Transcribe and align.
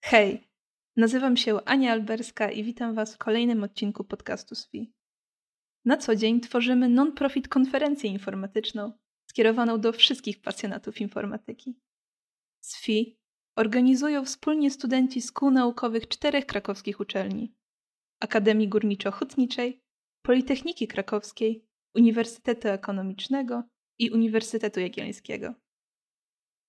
Hej, 0.00 0.48
nazywam 0.96 1.36
się 1.36 1.64
Ania 1.64 1.92
Alberska 1.92 2.50
i 2.50 2.64
witam 2.64 2.94
Was 2.94 3.14
w 3.14 3.18
kolejnym 3.18 3.64
odcinku 3.64 4.04
podcastu 4.04 4.54
SWI. 4.54 4.92
Na 5.84 5.96
co 5.96 6.16
dzień 6.16 6.40
tworzymy 6.40 6.88
non-profit 6.88 7.48
konferencję 7.48 8.10
informatyczną 8.10 8.92
skierowaną 9.30 9.80
do 9.80 9.92
wszystkich 9.92 10.40
pasjonatów 10.40 11.00
informatyki. 11.00 11.78
SWI 12.60 13.18
organizują 13.56 14.24
wspólnie 14.24 14.70
studenci 14.70 15.22
z 15.22 15.32
kół 15.32 15.50
naukowych 15.50 16.08
czterech 16.08 16.46
krakowskich 16.46 17.00
uczelni: 17.00 17.54
Akademii 18.20 18.68
Górniczo-Hutniczej, 18.68 19.80
Politechniki 20.22 20.88
Krakowskiej, 20.88 21.66
Uniwersytetu 21.94 22.68
Ekonomicznego 22.68 23.62
i 23.98 24.10
Uniwersytetu 24.10 24.80
Jagiellońskiego. 24.80 25.54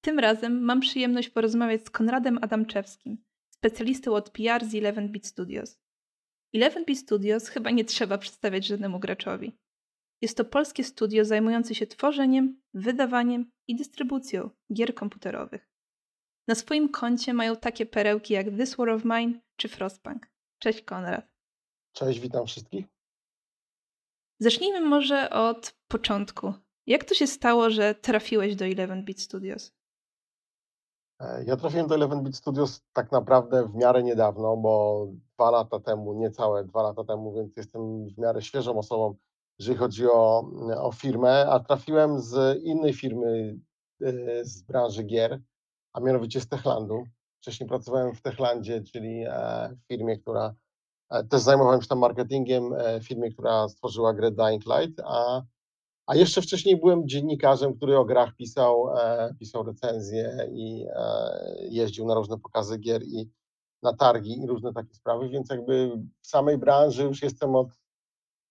Tym 0.02 0.20
razem 0.20 0.62
mam 0.62 0.80
przyjemność 0.80 1.30
porozmawiać 1.30 1.86
z 1.86 1.90
Konradem 1.90 2.40
Adamczewskim, 2.42 3.24
specjalistą 3.50 4.16
od 4.16 4.30
PR 4.30 4.66
z 4.66 4.74
11-Bit 4.74 5.28
Studios. 5.28 5.80
11-Bit 6.56 7.00
Studios 7.00 7.48
chyba 7.48 7.72
nie 7.72 7.86
trzeba 7.86 8.18
przedstawiać 8.18 8.66
żadnemu 8.66 9.00
graczowi. 9.00 9.58
Jest 10.22 10.38
to 10.38 10.46
polskie 10.46 10.84
studio 10.84 11.26
zajmujące 11.26 11.76
się 11.76 11.88
tworzeniem, 11.88 12.62
wydawaniem 12.74 13.52
i 13.68 13.76
dystrybucją 13.76 14.50
gier 14.74 14.96
komputerowych. 14.96 15.70
Na 16.48 16.56
swoim 16.56 16.90
koncie 16.90 17.34
mają 17.34 17.56
takie 17.56 17.86
perełki 17.86 18.34
jak 18.34 18.50
This 18.58 18.76
War 18.76 18.90
of 18.90 19.06
Mine 19.06 19.40
czy 19.56 19.68
Frostpunk. 19.68 20.28
Cześć 20.60 20.82
Konrad. 20.82 21.32
Cześć, 21.94 22.20
witam 22.20 22.48
wszystkich. 22.48 22.86
Zacznijmy 24.40 24.82
może 24.82 25.30
od 25.30 25.76
początku. 25.88 26.54
Jak 26.88 27.04
to 27.04 27.14
się 27.14 27.28
stało, 27.28 27.70
że 27.70 27.96
trafiłeś 27.96 28.56
do 28.56 28.66
11-Bit 28.66 29.22
Studios? 29.22 29.79
E, 31.20 31.44
ja 31.44 31.56
trafiłem 31.58 31.88
do 31.88 31.96
11-Bit 31.96 32.36
Studios 32.36 32.82
tak 32.94 33.12
naprawdę 33.12 33.68
w 33.68 33.76
miarę 33.76 34.04
niedawno, 34.04 34.58
bo 34.58 35.08
dwa 35.36 35.52
lata 35.52 35.80
temu, 35.80 36.14
niecałe 36.14 36.64
dwa 36.64 36.84
lata 36.84 37.04
temu, 37.04 37.34
więc 37.34 37.58
jestem 37.58 38.08
w 38.10 38.18
miarę 38.18 38.42
świeżą 38.42 38.78
osobą, 38.78 39.16
jeżeli 39.60 39.78
chodzi 39.78 40.08
o, 40.08 40.52
o 40.78 40.92
firmę, 40.92 41.48
a 41.50 41.60
trafiłem 41.60 42.22
z 42.22 42.64
innej 42.64 42.94
firmy 42.94 43.60
e, 44.02 44.46
z 44.46 44.62
branży 44.62 45.04
gier, 45.04 45.42
a 45.94 46.00
mianowicie 46.00 46.42
z 46.42 46.48
Techlandu. 46.48 47.04
Wcześniej 47.42 47.70
pracowałem 47.70 48.16
w 48.16 48.22
Techlandzie, 48.22 48.84
czyli 48.84 49.24
e, 49.28 49.76
firmie, 49.88 50.18
która 50.18 50.54
też 51.30 51.42
zajmowałem 51.42 51.82
się 51.82 51.88
tam 51.88 52.00
marketingiem, 52.00 52.74
firmie, 53.04 53.32
która 53.32 53.70
stworzyła 53.70 54.14
grę 54.14 54.32
Dying 54.32 54.64
Light, 54.66 55.02
a 55.06 55.42
a 56.10 56.16
jeszcze 56.16 56.42
wcześniej 56.42 56.78
byłem 56.78 57.08
dziennikarzem, 57.08 57.74
który 57.74 57.98
o 57.98 58.06
grach 58.06 58.36
pisał, 58.36 58.98
e, 58.98 59.36
pisał 59.40 59.64
recenzje 59.64 60.48
i 60.54 60.86
e, 60.96 61.68
jeździł 61.70 62.06
na 62.06 62.14
różne 62.14 62.40
pokazy 62.40 62.78
gier 62.78 63.04
i 63.04 63.30
na 63.84 63.94
targi 63.94 64.42
i 64.42 64.48
różne 64.48 64.74
takie 64.74 64.94
sprawy, 64.94 65.30
więc 65.30 65.50
jakby 65.50 65.92
w 66.22 66.28
samej 66.28 66.58
branży 66.58 67.04
już 67.04 67.22
jestem 67.22 67.56
od 67.56 67.68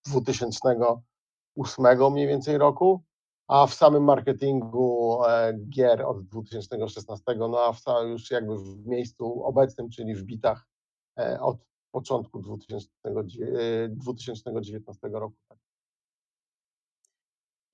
2008 0.06 2.12
mniej 2.12 2.27
więcej 2.27 2.59
roku, 2.59 3.03
a 3.48 3.67
w 3.67 3.75
samym 3.75 4.05
marketingu 4.05 5.19
e, 5.25 5.59
gier 5.69 6.03
od 6.03 6.25
2016, 6.25 7.25
no 7.39 7.59
a 7.59 7.73
w, 7.73 7.81
już 8.11 8.31
jakby 8.31 8.59
w 8.59 8.86
miejscu 8.86 9.45
obecnym, 9.45 9.91
czyli 9.91 10.14
w 10.14 10.23
bitach 10.23 10.67
e, 11.19 11.41
od 11.41 11.56
początku 11.91 12.39
2000, 12.39 12.89
2019 13.91 15.09
roku. 15.12 15.58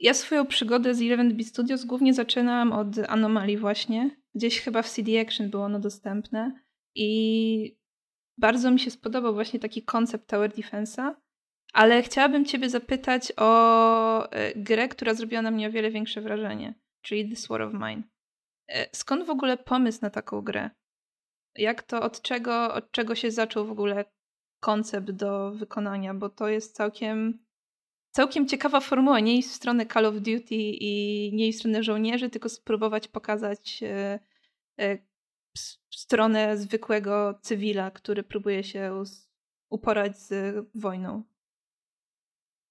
Ja 0.04 0.14
swoją 0.14 0.46
przygodę 0.46 0.94
z 0.94 1.00
11-Bit 1.00 1.48
Studios 1.48 1.84
głównie 1.84 2.14
zaczynałam 2.14 2.72
od 2.72 2.86
Anomalii 3.08 3.56
właśnie. 3.56 4.10
Gdzieś 4.34 4.60
chyba 4.60 4.82
w 4.82 4.90
CD 4.90 5.20
Action 5.20 5.50
było 5.50 5.64
ono 5.64 5.78
dostępne 5.80 6.60
i 6.94 7.78
bardzo 8.38 8.70
mi 8.70 8.80
się 8.80 8.90
spodobał 8.90 9.34
właśnie 9.34 9.60
taki 9.60 9.82
koncept 9.82 10.28
Tower 10.28 10.50
Defense'a, 10.50 11.14
ale 11.72 12.02
chciałabym 12.02 12.44
Ciebie 12.44 12.70
zapytać 12.70 13.32
o 13.36 14.30
e, 14.30 14.54
grę, 14.54 14.88
która 14.88 15.14
zrobiła 15.14 15.42
na 15.42 15.50
mnie 15.50 15.68
o 15.68 15.72
wiele 15.72 15.90
większe 15.90 16.20
wrażenie, 16.20 16.74
czyli 17.02 17.28
This 17.28 17.46
War 17.46 17.62
of 17.62 17.72
Mine. 17.72 18.02
E, 18.68 18.96
skąd 18.96 19.26
w 19.26 19.30
ogóle 19.30 19.56
pomysł 19.56 19.98
na 20.02 20.10
taką 20.10 20.40
grę? 20.40 20.70
Jak 21.56 21.82
to, 21.82 22.02
od 22.02 22.22
czego, 22.22 22.74
od 22.74 22.90
czego 22.90 23.14
się 23.14 23.30
zaczął 23.30 23.66
w 23.66 23.70
ogóle 23.70 24.04
koncept 24.60 25.10
do 25.10 25.50
wykonania? 25.50 26.14
Bo 26.14 26.28
to 26.28 26.48
jest 26.48 26.76
całkiem 26.76 27.43
całkiem 28.14 28.48
ciekawa 28.48 28.80
formuła. 28.80 29.20
Nie 29.20 29.36
iść 29.36 29.48
w 29.48 29.52
stronę 29.52 29.86
Call 29.86 30.06
of 30.06 30.14
Duty 30.14 30.54
i 30.54 31.30
nie 31.34 31.48
iść 31.48 31.58
w 31.58 31.60
stronę 31.60 31.82
żołnierzy, 31.82 32.30
tylko 32.30 32.48
spróbować 32.48 33.08
pokazać 33.08 33.82
e, 33.82 34.18
e, 34.80 34.98
stronę 35.94 36.56
zwykłego 36.56 37.38
cywila, 37.42 37.90
który 37.90 38.22
próbuje 38.22 38.64
się 38.64 39.02
uporać 39.70 40.18
z 40.18 40.56
wojną. 40.74 41.22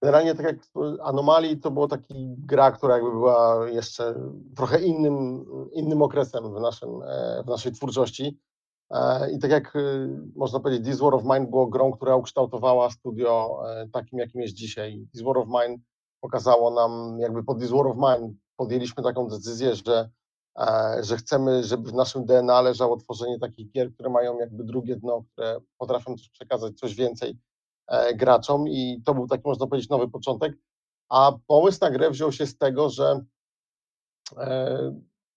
Generalnie 0.02 0.34
tak 0.34 0.46
jak 0.46 0.56
Anomalii 1.02 1.60
to 1.60 1.70
była 1.70 1.88
taka 1.88 2.04
gra, 2.38 2.72
która 2.72 2.94
jakby 2.94 3.10
była 3.10 3.68
jeszcze 3.70 4.14
trochę 4.56 4.82
innym, 4.82 5.46
innym 5.72 6.02
okresem 6.02 6.54
w, 6.54 6.60
naszym, 6.60 6.88
e, 7.02 7.42
w 7.42 7.46
naszej 7.46 7.72
twórczości. 7.72 8.40
E, 8.90 9.30
I 9.30 9.38
tak 9.38 9.50
jak 9.50 9.76
y, 9.76 10.08
można 10.36 10.60
powiedzieć, 10.60 10.86
This 10.86 11.00
War 11.00 11.14
of 11.14 11.24
Mine 11.24 11.46
było 11.46 11.66
grą, 11.66 11.92
która 11.92 12.16
ukształtowała 12.16 12.90
studio 12.90 13.60
e, 13.70 13.88
takim, 13.88 14.18
jakim 14.18 14.40
jest 14.40 14.54
dzisiaj. 14.54 15.06
This 15.12 15.22
War 15.22 15.38
of 15.38 15.48
Mine 15.48 15.78
pokazało 16.20 16.70
nam, 16.70 17.18
jakby 17.20 17.44
pod 17.44 17.60
This 17.60 17.70
War 17.70 17.86
of 17.86 17.96
Mine 17.96 18.34
podjęliśmy 18.56 19.02
taką 19.02 19.28
decyzję, 19.28 19.74
że, 19.74 20.10
e, 20.58 20.98
że 21.00 21.16
chcemy, 21.16 21.64
żeby 21.64 21.90
w 21.90 21.94
naszym 21.94 22.24
DNA 22.24 22.60
leżało 22.60 22.96
tworzenie 22.96 23.38
takich 23.38 23.70
gier, 23.70 23.94
które 23.94 24.10
mają 24.10 24.38
jakby 24.38 24.64
drugie 24.64 24.96
dno, 24.96 25.24
które 25.32 25.60
potrafią 25.78 26.16
też 26.16 26.28
przekazać 26.28 26.78
coś 26.78 26.94
więcej 26.94 27.38
graczom 28.14 28.68
i 28.68 29.02
to 29.04 29.14
był 29.14 29.26
taki, 29.26 29.42
można 29.44 29.66
powiedzieć, 29.66 29.90
nowy 29.90 30.08
początek. 30.08 30.52
A 31.08 31.32
pomysł 31.46 31.78
na 31.80 31.90
grę 31.90 32.10
wziął 32.10 32.32
się 32.32 32.46
z 32.46 32.58
tego, 32.58 32.90
że 32.90 33.20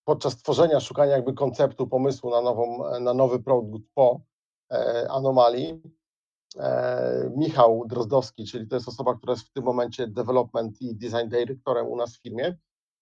podczas 0.07 0.37
tworzenia, 0.37 0.79
szukania 0.79 1.11
jakby 1.11 1.33
konceptu, 1.33 1.87
pomysłu 1.87 2.29
na, 2.29 2.41
nową, 2.41 2.83
na 2.99 3.13
nowy 3.13 3.39
produkt 3.39 3.85
po 3.93 4.21
e, 4.71 5.07
anomalii, 5.11 5.81
e, 6.59 7.31
Michał 7.35 7.83
Drozdowski, 7.87 8.45
czyli 8.45 8.67
to 8.67 8.75
jest 8.75 8.87
osoba, 8.87 9.15
która 9.15 9.33
jest 9.33 9.47
w 9.47 9.51
tym 9.51 9.63
momencie 9.63 10.07
development 10.07 10.81
i 10.81 10.95
design 10.95 11.29
dyrektorem 11.29 11.87
u 11.87 11.95
nas 11.95 12.17
w 12.17 12.21
firmie, 12.21 12.57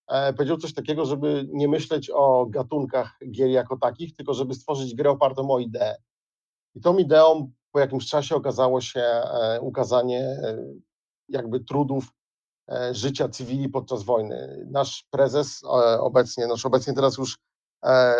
e, 0.08 0.34
powiedział 0.34 0.58
coś 0.58 0.74
takiego, 0.74 1.06
żeby 1.06 1.48
nie 1.54 1.68
myśleć 1.68 2.12
o 2.14 2.46
gatunkach 2.46 3.20
gier 3.32 3.50
jako 3.50 3.78
takich, 3.78 4.16
tylko 4.16 4.34
żeby 4.34 4.54
stworzyć 4.54 4.96
grę 4.96 5.10
opartą 5.10 5.52
o 5.52 5.60
ideę. 5.60 5.96
I 6.76 6.82
tą 6.82 6.98
ideą 6.98 7.52
po 7.72 7.80
jakimś 7.80 8.10
czasie 8.10 8.36
okazało 8.36 8.82
się 8.82 9.22
ukazanie 9.62 10.38
jakby 11.30 11.60
trudów 11.60 12.14
życia 12.92 13.30
cywili 13.30 13.70
podczas 13.70 14.04
wojny. 14.04 14.66
Nasz 14.72 15.08
prezes 15.12 15.64
e, 15.64 16.00
obecnie, 16.00 16.48
nasz 16.48 16.66
obecnie 16.66 16.94
teraz 16.94 17.18
już 17.18 17.38
e, 17.84 18.16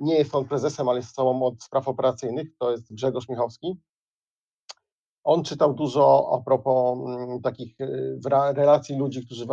nie 0.00 0.14
jest 0.18 0.34
on 0.34 0.44
prezesem, 0.44 0.88
ale 0.88 0.98
jest 0.98 1.14
całą 1.14 1.42
od 1.42 1.62
spraw 1.62 1.88
operacyjnych, 1.88 2.48
to 2.58 2.70
jest 2.70 2.94
Grzegorz 2.94 3.28
Michowski. 3.28 3.80
On 5.24 5.44
czytał 5.44 5.74
dużo 5.74 6.30
a 6.34 6.44
propos 6.44 6.98
mm, 6.98 7.42
takich 7.42 7.76
relacji 8.54 8.96
ludzi, 8.96 9.26
którzy 9.26 9.46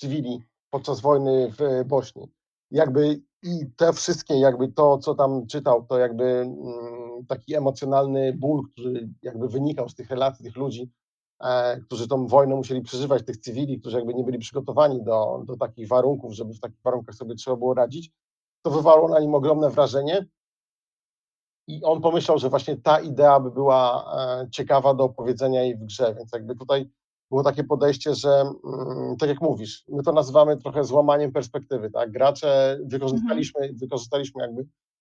cywili 0.00 0.42
podczas 0.70 1.00
wojny 1.00 1.52
w 1.58 1.84
Bośni. 1.86 2.32
Jakby 2.70 3.22
i 3.42 3.66
te 3.76 3.92
wszystkie, 3.92 4.38
jakby 4.38 4.68
to, 4.68 4.98
co 4.98 5.14
tam 5.14 5.46
czytał, 5.46 5.86
to 5.86 5.98
jakby 5.98 6.24
mm, 6.24 7.26
taki 7.28 7.54
emocjonalny 7.54 8.32
ból, 8.32 8.62
który 8.72 9.08
jakby 9.22 9.48
wynikał 9.48 9.88
z 9.88 9.94
tych 9.94 10.10
relacji 10.10 10.44
tych 10.44 10.56
ludzi, 10.56 10.90
E, 10.90 11.01
którzy 11.84 12.08
tą 12.08 12.26
wojnę 12.26 12.54
musieli 12.54 12.82
przeżywać, 12.82 13.26
tych 13.26 13.36
cywili, 13.36 13.80
którzy 13.80 13.96
jakby 13.96 14.14
nie 14.14 14.24
byli 14.24 14.38
przygotowani 14.38 15.02
do, 15.04 15.42
do 15.44 15.56
takich 15.56 15.88
warunków, 15.88 16.34
żeby 16.34 16.54
w 16.54 16.60
takich 16.60 16.82
warunkach 16.84 17.14
sobie 17.14 17.34
trzeba 17.34 17.56
było 17.56 17.74
radzić, 17.74 18.10
to 18.62 18.70
wywarło 18.70 19.08
na 19.08 19.20
nim 19.20 19.34
ogromne 19.34 19.70
wrażenie. 19.70 20.26
I 21.68 21.84
on 21.84 22.00
pomyślał, 22.00 22.38
że 22.38 22.50
właśnie 22.50 22.76
ta 22.76 23.00
idea 23.00 23.40
by 23.40 23.50
była 23.50 24.04
e, 24.42 24.50
ciekawa 24.50 24.94
do 24.94 25.04
opowiedzenia 25.04 25.62
jej 25.62 25.76
w 25.76 25.84
grze, 25.84 26.14
więc 26.14 26.32
jakby 26.32 26.56
tutaj 26.56 26.90
było 27.30 27.42
takie 27.42 27.64
podejście, 27.64 28.14
że 28.14 28.30
mm, 28.30 29.16
tak 29.16 29.28
jak 29.28 29.40
mówisz, 29.40 29.84
my 29.88 30.02
to 30.02 30.12
nazywamy 30.12 30.56
trochę 30.56 30.84
złamaniem 30.84 31.32
perspektywy, 31.32 31.90
tak? 31.90 32.10
Gracze 32.10 32.78
wykorzystaliśmy, 32.84 33.60
mhm. 33.60 33.78
wykorzystaliśmy 33.78 34.42
jakby 34.42 34.66
E, 34.66 34.91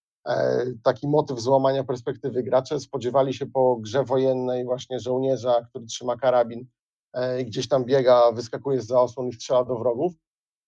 taki 0.83 1.07
motyw 1.07 1.39
złamania 1.39 1.83
perspektywy. 1.83 2.43
Gracze 2.43 2.79
spodziewali 2.79 3.33
się 3.33 3.45
po 3.45 3.75
grze 3.75 4.03
wojennej 4.03 4.65
właśnie 4.65 4.99
żołnierza, 4.99 5.61
który 5.61 5.85
trzyma 5.85 6.17
karabin, 6.17 6.67
e, 7.13 7.43
gdzieś 7.43 7.67
tam 7.67 7.85
biega, 7.85 8.31
wyskakuje 8.31 8.81
z 8.81 8.91
osłon 8.91 9.27
i 9.27 9.33
strzela 9.33 9.63
do 9.63 9.75
wrogów, 9.75 10.13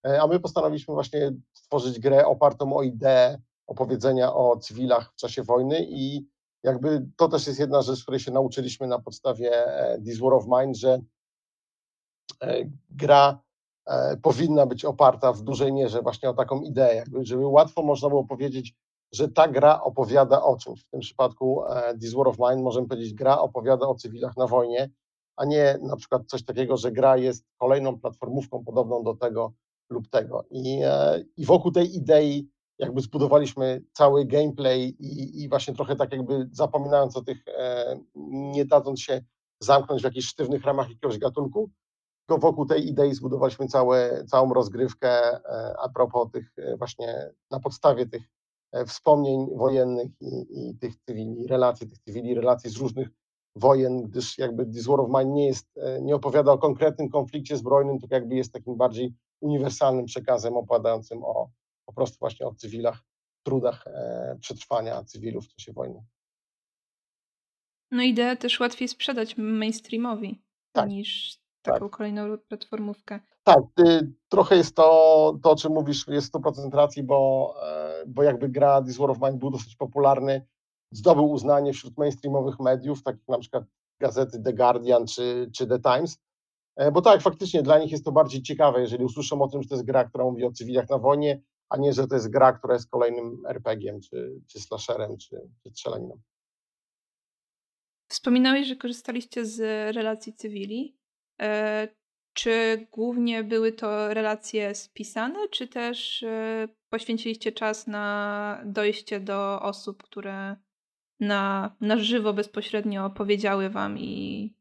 e, 0.07 0.21
a 0.21 0.27
my 0.27 0.39
postanowiliśmy 0.39 0.93
właśnie 0.93 1.31
stworzyć 1.53 1.99
grę 1.99 2.25
opartą 2.25 2.77
o 2.77 2.83
ideę 2.83 3.41
opowiedzenia 3.67 4.33
o 4.33 4.57
cywilach 4.57 5.11
w 5.11 5.15
czasie 5.15 5.43
wojny 5.43 5.85
i 5.89 6.27
jakby 6.63 7.07
to 7.17 7.27
też 7.27 7.47
jest 7.47 7.59
jedna 7.59 7.81
rzecz, 7.81 8.03
której 8.03 8.19
się 8.19 8.31
nauczyliśmy 8.31 8.87
na 8.87 8.99
podstawie 8.99 9.51
This 10.05 10.19
War 10.19 10.33
of 10.33 10.45
Mine, 10.47 10.75
że 10.75 10.99
gra 12.89 13.39
powinna 14.21 14.65
być 14.65 14.85
oparta 14.85 15.33
w 15.33 15.41
dużej 15.41 15.73
mierze 15.73 16.01
właśnie 16.01 16.29
o 16.29 16.33
taką 16.33 16.61
ideę, 16.61 16.95
jakby, 16.95 17.25
żeby 17.25 17.47
łatwo 17.47 17.83
można 17.83 18.09
było 18.09 18.23
powiedzieć, 18.23 18.75
że 19.13 19.29
ta 19.29 19.47
gra 19.47 19.81
opowiada 19.81 20.43
o 20.43 20.57
czymś. 20.57 20.83
W 20.83 20.89
tym 20.89 20.99
przypadku 20.99 21.63
e, 21.65 21.97
This 21.97 22.13
War 22.13 22.27
of 22.27 22.37
Mine 22.39 22.63
możemy 22.63 22.87
powiedzieć, 22.87 23.13
gra 23.13 23.39
opowiada 23.39 23.87
o 23.87 23.95
cywilach 23.95 24.37
na 24.37 24.47
wojnie, 24.47 24.89
a 25.35 25.45
nie 25.45 25.77
na 25.81 25.95
przykład 25.95 26.21
coś 26.27 26.45
takiego, 26.45 26.77
że 26.77 26.91
gra 26.91 27.17
jest 27.17 27.45
kolejną 27.57 27.99
platformówką 27.99 28.63
podobną 28.63 29.03
do 29.03 29.15
tego 29.15 29.53
lub 29.89 30.09
tego. 30.09 30.43
I, 30.51 30.79
e, 30.83 31.23
i 31.37 31.45
wokół 31.45 31.71
tej 31.71 31.95
idei 31.95 32.49
jakby 32.79 33.01
zbudowaliśmy 33.01 33.81
cały 33.93 34.25
gameplay 34.25 34.95
i, 34.99 35.43
i 35.43 35.49
właśnie 35.49 35.73
trochę 35.73 35.95
tak 35.95 36.11
jakby 36.11 36.49
zapominając 36.51 37.17
o 37.17 37.21
tych, 37.21 37.47
e, 37.47 37.99
nie 38.15 38.65
dając 38.65 39.01
się 39.01 39.21
zamknąć 39.59 40.01
w 40.01 40.05
jakichś 40.05 40.27
sztywnych 40.27 40.63
ramach 40.63 40.89
jakiegoś 40.89 41.17
gatunku, 41.17 41.69
tylko 42.27 42.41
wokół 42.41 42.65
tej 42.65 42.87
idei 42.87 43.13
zbudowaliśmy 43.13 43.67
całe, 43.67 44.25
całą 44.25 44.53
rozgrywkę 44.53 45.39
a 45.79 45.89
propos 45.89 46.31
tych 46.31 46.51
właśnie 46.77 47.31
na 47.51 47.59
podstawie 47.59 48.05
tych 48.05 48.23
wspomnień 48.87 49.47
wojennych 49.55 50.07
i, 50.21 50.45
i 50.51 50.77
tych 50.77 50.95
cywili, 50.95 51.47
relacji 51.47 51.87
tych 51.89 51.99
cywili, 51.99 52.35
relacji 52.35 52.69
z 52.69 52.77
różnych 52.77 53.09
wojen, 53.55 54.01
gdyż 54.01 54.37
jakby 54.37 54.65
This 54.65 54.87
War 54.87 54.99
of 54.99 55.09
Mine 55.09 55.33
nie 55.33 55.47
jest, 55.47 55.67
nie 56.01 56.15
opowiada 56.15 56.51
o 56.51 56.57
konkretnym 56.57 57.09
konflikcie 57.09 57.57
zbrojnym, 57.57 57.99
tylko 57.99 58.15
jakby 58.15 58.35
jest 58.35 58.53
takim 58.53 58.77
bardziej 58.77 59.13
uniwersalnym 59.41 60.05
przekazem 60.05 60.57
opowiadającym 60.57 61.23
o 61.23 61.49
po 61.85 61.93
prostu 61.93 62.17
właśnie 62.19 62.47
o 62.47 62.53
cywilach, 62.53 62.99
trudach 63.43 63.85
przetrwania 64.39 65.03
cywilów 65.03 65.45
w 65.45 65.55
czasie 65.55 65.73
wojny. 65.73 66.03
No 67.91 68.03
ideę 68.03 68.37
też 68.37 68.59
łatwiej 68.59 68.87
sprzedać 68.87 69.37
mainstreamowi 69.37 70.41
tak. 70.71 70.89
niż 70.89 71.37
taką 71.61 71.79
tak. 71.79 71.97
kolejną 71.97 72.37
platformówkę. 72.37 73.19
Tak, 73.43 73.63
trochę 74.29 74.55
jest 74.55 74.75
to, 74.75 75.39
to, 75.43 75.51
o 75.51 75.55
czym 75.55 75.73
mówisz, 75.73 76.07
jest 76.07 76.33
100% 76.33 76.73
racji, 76.73 77.03
bo, 77.03 77.53
e, 77.63 77.92
bo 78.07 78.23
jakby 78.23 78.49
gra 78.49 78.81
This 78.81 78.97
War 78.97 79.11
of 79.11 79.17
Mine 79.21 79.37
był 79.37 79.51
dosyć 79.51 79.75
popularny, 79.75 80.47
zdobył 80.91 81.31
uznanie 81.31 81.73
wśród 81.73 81.97
mainstreamowych 81.97 82.59
mediów, 82.59 83.03
takich 83.03 83.27
na 83.27 83.39
przykład 83.39 83.63
gazety 83.99 84.41
The 84.43 84.53
Guardian 84.53 85.07
czy, 85.07 85.49
czy 85.55 85.67
The 85.67 85.79
Times, 85.79 86.17
e, 86.75 86.91
bo 86.91 87.01
tak, 87.01 87.21
faktycznie 87.21 87.63
dla 87.63 87.79
nich 87.79 87.91
jest 87.91 88.05
to 88.05 88.11
bardziej 88.11 88.41
ciekawe, 88.41 88.81
jeżeli 88.81 89.05
usłyszą 89.05 89.41
o 89.41 89.47
tym, 89.47 89.63
że 89.63 89.69
to 89.69 89.75
jest 89.75 89.85
gra, 89.85 90.03
która 90.03 90.23
mówi 90.23 90.43
o 90.43 90.51
cywilach 90.51 90.89
na 90.89 90.97
wojnie, 90.97 91.41
a 91.69 91.77
nie, 91.77 91.93
że 91.93 92.07
to 92.07 92.15
jest 92.15 92.29
gra, 92.29 92.53
która 92.53 92.73
jest 92.73 92.89
kolejnym 92.89 93.43
RPG-iem, 93.47 94.01
czy, 94.01 94.41
czy 94.47 94.59
slasherem, 94.59 95.17
czy, 95.17 95.49
czy 95.63 95.69
strzelaniną. 95.69 96.19
Wspominałeś, 98.07 98.67
że 98.67 98.75
korzystaliście 98.75 99.45
z 99.45 99.59
relacji 99.95 100.33
cywili. 100.33 100.97
E, 101.41 101.87
czy 102.33 102.87
głównie 102.91 103.43
były 103.43 103.71
to 103.71 104.13
relacje 104.13 104.75
spisane, 104.75 105.49
czy 105.49 105.67
też 105.67 106.23
e, 106.23 106.67
poświęciliście 106.93 107.51
czas 107.51 107.87
na 107.87 108.61
dojście 108.65 109.19
do 109.19 109.61
osób, 109.61 110.03
które 110.03 110.55
na, 111.19 111.75
na 111.81 111.97
żywo 111.97 112.33
bezpośrednio 112.33 113.05
opowiedziały 113.05 113.69
wam 113.69 113.97
i 113.97 114.55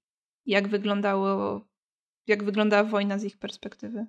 jak 0.47 0.69
wyglądało, 0.69 1.61
jak 2.27 2.45
wyglądała 2.45 2.85
wojna 2.85 3.19
z 3.19 3.25
ich 3.25 3.39
perspektywy? 3.39 4.07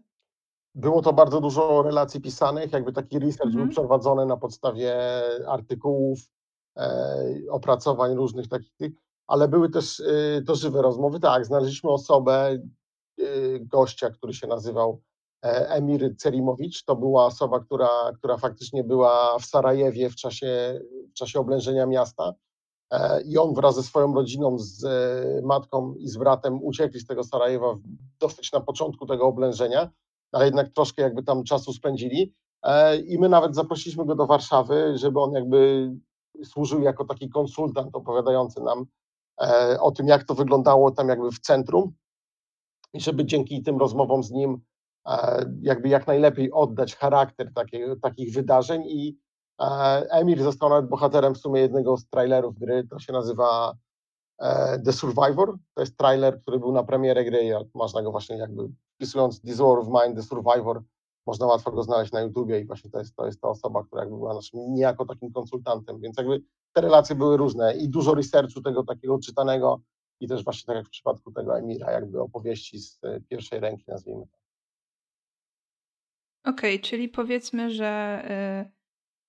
Było 0.76 1.02
to 1.02 1.14
bardzo 1.14 1.42
dużo 1.42 1.84
relacji 1.84 2.22
pisanych, 2.22 2.72
jakby 2.72 2.94
taki 2.94 3.20
research 3.20 3.52
był 3.52 3.62
mhm. 3.62 3.76
prowadzony 3.76 4.26
na 4.26 4.38
podstawie 4.38 4.96
artykułów, 5.48 6.20
e, 6.78 7.26
opracowań 7.50 8.16
różnych 8.16 8.48
takich 8.48 8.74
ale 9.28 9.48
były 9.48 9.70
też 9.70 10.00
y, 10.00 10.44
to 10.48 10.56
żywe 10.56 10.82
rozmowy. 10.82 11.20
Tak, 11.20 11.46
znaleźliśmy 11.46 11.90
osobę, 11.90 12.60
y, 13.20 13.60
gościa, 13.62 14.10
który 14.10 14.34
się 14.34 14.48
nazywał 14.48 14.92
e, 14.92 15.13
Emir 15.44 16.16
Cerimowicz. 16.18 16.84
To 16.84 16.96
była 16.96 17.26
osoba, 17.26 17.60
która, 17.60 17.90
która 18.18 18.38
faktycznie 18.38 18.84
była 18.84 19.40
w 19.40 19.46
Sarajewie 19.46 20.10
w 20.10 20.16
czasie, 20.16 20.80
w 21.10 21.14
czasie 21.14 21.40
oblężenia 21.40 21.86
miasta. 21.86 22.34
E, 22.92 23.22
I 23.22 23.38
on 23.38 23.54
wraz 23.54 23.76
ze 23.76 23.84
swoją 23.84 24.14
rodziną, 24.14 24.60
z 24.60 24.84
e, 24.84 25.42
matką 25.44 25.96
i 25.96 26.08
z 26.08 26.18
bratem 26.18 26.64
uciekli 26.64 27.00
z 27.00 27.06
tego 27.06 27.24
Sarajewa 27.24 27.76
dosyć 28.20 28.52
na 28.52 28.60
początku 28.60 29.06
tego 29.06 29.28
oblężenia, 29.28 29.90
ale 30.32 30.46
jednak 30.46 30.74
troszkę 30.74 31.02
jakby 31.02 31.24
tam 31.24 31.44
czasu 31.44 31.74
spędzili. 31.74 32.34
I 33.08 33.20
my 33.20 33.30
nawet 33.30 33.56
zaprosiliśmy 33.56 34.06
go 34.06 34.16
do 34.16 34.26
Warszawy, 34.26 34.98
żeby 34.98 35.20
on 35.20 35.32
jakby 35.32 35.92
służył 36.44 36.82
jako 36.82 37.06
taki 37.06 37.30
konsultant 37.30 37.96
opowiadający 37.96 38.62
nam 38.62 38.86
E, 39.42 39.80
o 39.80 39.92
tym, 39.92 40.08
jak 40.08 40.24
to 40.24 40.36
wyglądało 40.36 40.92
tam 40.92 41.10
jakby 41.10 41.32
w 41.32 41.40
centrum 41.40 41.94
i 42.94 43.02
żeby 43.02 43.26
dzięki 43.26 43.64
tym 43.64 43.78
rozmowom 43.78 44.24
z 44.24 44.32
nim 44.32 44.52
e, 44.54 44.58
jakby 45.62 45.90
jak 45.90 46.08
najlepiej 46.08 46.52
oddać 46.52 46.96
charakter 46.96 47.54
takie, 47.54 47.96
takich 48.02 48.34
wydarzeń 48.34 48.84
i 48.88 49.18
e, 49.62 49.66
Emir 50.10 50.44
został 50.44 50.70
nawet 50.70 50.88
bohaterem 50.88 51.36
w 51.36 51.38
sumie 51.38 51.62
jednego 51.62 51.98
z 51.98 52.08
trailerów 52.08 52.60
gry, 52.60 52.88
to 52.88 53.00
się 53.00 53.14
nazywa 53.14 53.74
The 54.86 54.94
Survivor, 54.94 55.58
to 55.74 55.82
jest 55.82 55.98
trailer, 55.98 56.42
który 56.42 56.60
był 56.60 56.72
na 56.72 56.84
premierę 56.84 57.26
gry, 57.26 57.56
można 57.74 58.02
go 58.02 58.12
właśnie 58.12 58.38
jakby 58.38 58.70
wpisując 58.96 59.42
This 59.42 59.58
War 59.58 59.80
of 59.80 59.88
Mine, 59.88 60.16
The 60.16 60.24
Survivor, 60.24 60.82
można 61.26 61.46
łatwo 61.46 61.72
go 61.72 61.84
znaleźć 61.84 62.12
na 62.12 62.22
YouTubie 62.22 62.60
i 62.60 62.66
właśnie 62.66 62.92
to 62.92 63.00
jest, 63.00 63.16
to 63.16 63.26
jest 63.26 63.42
ta 63.42 63.48
osoba, 63.48 63.84
która 63.84 64.02
jakby 64.02 64.18
była 64.18 64.34
naszym 64.34 64.74
niejako 64.74 65.06
takim 65.06 65.34
konsultantem, 65.34 66.00
więc 66.00 66.18
jakby 66.18 66.42
te 66.74 66.82
relacje 66.82 67.16
były 67.16 67.38
różne 67.38 67.76
i 67.76 67.90
dużo 67.90 68.16
researchu 68.16 68.62
tego 68.62 68.84
takiego 68.84 69.20
czytanego 69.20 69.82
i 70.20 70.28
też 70.28 70.44
właśnie 70.44 70.68
tak 70.68 70.76
jak 70.76 70.88
w 70.88 70.90
przypadku 70.90 71.32
tego 71.32 71.58
Emira, 71.58 71.92
jakby 71.92 72.22
opowieści 72.22 72.80
z 72.80 73.00
e, 73.04 73.22
pierwszej 73.22 73.60
ręki, 73.60 73.84
nazwijmy 73.88 74.26
to. 74.28 74.43
Okej, 76.44 76.76
okay, 76.76 76.90
czyli 76.90 77.10
powiedzmy, 77.10 77.72
że 77.72 78.22
y, 78.68 78.72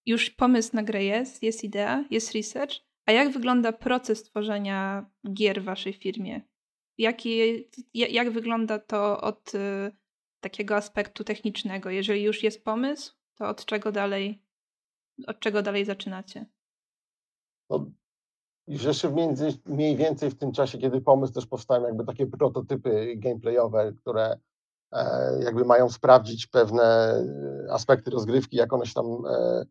już 0.06 0.31
pomysł 0.31 0.76
na 0.76 0.82
grę 0.82 1.05
jest, 1.05 1.43
jest 1.43 1.64
idea, 1.64 2.05
jest 2.11 2.32
research, 2.32 2.75
a 3.06 3.12
jak 3.12 3.31
wygląda 3.31 3.72
proces 3.72 4.22
tworzenia 4.22 5.11
gier 5.32 5.62
w 5.62 5.64
waszej 5.64 5.93
firmie? 5.93 6.40
Jaki, 6.99 7.38
jak 7.94 8.31
wygląda 8.31 8.78
to 8.78 9.20
od 9.20 9.55
y, 9.55 9.58
takiego 10.40 10.76
aspektu 10.76 11.25
technicznego? 11.25 11.90
Jeżeli 11.90 12.22
już 12.22 12.43
jest 12.43 12.64
pomysł, 12.64 13.14
to 13.34 13.49
od 13.49 13.64
czego 13.64 13.93
dalej, 13.93 14.43
od 15.26 15.40
czego 15.40 15.62
dalej 15.62 15.84
zaczynacie? 15.84 16.46
No, 17.70 17.90
mniej 19.66 19.96
więcej 19.96 20.31
w 20.31 20.38
tym 20.38 20.52
czasie, 20.52 20.78
kiedy 20.78 21.00
pomysł 21.00 21.32
też 21.32 21.46
powstają 21.46 21.82
jakby 21.82 22.05
takie 22.05 22.26
prototypy 22.26 23.16
gameplayowe, 23.16 23.93
które 23.93 24.38
jakby 25.41 25.65
mają 25.65 25.91
sprawdzić 25.91 26.47
pewne 26.47 26.83
e, 26.83 27.73
aspekty 27.73 28.11
rozgrywki, 28.11 28.57
jak 28.57 28.73
one 28.73 28.87
się 28.87 28.95
tam 28.95 29.07
e, 29.07 29.65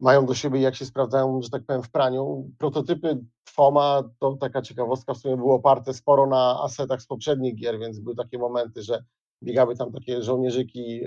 mają 0.00 0.26
do 0.26 0.34
siebie, 0.34 0.60
jak 0.60 0.74
się 0.74 0.86
sprawdzają, 0.86 1.42
że 1.42 1.50
tak 1.50 1.64
powiem, 1.66 1.82
w 1.82 1.90
praniu. 1.90 2.50
Prototypy 2.58 3.18
FOMA, 3.48 4.02
to 4.18 4.36
taka 4.40 4.62
ciekawostka, 4.62 5.14
w 5.14 5.18
sumie 5.18 5.36
było 5.36 5.54
oparte 5.54 5.94
sporo 5.94 6.26
na 6.26 6.62
asetach 6.62 7.02
z 7.02 7.06
poprzednich 7.06 7.54
gier, 7.54 7.78
więc 7.78 8.00
były 8.00 8.16
takie 8.16 8.38
momenty, 8.38 8.82
że 8.82 9.04
biegały 9.42 9.76
tam 9.76 9.92
takie 9.92 10.22
żołnierzyki, 10.22 11.00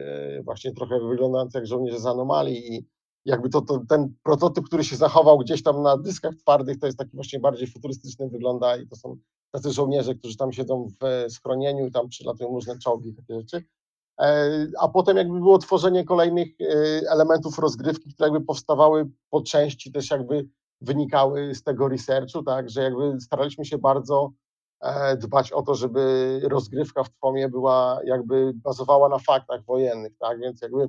właśnie 0.44 0.74
trochę 0.74 1.00
wyglądające 1.00 1.60
jak 1.60 1.68
żołnierze 1.68 2.00
z 2.00 2.06
anomalii 2.06 2.74
i 2.74 2.86
jakby 3.25 3.50
to, 3.50 3.62
to, 3.62 3.82
ten 3.90 4.14
prototyp, 4.24 4.66
który 4.66 4.84
się 4.84 4.96
zachował 4.96 5.38
gdzieś 5.38 5.64
tam 5.64 5.82
na 5.82 5.98
dyskach 5.98 6.36
twardych, 6.36 6.80
to 6.80 6.86
jest 6.86 6.98
taki 6.98 7.12
właśnie 7.14 7.40
bardziej 7.40 7.68
futurystyczny 7.68 8.30
wygląda 8.30 8.78
i 8.78 8.88
to 8.88 8.96
są 8.96 9.18
tacy 9.56 9.72
żołnierze, 9.72 10.16
którzy 10.16 10.38
tam 10.38 10.54
siedzą 10.54 10.88
w 11.02 11.32
schronieniu 11.32 11.88
i 11.88 11.92
tam 11.92 12.10
przylatują 12.10 12.50
różne 12.50 12.80
czołgi, 12.80 13.14
takie 13.14 13.40
rzeczy. 13.40 13.64
E, 14.20 14.68
a 14.80 14.88
potem 14.88 15.18
jakby 15.18 15.40
było 15.40 15.58
tworzenie 15.58 16.06
kolejnych 16.06 16.48
e, 16.62 16.66
elementów 17.12 17.60
rozgrywki, 17.60 18.14
które 18.14 18.30
jakby 18.30 18.46
powstawały 18.46 19.10
po 19.30 19.42
części 19.42 19.92
też 19.92 20.12
jakby 20.12 20.48
wynikały 20.82 21.56
z 21.56 21.64
tego 21.64 21.88
researchu, 21.88 22.44
tak, 22.44 22.70
że 22.70 22.84
jakby 22.84 23.22
staraliśmy 23.22 23.66
się 23.66 23.78
bardzo 23.78 24.32
e, 24.82 25.18
dbać 25.18 25.52
o 25.52 25.62
to, 25.62 25.76
żeby 25.76 26.42
rozgrywka 26.44 27.04
w 27.04 27.10
Twomie 27.10 27.50
była 27.50 28.00
jakby 28.06 28.52
bazowała 28.56 29.10
na 29.10 29.20
faktach 29.20 29.66
wojennych, 29.66 30.18
tak, 30.18 30.40
więc 30.40 30.62
jakby 30.62 30.88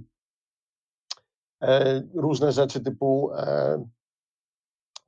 E, 1.63 2.03
różne 2.15 2.53
rzeczy 2.53 2.81
typu 2.81 3.31
e, 3.35 3.85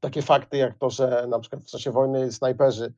takie 0.01 0.23
fakty 0.23 0.57
jak 0.57 0.79
to, 0.79 0.91
że 0.91 1.27
na 1.29 1.39
przykład 1.39 1.63
w 1.63 1.67
czasie 1.67 1.91
wojny 1.91 2.33
snajperzy 2.33 2.85
e, 2.85 2.93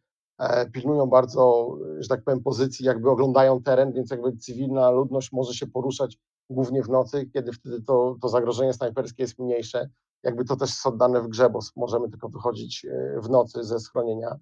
pilnują 0.73 1.06
bardzo, 1.06 1.75
że 1.99 2.09
tak 2.09 2.25
powiem, 2.25 2.42
pozycji, 2.42 2.87
jakby 2.87 3.11
oglądają 3.11 3.62
teren, 3.62 3.92
więc 3.92 4.11
jakby 4.11 4.37
cywilna 4.37 4.90
ludność 4.90 5.32
może 5.32 5.54
się 5.54 5.66
poruszać 5.66 6.18
głównie 6.50 6.82
w 6.82 6.88
nocy, 6.88 7.26
kiedy 7.26 7.52
wtedy 7.52 7.82
to, 7.82 8.16
to 8.23 8.28
zagrożenie 8.28 8.73
snajperskie 8.73 9.23
jest 9.23 9.38
mniejsze. 9.38 9.88
Jakby 10.23 10.44
to 10.44 10.56
też 10.56 10.70
jest 10.70 10.87
oddane 10.87 11.20
w 11.20 11.28
grze, 11.28 11.50
bo 11.50 11.61
możemy 11.76 12.11
tylko 12.11 12.28
wychodzić 12.28 12.87
w 13.23 13.30
nocy 13.30 13.64
ze 13.64 13.80
schronienia. 13.80 14.37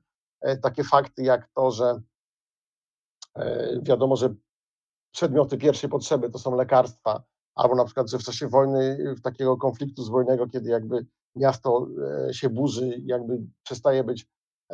Takie 0.63 0.85
fakty 0.85 1.23
jak 1.23 1.49
to, 1.55 1.71
że 1.71 2.01
wiadomo, 3.83 4.17
że 4.17 4.35
przedmioty 5.13 5.59
pierwszej 5.59 5.91
potrzeby 5.91 6.31
to 6.31 6.39
są 6.39 6.57
lekarstwa, 6.57 7.23
albo 7.55 7.75
na 7.75 7.85
przykład, 7.85 8.11
że 8.11 8.19
w 8.19 8.25
czasie 8.25 8.49
wojny, 8.49 9.15
w 9.17 9.21
takiego 9.21 9.57
konfliktu 9.57 10.03
zbrojnego, 10.03 10.47
kiedy 10.47 10.71
jakby 10.71 11.07
miasto 11.37 11.87
e, 12.29 12.35
się 12.35 12.51
burzy, 12.51 13.03
jakby 13.05 13.39
przestaje 13.63 14.05
być 14.05 14.23
e, 14.23 14.27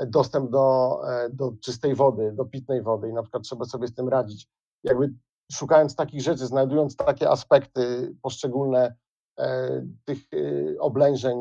dostęp 0.06 0.50
do, 0.50 1.00
e, 1.08 1.30
do 1.30 1.52
czystej 1.60 1.94
wody, 1.94 2.32
do 2.32 2.44
pitnej 2.44 2.82
wody 2.82 3.08
i 3.08 3.12
na 3.12 3.22
przykład 3.22 3.42
trzeba 3.42 3.64
sobie 3.64 3.88
z 3.88 3.94
tym 3.94 4.08
radzić. 4.08 4.48
Jakby 4.84 5.12
szukając 5.52 5.96
takich 5.96 6.22
rzeczy, 6.22 6.46
znajdując 6.46 6.96
takie 6.96 7.30
aspekty 7.30 8.14
poszczególne 8.22 8.94
tych 10.04 10.18
oblężeń, 10.80 11.36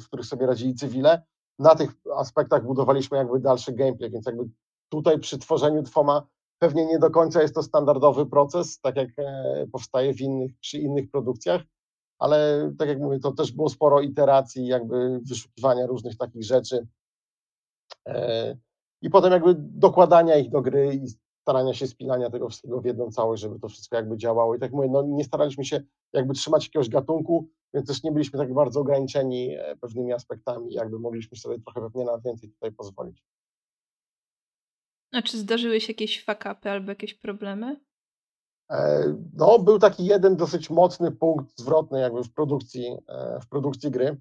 w 0.00 0.06
których 0.06 0.26
sobie 0.26 0.46
radzili 0.46 0.74
cywile. 0.74 1.22
Na 1.58 1.74
tych 1.74 1.90
aspektach 2.16 2.64
budowaliśmy 2.64 3.18
jakby 3.18 3.40
dalszy 3.40 3.72
gameplay, 3.72 4.10
więc 4.10 4.26
jakby 4.26 4.44
tutaj 4.88 5.18
przy 5.18 5.38
tworzeniu 5.38 5.82
Twoma 5.82 6.26
pewnie 6.58 6.86
nie 6.86 6.98
do 6.98 7.10
końca 7.10 7.42
jest 7.42 7.54
to 7.54 7.62
standardowy 7.62 8.26
proces, 8.26 8.80
tak 8.80 8.96
jak 8.96 9.08
powstaje 9.72 10.14
w 10.14 10.20
innych, 10.20 10.52
przy 10.60 10.78
innych 10.78 11.10
produkcjach, 11.10 11.62
ale 12.18 12.70
tak 12.78 12.88
jak 12.88 12.98
mówię, 12.98 13.18
to 13.18 13.32
też 13.32 13.52
było 13.52 13.68
sporo 13.68 14.00
iteracji, 14.00 14.66
jakby 14.66 15.20
wyszukiwania 15.28 15.86
różnych 15.86 16.16
takich 16.16 16.44
rzeczy 16.44 16.86
i 19.02 19.10
potem 19.10 19.32
jakby 19.32 19.54
dokładania 19.58 20.36
ich 20.36 20.50
do 20.50 20.62
gry 20.62 20.94
i 20.94 21.08
starania 21.48 21.74
się 21.74 21.86
spinania 21.86 22.30
tego 22.30 22.48
wszystkiego 22.48 22.80
w 22.80 22.84
jedną 22.84 23.10
całość, 23.10 23.42
żeby 23.42 23.60
to 23.60 23.68
wszystko 23.68 23.96
jakby 23.96 24.16
działało. 24.16 24.54
I 24.54 24.58
tak 24.58 24.72
mówię, 24.72 24.88
no 24.88 25.02
nie 25.02 25.24
staraliśmy 25.24 25.64
się 25.64 25.80
jakby 26.12 26.34
trzymać 26.34 26.64
jakiegoś 26.64 26.88
gatunku, 26.88 27.48
więc 27.74 27.88
też 27.88 28.02
nie 28.02 28.12
byliśmy 28.12 28.38
tak 28.38 28.54
bardzo 28.54 28.80
ograniczeni 28.80 29.56
e, 29.56 29.76
pewnymi 29.76 30.12
aspektami, 30.12 30.74
jakby 30.74 30.98
mogliśmy 30.98 31.36
sobie 31.36 31.58
trochę 31.60 31.80
pewnie 31.80 32.04
na 32.04 32.18
więcej 32.18 32.50
tutaj 32.50 32.72
pozwolić. 32.72 33.24
A 35.12 35.22
czy 35.22 35.38
zdarzyły 35.38 35.80
się 35.80 35.92
jakieś 35.92 36.24
fakapy 36.24 36.70
albo 36.70 36.90
jakieś 36.90 37.14
problemy? 37.14 37.80
E, 38.70 39.04
no, 39.34 39.58
był 39.58 39.78
taki 39.78 40.06
jeden 40.06 40.36
dosyć 40.36 40.70
mocny 40.70 41.12
punkt 41.12 41.58
zwrotny 41.58 42.00
jakby 42.00 42.24
w 42.24 42.32
produkcji, 42.32 42.96
e, 43.08 43.40
w 43.40 43.48
produkcji 43.48 43.90
gry. 43.90 44.16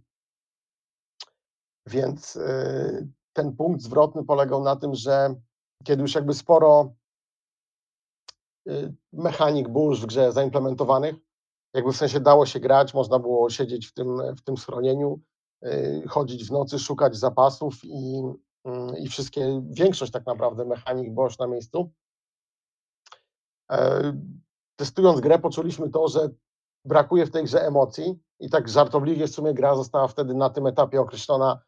Więc 1.88 2.39
ten 3.38 3.56
punkt 3.56 3.82
zwrotny 3.82 4.24
polegał 4.25 4.63
na 4.63 4.75
tym, 4.75 4.96
że 4.96 5.36
kiedy 5.84 6.01
już 6.01 6.15
jakby 6.15 6.34
sporo 6.34 6.94
y, 8.70 8.94
mechanik 9.13 9.70
było 9.70 9.89
już 9.89 10.01
w 10.01 10.06
grze 10.06 10.32
zaimplementowanych, 10.32 11.15
jakby 11.74 11.94
w 11.94 11.98
sensie 11.98 12.20
dało 12.20 12.46
się 12.46 12.60
grać, 12.60 12.94
można 12.94 13.20
było 13.20 13.50
siedzieć 13.50 13.88
w 13.88 13.94
tym, 13.94 14.36
w 14.36 14.41
tym 14.41 14.58
schronieniu, 14.58 15.20
y, 15.65 16.03
chodzić 16.08 16.48
w 16.48 16.51
nocy, 16.51 16.79
szukać 16.79 17.15
zapasów 17.17 17.74
i, 17.84 18.24
mm, 18.65 18.98
i 18.98 19.08
wszystkie, 19.08 19.62
większość 19.70 20.12
tak 20.12 20.25
naprawdę 20.25 20.65
mechanik 20.65 21.13
było 21.13 21.25
już 21.25 21.39
na 21.39 21.48
miejscu. 21.48 21.91
E, 23.72 24.13
testując 24.75 25.20
grę 25.20 25.39
poczuliśmy 25.39 25.89
to, 25.89 26.08
że 26.08 26.29
brakuje 26.86 27.25
w 27.25 27.32
tej 27.32 27.44
grze 27.44 27.62
emocji 27.62 28.20
i 28.39 28.50
tak 28.50 28.70
żartobliwie 28.70 29.27
w 29.27 29.34
sumie 29.34 29.53
gra 29.53 29.75
została 29.75 30.08
wtedy 30.08 30.34
na 30.34 30.50
tym 30.50 30.67
etapie 30.67 31.01
określona 31.01 31.62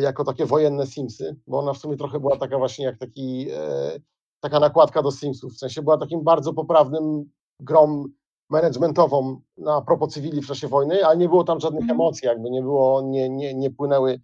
jako 0.00 0.24
takie 0.24 0.46
wojenne 0.46 0.86
Simsy, 0.86 1.36
bo 1.46 1.58
ona 1.58 1.72
w 1.72 1.78
sumie 1.78 1.96
trochę 1.96 2.20
była 2.20 2.36
taka 2.36 2.58
właśnie 2.58 2.84
jak 2.84 2.98
taki, 2.98 3.48
e, 3.50 4.00
taka 4.40 4.60
nakładka 4.60 5.02
do 5.02 5.10
Simsów, 5.10 5.52
w 5.52 5.58
sensie 5.58 5.82
była 5.82 5.98
takim 5.98 6.24
bardzo 6.24 6.54
poprawnym 6.54 7.30
grą 7.60 8.04
managementową 8.50 9.40
na 9.56 9.82
propos 9.82 10.14
cywili 10.14 10.42
w 10.42 10.46
czasie 10.46 10.68
wojny, 10.68 11.06
ale 11.06 11.16
nie 11.16 11.28
było 11.28 11.44
tam 11.44 11.60
żadnych 11.60 11.82
mm. 11.82 11.96
emocji, 11.96 12.26
jakby 12.26 12.50
nie 12.50 12.62
było, 12.62 13.02
nie, 13.02 13.28
nie, 13.28 13.54
nie 13.54 13.70
płynęły 13.70 14.20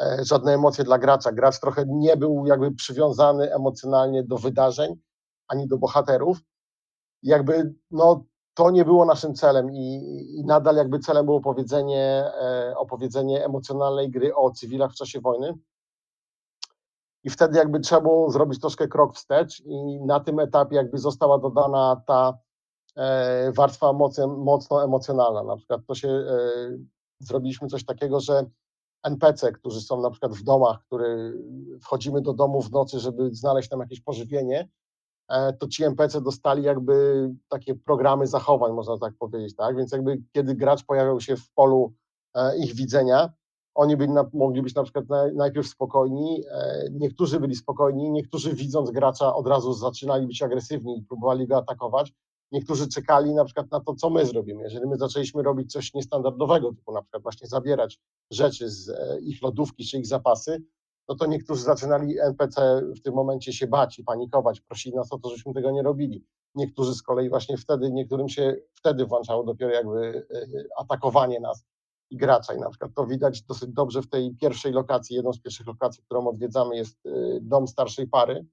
e, 0.00 0.18
żadne 0.24 0.54
emocje 0.54 0.84
dla 0.84 0.98
gracza. 0.98 1.32
Gracz 1.32 1.60
trochę 1.60 1.84
nie 1.88 2.16
był 2.16 2.46
jakby 2.46 2.72
przywiązany 2.72 3.54
emocjonalnie 3.54 4.22
do 4.22 4.38
wydarzeń, 4.38 4.94
ani 5.48 5.68
do 5.68 5.78
bohaterów. 5.78 6.38
Jakby 7.22 7.74
no, 7.90 8.24
to 8.54 8.70
nie 8.70 8.84
było 8.84 9.04
naszym 9.04 9.34
celem 9.34 9.70
i, 9.70 9.96
i 10.38 10.44
nadal 10.44 10.76
jakby 10.76 10.98
celem 10.98 11.24
było 11.24 11.36
opowiedzenie, 11.36 12.32
e, 12.42 12.74
opowiedzenie 12.76 13.44
emocjonalnej 13.44 14.10
gry 14.10 14.34
o 14.34 14.50
cywilach 14.50 14.92
w 14.92 14.96
czasie 14.96 15.20
wojny. 15.20 15.54
I 17.24 17.30
wtedy 17.30 17.58
jakby 17.58 17.80
trzeba 17.80 18.00
było 18.00 18.30
zrobić 18.30 18.60
troszkę 18.60 18.88
krok 18.88 19.16
wstecz 19.16 19.60
i 19.60 20.00
na 20.00 20.20
tym 20.20 20.40
etapie 20.40 20.76
jakby 20.76 20.98
została 20.98 21.38
dodana 21.38 22.02
ta 22.06 22.38
e, 22.96 23.52
warstwa 23.52 23.92
mocno, 23.92 24.28
mocno 24.28 24.84
emocjonalna. 24.84 25.42
Na 25.42 25.56
przykład 25.56 25.80
to 25.86 25.94
się, 25.94 26.08
e, 26.08 26.38
zrobiliśmy 27.18 27.68
coś 27.68 27.84
takiego, 27.84 28.20
że 28.20 28.44
NPC, 29.02 29.52
którzy 29.52 29.80
są 29.80 30.00
na 30.00 30.10
przykład 30.10 30.32
w 30.32 30.42
domach, 30.42 30.80
który 30.86 31.42
wchodzimy 31.82 32.20
do 32.20 32.32
domu 32.32 32.62
w 32.62 32.70
nocy, 32.70 33.00
żeby 33.00 33.34
znaleźć 33.34 33.68
tam 33.68 33.80
jakieś 33.80 34.00
pożywienie, 34.00 34.68
to 35.58 35.68
ci 35.68 35.84
NPC 35.84 36.20
dostali 36.20 36.62
jakby 36.62 37.28
takie 37.48 37.74
programy 37.74 38.26
zachowań, 38.26 38.72
można 38.72 38.98
tak 38.98 39.14
powiedzieć, 39.18 39.56
tak? 39.56 39.76
Więc 39.76 39.92
jakby 39.92 40.22
kiedy 40.32 40.54
gracz 40.54 40.84
pojawiał 40.84 41.20
się 41.20 41.36
w 41.36 41.50
polu 41.50 41.92
e, 42.34 42.58
ich 42.58 42.74
widzenia, 42.74 43.32
oni 43.74 43.96
byli 43.96 44.12
na, 44.12 44.30
mogli 44.32 44.62
być 44.62 44.74
na 44.74 44.82
przykład 44.82 45.04
najpierw 45.34 45.68
spokojni, 45.68 46.42
e, 46.50 46.84
niektórzy 46.90 47.40
byli 47.40 47.54
spokojni, 47.54 48.10
niektórzy 48.10 48.54
widząc 48.54 48.90
gracza 48.90 49.34
od 49.34 49.46
razu 49.46 49.72
zaczynali 49.72 50.26
być 50.26 50.42
agresywni 50.42 50.98
i 50.98 51.02
próbowali 51.02 51.46
go 51.46 51.56
atakować, 51.56 52.12
niektórzy 52.52 52.88
czekali 52.88 53.34
na 53.34 53.44
przykład 53.44 53.70
na 53.70 53.80
to, 53.80 53.94
co 53.94 54.10
my 54.10 54.26
zrobimy. 54.26 54.62
Jeżeli 54.62 54.86
my 54.86 54.96
zaczęliśmy 54.96 55.42
robić 55.42 55.72
coś 55.72 55.94
niestandardowego, 55.94 56.72
typu 56.72 56.92
na 56.92 57.02
przykład 57.02 57.22
właśnie 57.22 57.48
zabierać 57.48 57.98
rzeczy 58.30 58.70
z 58.70 58.90
ich 59.22 59.42
lodówki 59.42 59.84
czy 59.84 59.98
ich 59.98 60.06
zapasy, 60.06 60.62
no 61.08 61.14
to 61.14 61.26
niektórzy 61.26 61.62
zaczynali 61.62 62.20
NPC 62.20 62.82
w 62.96 63.00
tym 63.00 63.14
momencie 63.14 63.52
się 63.52 63.66
bać 63.66 63.98
i 63.98 64.04
panikować, 64.04 64.60
prosili 64.60 64.96
nas 64.96 65.12
o 65.12 65.18
to, 65.18 65.28
żebyśmy 65.28 65.54
tego 65.54 65.70
nie 65.70 65.82
robili. 65.82 66.24
Niektórzy 66.54 66.94
z 66.94 67.02
kolei 67.02 67.28
właśnie 67.28 67.56
wtedy, 67.56 67.90
niektórym 67.90 68.28
się 68.28 68.56
wtedy 68.74 69.06
włączało 69.06 69.44
dopiero 69.44 69.72
jakby 69.72 70.26
e, 70.34 70.46
atakowanie 70.78 71.40
nas 71.40 71.64
i 72.10 72.16
gracza. 72.16 72.54
I 72.54 72.58
na 72.58 72.70
przykład 72.70 72.94
to 72.94 73.06
widać 73.06 73.42
dosyć 73.42 73.70
dobrze 73.70 74.02
w 74.02 74.08
tej 74.08 74.36
pierwszej 74.36 74.72
lokacji, 74.72 75.16
jedną 75.16 75.32
z 75.32 75.40
pierwszych 75.40 75.66
lokacji, 75.66 76.02
którą 76.02 76.28
odwiedzamy 76.28 76.76
jest 76.76 77.06
e, 77.06 77.10
dom 77.40 77.68
starszej 77.68 78.08
pary, 78.08 78.46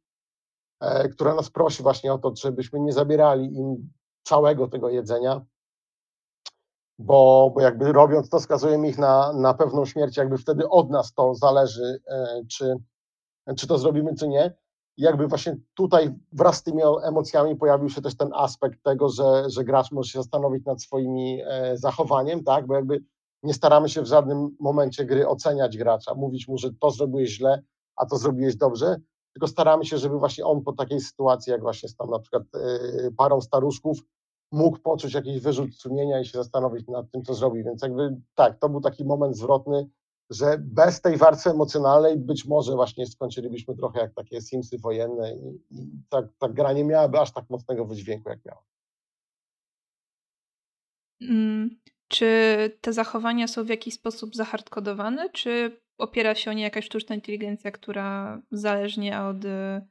e, 0.79 1.10
która 1.10 1.36
nas 1.36 1.50
prosi 1.50 1.84
właśnie 1.84 2.13
o 2.13 2.17
to, 2.17 2.34
żebyśmy 2.36 2.79
nie 2.79 2.93
zabierali 2.93 3.58
im 3.58 3.89
całego 4.24 4.67
tego 4.67 4.89
jedzenia, 4.89 5.46
bo, 7.01 7.51
bo 7.55 7.62
jakby 7.62 7.91
robiąc 7.91 8.29
to, 8.29 8.39
skazujemy 8.39 8.89
ich 8.89 8.98
na, 8.98 9.34
na 9.34 9.53
pewną 9.53 9.86
śmierć, 9.86 10.17
jakby 10.17 10.38
wtedy 10.38 10.70
od 10.70 10.89
nas 10.89 11.13
to 11.13 11.36
zależy, 11.36 12.00
e, 12.08 12.41
czy, 12.50 12.75
czy 13.58 13.67
to 13.67 13.77
zrobimy, 13.77 14.15
czy 14.15 14.27
nie. 14.27 14.53
I 14.98 15.01
jakby 15.01 15.27
właśnie 15.27 15.58
tutaj 15.74 16.13
wraz 16.31 16.58
z 16.58 16.63
tymi 16.63 16.81
emocjami 17.03 17.55
pojawił 17.55 17.89
się 17.89 18.01
też 18.01 18.17
ten 18.17 18.29
aspekt 18.34 18.84
tego, 18.84 19.10
że, 19.10 19.50
że 19.50 19.63
gracz 19.63 19.91
może 19.91 20.10
się 20.10 20.20
zastanowić 20.20 20.65
nad 20.65 20.81
swoimi 20.81 21.41
e, 21.46 21.77
zachowaniem, 21.77 22.43
tak, 22.43 22.67
bo 22.67 22.75
jakby 22.75 23.03
nie 23.43 23.53
staramy 23.53 23.89
się 23.89 24.01
w 24.01 24.05
żadnym 24.05 24.55
momencie 24.60 25.05
gry 25.05 25.27
oceniać 25.27 25.77
gracza, 25.77 26.13
mówić 26.13 26.48
mu, 26.48 26.58
że 26.58 26.70
to 26.79 26.91
zrobiłeś 26.91 27.29
źle, 27.29 27.62
a 27.96 28.05
to 28.05 28.17
zrobiłeś 28.17 28.55
dobrze, 28.55 28.96
tylko 29.34 29.48
staramy 29.48 29.86
się, 29.86 29.98
żeby 29.98 30.20
właśnie 30.20 30.46
on 30.46 30.62
po 30.62 30.74
takiej 30.74 31.00
sytuacji, 31.00 31.51
jak 31.51 31.62
właśnie 31.62 31.89
z 31.89 31.96
tam 31.96 32.10
na 32.10 32.20
przykład 32.20 32.43
e, 32.55 33.12
parą 33.17 33.41
staruszków, 33.41 34.00
mógł 34.51 34.79
poczuć 34.79 35.13
jakiś 35.13 35.39
wyrzut 35.39 35.75
sumienia 35.75 36.22
i 36.22 36.25
się 36.25 36.38
zastanowić 36.38 36.88
nad 36.88 37.12
tym, 37.12 37.24
co 37.24 37.34
zrobi. 37.34 37.63
Więc 37.63 37.81
jakby 37.81 38.22
tak, 38.36 38.60
to 38.60 38.70
był 38.70 38.81
taki 38.81 39.05
moment 39.05 39.38
zwrotny, 39.38 39.89
że 40.29 40.58
bez 40.58 41.01
tej 41.01 41.17
warstwy 41.17 41.50
emocjonalnej 41.50 42.17
być 42.17 42.46
może 42.46 42.75
właśnie 42.75 43.05
skończylibyśmy 43.05 43.75
trochę 43.75 44.00
jak 44.00 44.13
takie 44.13 44.41
Simsy 44.41 44.77
wojenne 44.77 45.34
i, 45.36 45.60
i 45.70 45.91
ta, 46.10 46.27
ta 46.38 46.50
gra 46.50 46.74
nie 46.74 46.84
miałaby 46.84 47.20
aż 47.20 47.31
tak 47.31 47.50
mocnego 47.50 47.86
wydźwięku, 47.86 48.29
jak 48.29 48.46
miała. 48.46 48.63
Mm, 51.22 51.70
czy 52.08 52.27
te 52.81 52.93
zachowania 52.93 53.48
są 53.48 53.63
w 53.63 53.70
jakiś 53.70 53.93
sposób 53.93 54.36
zahardkodowane, 54.36 55.29
czy 55.29 55.81
opiera 55.98 56.36
się 56.36 56.51
o 56.51 56.53
nie 56.53 56.63
jakaś 56.63 56.86
sztuczna 56.86 57.15
inteligencja, 57.15 57.72
która 57.72 58.41
zależnie 58.51 59.22
od 59.22 59.46
y, 59.46 59.81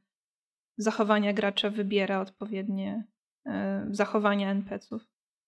zachowania 0.76 1.32
gracza 1.32 1.70
wybiera 1.70 2.20
odpowiednie 2.20 3.04
zachowania 3.90 4.50
NPC-ów. 4.50 5.02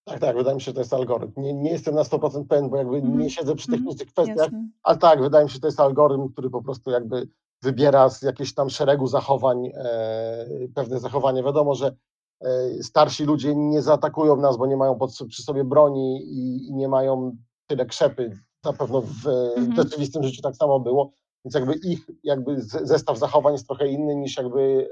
Tak, 0.04 0.20
tak, 0.20 0.36
wydaje 0.36 0.54
mi 0.54 0.60
się, 0.60 0.64
że 0.64 0.72
to 0.72 0.80
jest 0.80 0.94
algorytm. 0.94 1.42
Nie, 1.42 1.54
nie 1.54 1.70
jestem 1.70 1.94
na 1.94 2.02
100% 2.02 2.46
pewien, 2.46 2.70
bo 2.70 2.76
jakby 2.76 2.96
mm. 2.96 3.18
nie 3.18 3.30
siedzę 3.30 3.54
przy 3.54 3.66
technicznych 3.66 4.08
mm, 4.08 4.12
kwestiach, 4.12 4.52
jasne. 4.52 4.68
ale 4.82 4.98
tak, 4.98 5.22
wydaje 5.22 5.44
mi 5.44 5.50
się, 5.50 5.54
że 5.54 5.60
to 5.60 5.66
jest 5.66 5.80
algorytm, 5.80 6.28
który 6.28 6.50
po 6.50 6.62
prostu 6.62 6.90
jakby 6.90 7.28
wybiera 7.62 8.08
z 8.08 8.22
jakiegoś 8.22 8.54
tam 8.54 8.70
szeregu 8.70 9.06
zachowań 9.06 9.66
e, 9.74 10.46
pewne 10.74 11.00
zachowanie. 11.00 11.42
Wiadomo, 11.42 11.74
że 11.74 11.96
e, 12.40 12.82
starsi 12.82 13.24
ludzie 13.24 13.54
nie 13.56 13.82
zaatakują 13.82 14.36
nas, 14.36 14.56
bo 14.56 14.66
nie 14.66 14.76
mają 14.76 14.94
pod, 14.94 15.10
przy 15.28 15.42
sobie 15.42 15.64
broni 15.64 16.22
i, 16.22 16.68
i, 16.68 16.74
nie 16.74 16.88
mają 16.88 17.36
tyle 17.66 17.86
krzepy. 17.86 18.38
Na 18.64 18.72
pewno 18.72 19.00
w, 19.00 19.26
mm 19.56 19.76
rzeczywistym 19.76 20.22
życiu 20.22 20.42
tak 20.42 20.56
samo 20.56 20.80
było, 20.80 21.12
więc 21.44 21.54
jakby 21.54 21.74
ich 21.74 22.06
jakby 22.24 22.60
zestaw 22.62 23.18
zachowań 23.18 23.52
jest 23.52 23.66
trochę 23.66 23.88
inny 23.88 24.16
niż 24.16 24.36
jakby 24.36 24.88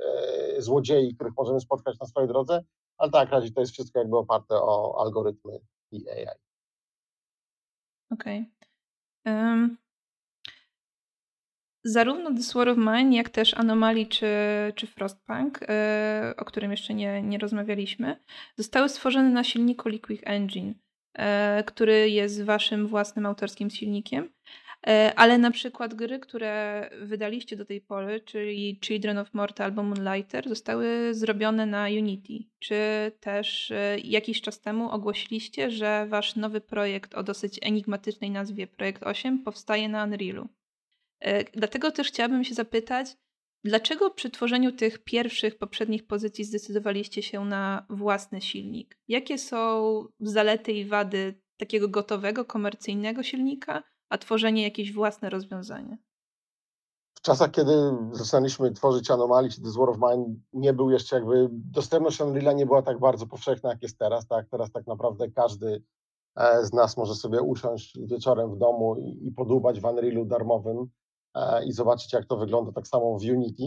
e, 0.56 0.62
złodziei, 0.62 1.14
których 1.14 1.32
możemy 1.36 1.60
spotkać 1.60 1.98
na 2.00 2.06
swojej 2.06 2.28
drodze, 2.28 2.64
ale 3.00 3.10
tak, 3.10 3.30
razie 3.30 3.50
to 3.50 3.60
jest 3.60 3.72
wszystko 3.72 3.98
jakby 3.98 4.16
oparte 4.16 4.54
o 4.54 5.00
algorytmy 5.00 5.60
i 5.92 6.10
AI. 6.10 6.26
Okej. 8.10 8.46
Okay. 9.24 9.34
Um, 9.34 9.76
zarówno 11.84 12.34
The 12.34 12.42
Sword 12.42 12.70
of 12.70 12.76
Mine, 12.76 13.16
jak 13.16 13.28
też 13.28 13.54
Anomaly 13.54 14.06
czy, 14.06 14.26
czy 14.74 14.86
Frostpunk, 14.86 15.60
yy, 15.60 16.36
o 16.36 16.44
którym 16.44 16.70
jeszcze 16.70 16.94
nie, 16.94 17.22
nie 17.22 17.38
rozmawialiśmy, 17.38 18.16
zostały 18.56 18.88
stworzone 18.88 19.30
na 19.30 19.44
silniku 19.44 19.88
Liquid 19.88 20.20
Engine, 20.24 20.74
yy, 21.18 21.24
który 21.66 22.10
jest 22.10 22.44
waszym 22.44 22.86
własnym 22.86 23.26
autorskim 23.26 23.70
silnikiem. 23.70 24.32
E, 24.86 25.12
ale 25.16 25.38
na 25.38 25.50
przykład 25.50 25.94
gry, 25.94 26.18
które 26.18 26.90
wydaliście 27.02 27.56
do 27.56 27.64
tej 27.64 27.80
pory, 27.80 28.20
czyli 28.20 28.78
Children 28.84 29.18
of 29.18 29.34
Morta 29.34 29.64
albo 29.64 29.82
Moonlighter, 29.82 30.48
zostały 30.48 31.14
zrobione 31.14 31.66
na 31.66 31.84
Unity. 31.84 32.34
Czy 32.58 32.76
też 33.20 33.70
e, 33.70 33.98
jakiś 33.98 34.40
czas 34.40 34.60
temu 34.60 34.90
ogłosiliście, 34.90 35.70
że 35.70 36.06
wasz 36.08 36.36
nowy 36.36 36.60
projekt 36.60 37.14
o 37.14 37.22
dosyć 37.22 37.58
enigmatycznej 37.62 38.30
nazwie 38.30 38.66
Projekt 38.66 39.02
8 39.02 39.42
powstaje 39.42 39.88
na 39.88 40.04
Unrealu? 40.04 40.48
E, 41.20 41.44
dlatego 41.44 41.90
też 41.90 42.08
chciałabym 42.08 42.44
się 42.44 42.54
zapytać, 42.54 43.06
dlaczego 43.64 44.10
przy 44.10 44.30
tworzeniu 44.30 44.72
tych 44.72 45.04
pierwszych, 45.04 45.58
poprzednich 45.58 46.06
pozycji 46.06 46.44
zdecydowaliście 46.44 47.22
się 47.22 47.44
na 47.44 47.86
własny 47.90 48.40
silnik? 48.40 48.98
Jakie 49.08 49.38
są 49.38 50.04
zalety 50.20 50.72
i 50.72 50.84
wady 50.84 51.34
takiego 51.56 51.88
gotowego, 51.88 52.44
komercyjnego 52.44 53.22
silnika, 53.22 53.82
a 54.10 54.18
tworzenie 54.18 54.62
jakieś 54.62 54.92
własne 54.92 55.30
rozwiązanie? 55.30 55.98
W 57.14 57.20
czasach, 57.22 57.50
kiedy 57.50 57.72
zaczynaliśmy 58.12 58.72
tworzyć 58.72 59.10
Anomalii 59.10 59.50
czy 59.50 59.62
The 59.62 59.70
War 59.78 59.88
of 59.88 59.96
Mine, 59.98 60.34
nie 60.52 60.72
był 60.72 60.90
jeszcze 60.90 61.16
jakby, 61.16 61.48
dostępność 61.50 62.20
Unreal'a 62.20 62.54
nie 62.54 62.66
była 62.66 62.82
tak 62.82 62.98
bardzo 62.98 63.26
powszechna, 63.26 63.70
jak 63.70 63.82
jest 63.82 63.98
teraz, 63.98 64.26
tak? 64.26 64.48
Teraz 64.50 64.72
tak 64.72 64.86
naprawdę 64.86 65.30
każdy 65.30 65.82
e, 66.36 66.64
z 66.64 66.72
nas 66.72 66.96
może 66.96 67.14
sobie 67.14 67.42
usiąść 67.42 67.98
wieczorem 68.06 68.54
w 68.54 68.58
domu 68.58 68.96
i, 68.96 69.26
i 69.26 69.32
podłubać 69.32 69.80
w 69.80 69.82
Unreal'u 69.82 70.26
darmowym 70.26 70.86
e, 71.34 71.64
i 71.64 71.72
zobaczyć, 71.72 72.12
jak 72.12 72.24
to 72.26 72.36
wygląda 72.36 72.72
tak 72.72 72.88
samo 72.88 73.18
w 73.18 73.22
Unity. 73.22 73.62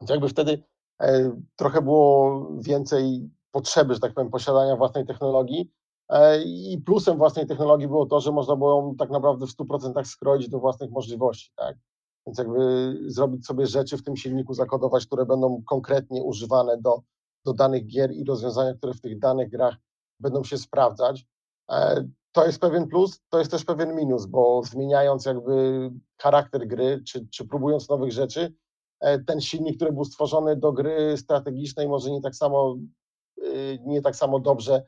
Więc 0.00 0.10
jakby 0.10 0.28
wtedy 0.28 0.62
e, 1.00 1.36
trochę 1.56 1.82
było 1.82 2.46
więcej 2.60 3.30
potrzeby, 3.50 3.94
że 3.94 4.00
tak 4.00 4.14
powiem, 4.14 4.30
posiadania 4.30 4.76
własnej 4.76 5.06
technologii, 5.06 5.72
I 6.44 6.78
plusem 6.86 7.18
własnej 7.18 7.46
technologii 7.46 7.88
było 7.88 8.06
to, 8.06 8.20
że 8.20 8.32
można 8.32 8.56
było 8.56 8.70
ją 8.70 8.96
tak 8.96 9.10
naprawdę 9.10 9.46
w 9.46 9.56
100% 9.56 10.04
skroić 10.04 10.48
do 10.48 10.58
własnych 10.58 10.90
możliwości. 10.90 11.52
Tak? 11.56 11.76
Więc 12.26 12.38
jakby 12.38 12.96
zrobić 13.06 13.46
sobie 13.46 13.66
rzeczy 13.66 13.96
w 13.96 14.02
tym 14.02 14.16
silniku, 14.16 14.54
zakodować, 14.54 15.06
które 15.06 15.26
będą 15.26 15.62
konkretnie 15.66 16.22
używane 16.22 16.78
do, 16.78 17.02
do 17.44 17.52
danych 17.52 17.86
gier 17.86 18.12
i 18.12 18.24
rozwiązania, 18.24 18.74
które 18.74 18.94
w 18.94 19.00
tych 19.00 19.18
danych 19.18 19.50
grach 19.50 19.76
będą 20.20 20.44
się 20.44 20.58
sprawdzać. 20.58 21.26
E, 21.70 22.04
to 22.32 22.46
jest 22.46 22.60
pewien 22.60 22.88
plus, 22.88 23.20
to 23.28 23.38
jest 23.38 23.50
też 23.50 23.64
pewien 23.64 23.94
minus, 23.96 24.26
bo 24.26 24.62
zmieniając 24.64 25.24
jakby 25.24 25.90
charakter 26.20 26.66
gry, 26.66 27.02
czy, 27.06 27.26
czy 27.26 27.48
próbując 27.48 27.88
nowych 27.88 28.12
rzeczy, 28.12 28.54
e, 29.00 29.18
ten 29.18 29.40
silnik, 29.40 29.76
który 29.76 29.92
był 29.92 30.04
stworzony 30.04 30.56
do 30.56 30.72
gry 30.72 31.16
strategicznej, 31.16 31.88
może 31.88 32.10
nie 32.10 32.20
tak 32.20 32.34
samo, 32.34 32.76
y, 33.44 33.78
nie 33.86 34.02
tak 34.02 34.16
samo 34.16 34.40
dobrze 34.40 34.82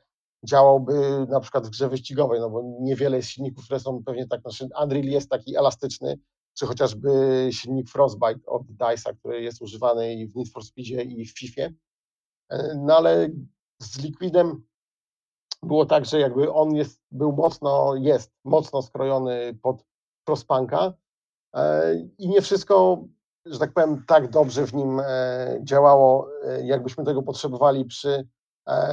działałby 0.49 1.27
na 1.29 1.41
przykład 1.41 1.67
w 1.67 1.71
grze 1.71 1.89
wyścigowej, 1.89 2.41
no 2.41 2.51
bo 2.51 2.63
niewiele 2.81 3.17
jest 3.17 3.29
silników, 3.29 3.65
które 3.65 3.81
są 3.81 4.05
pewnie 4.05 4.27
tak, 4.27 4.41
znaczy 4.41 4.69
Unreal 4.83 5.05
jest 5.05 5.31
taki 5.31 5.57
elastyczny, 5.57 6.19
czy 6.55 6.67
chociażby 6.67 7.11
silnik 7.53 7.91
Frostbite 7.91 8.47
od 8.47 8.63
DICE'a, 8.63 9.17
który 9.19 9.43
jest 9.43 9.63
używany 9.63 10.15
i 10.15 10.27
w 10.27 10.37
Need 10.37 10.53
for 10.53 10.65
Speedzie 10.65 11.03
i 11.03 11.25
w 11.27 11.39
FIFA. 11.39 11.63
E, 12.51 12.75
no 12.77 12.97
ale 12.97 13.29
z 13.83 13.99
Liquidem 13.99 14.63
było 15.63 15.87
tak, 15.87 16.07
że 16.07 16.21
jakby 16.21 16.53
on 16.53 16.75
jest, 16.75 17.01
był 17.11 17.33
mocno, 17.33 17.95
jest 17.95 18.33
mocno 18.45 18.83
skrojony 18.83 19.59
pod 19.63 19.85
Frostpunka 20.27 20.93
e, 21.55 21.95
i 22.19 22.29
nie 22.29 22.43
wszystko, 22.43 23.05
że 23.47 23.59
tak 23.59 23.73
powiem, 23.73 24.05
tak 24.07 24.31
dobrze 24.31 24.67
w 24.67 24.75
nim 24.75 25.01
e, 25.01 25.61
działało, 25.63 26.29
jakbyśmy 26.63 27.05
tego 27.05 27.23
potrzebowali 27.23 27.85
przy 27.85 28.29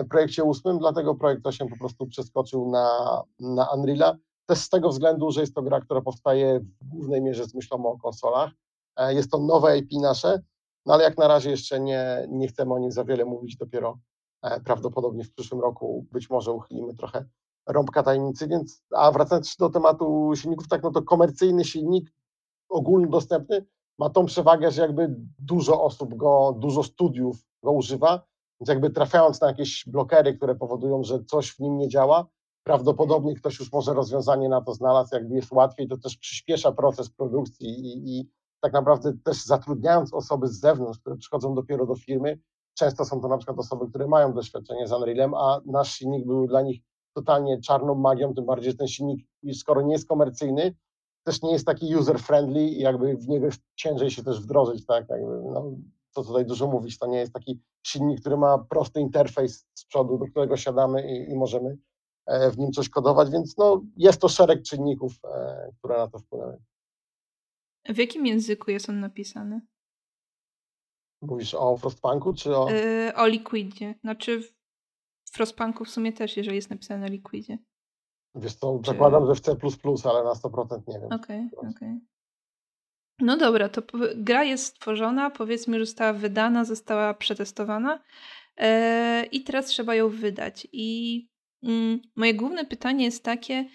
projekcie 0.10 0.44
8, 0.44 0.80
dlatego 0.80 1.16
projekt 1.16 1.48
8 1.48 1.68
po 1.68 1.78
prostu 1.78 2.08
przeskoczył 2.08 2.72
na, 2.72 3.22
na 3.40 3.66
Unreal'a. 3.66 4.16
Też 4.46 4.60
z 4.60 4.70
tego 4.70 4.90
względu, 4.90 5.32
że 5.32 5.42
jest 5.42 5.56
to 5.56 5.62
gra, 5.62 5.82
która 5.82 6.02
powstaje 6.02 6.60
w 6.60 6.88
głównej 6.88 7.22
mierze 7.22 7.46
z 7.46 7.54
myślą 7.54 7.86
o 7.86 7.98
konsolach. 7.98 8.52
E, 8.96 9.14
jest 9.14 9.32
to 9.32 9.40
nowe 9.40 9.78
IP 9.78 9.92
nasze, 10.02 10.42
no 10.86 10.94
ale 10.94 11.04
jak 11.04 11.18
na 11.18 11.28
razie 11.28 11.50
jeszcze 11.50 11.80
nie, 11.80 12.28
nie 12.30 12.48
chcemy 12.48 12.74
o 12.74 12.80
nim 12.80 12.92
za 12.92 13.04
wiele 13.04 13.26
mówić, 13.26 13.58
dopiero 13.58 14.00
e, 14.42 14.60
prawdopodobnie 14.62 15.24
w 15.24 15.34
przyszłym 15.34 15.62
roku 15.62 16.06
być 16.12 16.30
może 16.30 16.52
uchylimy 16.52 16.96
trochę 16.96 17.26
rąbka 17.68 18.04
tajemnicy, 18.04 18.48
więc 18.48 18.84
a 18.96 19.12
wracając 19.12 19.56
do 19.56 19.70
tematu 19.70 20.32
silników, 20.36 20.68
tak 20.68 20.84
no 20.84 20.92
to 20.92 21.02
komercyjny 21.02 21.66
silnik 21.66 22.14
ogólnodostępny 22.70 23.66
ma 24.00 24.10
tą 24.10 24.26
przewagę, 24.26 24.72
że 24.72 24.82
jakby 24.82 25.16
dużo 25.40 25.84
osób 25.84 26.16
go, 26.16 26.56
dużo 26.60 26.84
studiów 26.84 27.38
go 27.64 27.72
używa, 27.72 28.29
więc 28.62 28.70
jakby 28.70 28.90
trafiając 28.90 29.42
na 29.42 29.48
jakieś 29.48 29.84
blokery, 29.88 30.38
które 30.38 30.56
powodują, 30.56 31.04
że 31.04 31.24
coś 31.24 31.52
w 31.52 31.60
nim 31.60 31.78
nie 31.78 31.90
działa, 31.90 32.28
prawdopodobnie 32.64 33.36
ktoś 33.36 33.60
już 33.60 33.72
może 33.72 33.94
rozwiązanie 33.94 34.50
na 34.50 34.62
to 34.62 34.74
znalazł, 34.74 35.16
jakby 35.16 35.36
jest 35.36 35.52
łatwiej, 35.52 35.88
to 35.88 35.98
też 35.98 36.18
przyspiesza 36.18 36.72
proces 36.72 37.10
produkcji 37.10 37.68
i, 37.68 38.20
i 38.20 38.30
tak 38.62 38.74
naprawdę 38.74 39.14
też 39.24 39.46
zatrudniając 39.46 40.14
osoby 40.14 40.48
z 40.48 40.60
zewnątrz, 40.60 41.00
które 41.00 41.18
przychodzą 41.18 41.56
dopiero 41.56 41.86
do 41.86 41.96
firmy, 41.96 42.40
często 42.74 43.06
są 43.06 43.22
to 43.22 43.28
na 43.28 43.38
przykład 43.38 43.60
osoby, 43.60 43.90
które 43.90 44.08
mają 44.08 44.34
doświadczenie 44.34 44.88
z 44.88 44.92
Unrealem, 44.92 45.34
a 45.34 45.62
nasz 45.66 45.92
silnik 45.92 46.26
był 46.26 46.48
dla 46.48 46.62
nich 46.62 46.82
totalnie 47.14 47.62
czarną 47.62 47.96
magią, 47.96 48.34
tym 48.34 48.46
bardziej, 48.46 48.72
że 48.72 48.78
ten 48.78 48.88
silnik, 48.88 49.28
skoro 49.54 49.82
nie 49.82 49.94
jest 49.94 50.08
komercyjny, 50.08 50.76
też 51.24 51.42
nie 51.42 51.52
jest 51.52 51.66
taki 51.66 51.96
user-friendly 51.96 52.60
i 52.60 52.80
jakby 52.80 53.18
w 53.18 53.28
niego 53.28 53.48
ciężej 53.76 54.12
się 54.12 54.24
też 54.24 54.42
wdrożyć, 54.42 54.86
tak, 54.86 55.10
jakby, 55.10 55.42
no, 55.42 55.72
co 56.12 56.24
tutaj 56.24 56.46
dużo 56.46 56.68
mówić, 56.68 56.98
to 56.98 57.08
nie 57.08 57.18
jest 57.18 57.34
taki 57.34 57.62
silnik, 57.88 58.22
który 58.22 58.38
ma 58.38 58.58
prosty 58.58 59.00
interfejs 59.00 59.66
z 59.74 59.86
przodu, 59.86 60.18
do 60.18 60.26
którego 60.26 60.58
siadamy 60.58 61.12
i, 61.12 61.32
i 61.32 61.36
możemy 61.36 61.78
e, 62.26 62.52
w 62.52 62.58
nim 62.58 62.72
coś 62.72 62.90
kodować, 62.90 63.30
więc 63.30 63.58
no, 63.58 63.82
jest 63.98 64.22
to 64.22 64.30
szereg 64.30 64.64
czynników, 64.64 65.14
e, 65.24 65.72
które 65.78 65.98
na 65.98 66.08
to 66.08 66.20
wpłynęły. 66.20 66.58
W 67.90 67.98
jakim 67.98 68.26
języku 68.26 68.72
jest 68.72 68.90
on 68.90 69.00
napisany? 69.00 69.62
Mówisz 71.22 71.54
o 71.54 71.78
Frostpunku, 71.78 72.34
czy 72.34 72.58
o... 72.58 72.70
Yy, 72.70 73.16
o 73.16 73.28
Liquidzie. 73.28 73.96
Znaczy 74.02 74.42
w 75.26 75.32
Frostpunku 75.32 75.86
w 75.86 75.90
sumie 75.90 76.14
też, 76.14 76.38
jeżeli 76.38 76.56
jest 76.56 76.70
napisane 76.70 77.00
na 77.00 77.08
Liquidzie. 77.08 77.58
Wiesz 78.36 78.56
co, 78.56 78.80
czy... 78.84 78.92
zakładam, 78.92 79.26
że 79.26 79.36
w 79.36 79.42
C++, 79.42 79.56
ale 80.04 80.24
na 80.24 80.34
100% 80.34 80.82
nie 80.88 81.00
wiem. 81.00 81.12
Okej, 81.12 81.50
okay, 81.58 81.70
okej. 81.70 81.70
Okay. 81.70 82.00
No 83.22 83.38
dobra, 83.38 83.70
to 83.70 83.82
gra 84.16 84.44
jest 84.44 84.66
stworzona, 84.66 85.30
powiedzmy, 85.30 85.80
że 85.80 85.86
została 85.86 86.14
wydana, 86.14 86.66
została 86.66 87.14
przetestowana 87.14 88.00
yy, 88.58 88.66
i 89.26 89.44
teraz 89.44 89.66
trzeba 89.66 89.96
ją 89.96 90.10
wydać. 90.10 90.68
I 90.72 91.18
yy, 91.62 92.00
moje 92.16 92.34
główne 92.34 92.66
pytanie 92.66 93.06
jest 93.06 93.24
takie, 93.24 93.66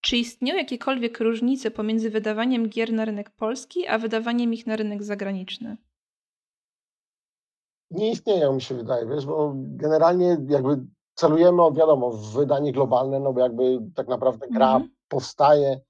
czy 0.00 0.16
istnieją 0.16 0.56
jakiekolwiek 0.56 1.20
różnice 1.20 1.70
pomiędzy 1.70 2.10
wydawaniem 2.10 2.68
gier 2.68 2.92
na 2.92 3.04
rynek 3.04 3.30
polski, 3.30 3.86
a 3.86 3.98
wydawaniem 3.98 4.54
ich 4.54 4.66
na 4.66 4.76
rynek 4.76 5.02
zagraniczny? 5.02 5.76
Nie 7.90 8.10
istnieją, 8.10 8.52
mi 8.52 8.62
się 8.62 8.74
wydaje, 8.74 9.06
wiesz, 9.06 9.26
bo 9.26 9.52
generalnie 9.56 10.36
jakby 10.48 10.86
celujemy, 11.14 11.62
wiadomo, 11.76 12.10
w 12.10 12.32
wydanie 12.32 12.72
globalne, 12.72 13.20
no 13.20 13.32
bo 13.32 13.40
jakby 13.40 13.78
tak 13.94 14.08
naprawdę 14.08 14.48
gra 14.48 14.76
mm 14.76 14.82
-hmm. 14.82 14.90
powstaje 15.08 15.80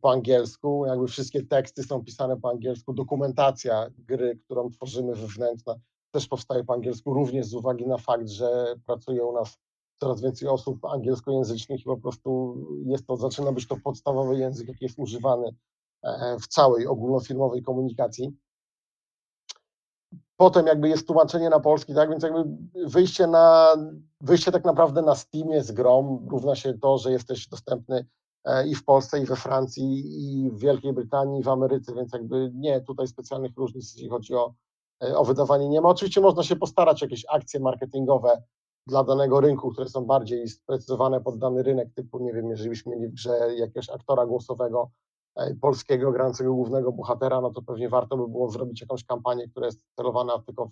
po 0.00 0.12
angielsku, 0.12 0.86
jakby 0.86 1.06
wszystkie 1.06 1.42
teksty 1.42 1.82
są 1.82 2.04
pisane 2.04 2.36
po 2.36 2.50
angielsku, 2.50 2.92
dokumentacja 2.92 3.90
gry, 3.98 4.38
którą 4.44 4.70
tworzymy 4.70 5.14
wewnętrzna 5.14 5.74
też 6.14 6.28
powstaje 6.28 6.64
po 6.64 6.74
angielsku, 6.74 7.14
również 7.14 7.46
z 7.46 7.54
uwagi 7.54 7.86
na 7.86 7.98
fakt, 7.98 8.28
że 8.28 8.74
pracuje 8.86 9.24
u 9.24 9.32
nas 9.32 9.58
coraz 10.00 10.20
więcej 10.20 10.48
osób 10.48 10.84
angielskojęzycznych 10.84 11.80
i 11.80 11.84
po 11.84 11.96
prostu 11.96 12.56
jest 12.86 13.06
to, 13.06 13.16
zaczyna 13.16 13.52
być 13.52 13.68
to 13.68 13.76
podstawowy 13.84 14.38
język, 14.38 14.68
jaki 14.68 14.84
jest 14.84 14.98
używany 14.98 15.54
e, 16.02 16.36
w 16.40 16.46
całej 16.48 16.86
ogólnofirmowej 16.86 17.62
komunikacji. 17.62 18.36
Potem 20.36 20.66
jakby 20.66 20.88
jest 20.88 21.06
tłumaczenie 21.06 21.50
na 21.50 21.60
polski, 21.60 21.94
tak? 21.94 22.10
Więc 22.10 22.22
jakby 22.22 22.44
wyjście 22.86 23.26
na, 23.26 23.76
wyjście 24.20 24.52
tak 24.52 24.64
naprawdę 24.64 25.02
na 25.02 25.14
Steamie 25.14 25.62
z 25.62 25.72
grą 25.72 26.26
równa 26.30 26.56
się 26.56 26.78
to, 26.78 26.98
że 26.98 27.12
jesteś 27.12 27.48
dostępny 27.48 28.06
E, 28.06 28.23
i 28.66 28.74
w 28.74 28.84
Polsce, 28.84 29.20
i 29.20 29.24
we 29.26 29.36
Francji, 29.36 30.02
i 30.16 30.50
w 30.50 30.58
Wielkiej 30.58 30.92
Brytanii, 30.92 31.40
i 31.40 31.42
w 31.42 31.48
Ameryce, 31.48 31.94
więc 31.94 32.12
jakby 32.12 32.50
nie, 32.54 32.80
tutaj 32.80 33.08
specjalnych 33.08 33.56
różnic, 33.56 33.94
jeśli 33.94 34.08
chodzi 34.08 34.34
o, 34.34 34.54
e, 35.04 35.16
o 35.16 35.24
wydawanie 35.24 35.68
nie 35.68 35.80
ma. 35.80 35.88
Oczywiście 35.88 36.20
można 36.20 36.42
się 36.42 36.56
postarać 36.56 37.02
jakieś 37.02 37.24
akcje 37.28 37.60
marketingowe 37.60 38.42
dla 38.86 39.04
danego 39.04 39.40
rynku, 39.40 39.70
które 39.70 39.88
są 39.88 40.04
bardziej 40.04 40.48
sprecyzowane 40.48 41.20
pod 41.20 41.38
dany 41.38 41.62
rynek, 41.62 41.88
typu, 41.94 42.18
nie 42.18 42.32
wiem, 42.32 42.50
jeżeli 42.50 42.70
byśmy 42.70 42.96
mieli 42.96 43.08
w 43.08 43.14
grze 43.14 43.54
jakiegoś 43.56 43.90
aktora 43.90 44.26
głosowego 44.26 44.90
e, 45.36 45.54
polskiego, 45.54 46.12
grającego 46.12 46.54
głównego 46.54 46.92
bohatera, 46.92 47.40
no 47.40 47.50
to 47.50 47.62
pewnie 47.62 47.88
warto 47.88 48.16
by 48.16 48.28
było 48.28 48.50
zrobić 48.50 48.80
jakąś 48.80 49.04
kampanię, 49.04 49.48
która 49.48 49.66
jest 49.66 49.84
celowana 49.96 50.38
tylko 50.38 50.70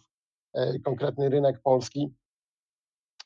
w 0.55 0.83
konkretny 0.83 1.29
rynek 1.29 1.61
polski 1.63 2.15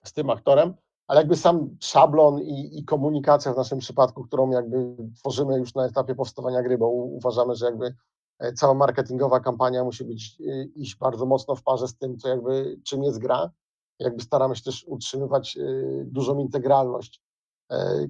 z 0.05 0.13
tym 0.13 0.31
aktorem 0.31 0.75
ale 1.07 1.21
jakby 1.21 1.37
sam 1.37 1.77
szablon 1.81 2.41
i, 2.41 2.79
i, 2.79 2.85
komunikacja 2.85 3.53
w 3.53 3.57
naszym 3.57 3.79
przypadku, 3.79 4.25
którą 4.25 4.51
jakby 4.51 4.97
tworzymy 5.19 5.59
już 5.59 5.75
na 5.75 5.87
etapie 5.87 6.15
powstawania 6.15 6.63
gry, 6.63 6.79
bo 6.79 6.89
uważamy, 6.89 7.55
że 7.55 7.67
jakby 7.67 7.95
e, 8.39 8.53
cała 8.53 8.75
marketingowa 8.75 9.41
kampania 9.41 9.85
musi 9.85 10.05
być 10.05 10.41
e, 10.41 10.65
iść 10.65 10.97
bardzo 10.97 11.27
mocno 11.27 11.55
w 11.55 11.63
parze 11.63 11.89
z 11.89 11.97
tym, 11.97 12.19
co 12.19 12.29
jakby 12.29 12.81
czym 12.85 13.03
jest 13.03 13.19
gra. 13.19 13.51
Jakby 13.99 14.23
staramy 14.23 14.57
się 14.57 14.63
też 14.63 14.85
utrzymywać 14.89 15.57
e, 15.57 15.63
dużą 16.05 16.39
integralność 16.39 17.23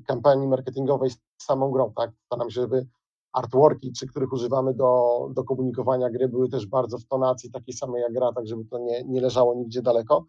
kampanii 0.06 0.48
marketingowej 0.48 1.10
z 1.10 1.18
samą 1.38 1.70
grą, 1.70 1.92
tak? 1.96 2.10
Staram 2.26 2.50
się, 2.50 2.60
żeby 2.60 2.86
artworki, 3.32 3.92
czy 3.92 4.06
których 4.06 4.32
używamy 4.32 4.74
do, 4.74 5.18
do 5.34 5.44
komunikowania 5.44 6.10
gry, 6.10 6.28
były 6.28 6.48
też 6.48 6.66
bardzo 6.66 6.98
w 6.98 7.04
tonacji 7.04 7.50
takiej 7.50 7.74
samej 7.74 8.02
jak 8.02 8.12
gra, 8.12 8.32
tak 8.32 8.46
żeby 8.46 8.64
to 8.64 8.78
nie, 8.78 9.04
nie 9.04 9.20
leżało 9.20 9.54
nigdzie 9.54 9.82
daleko. 9.82 10.24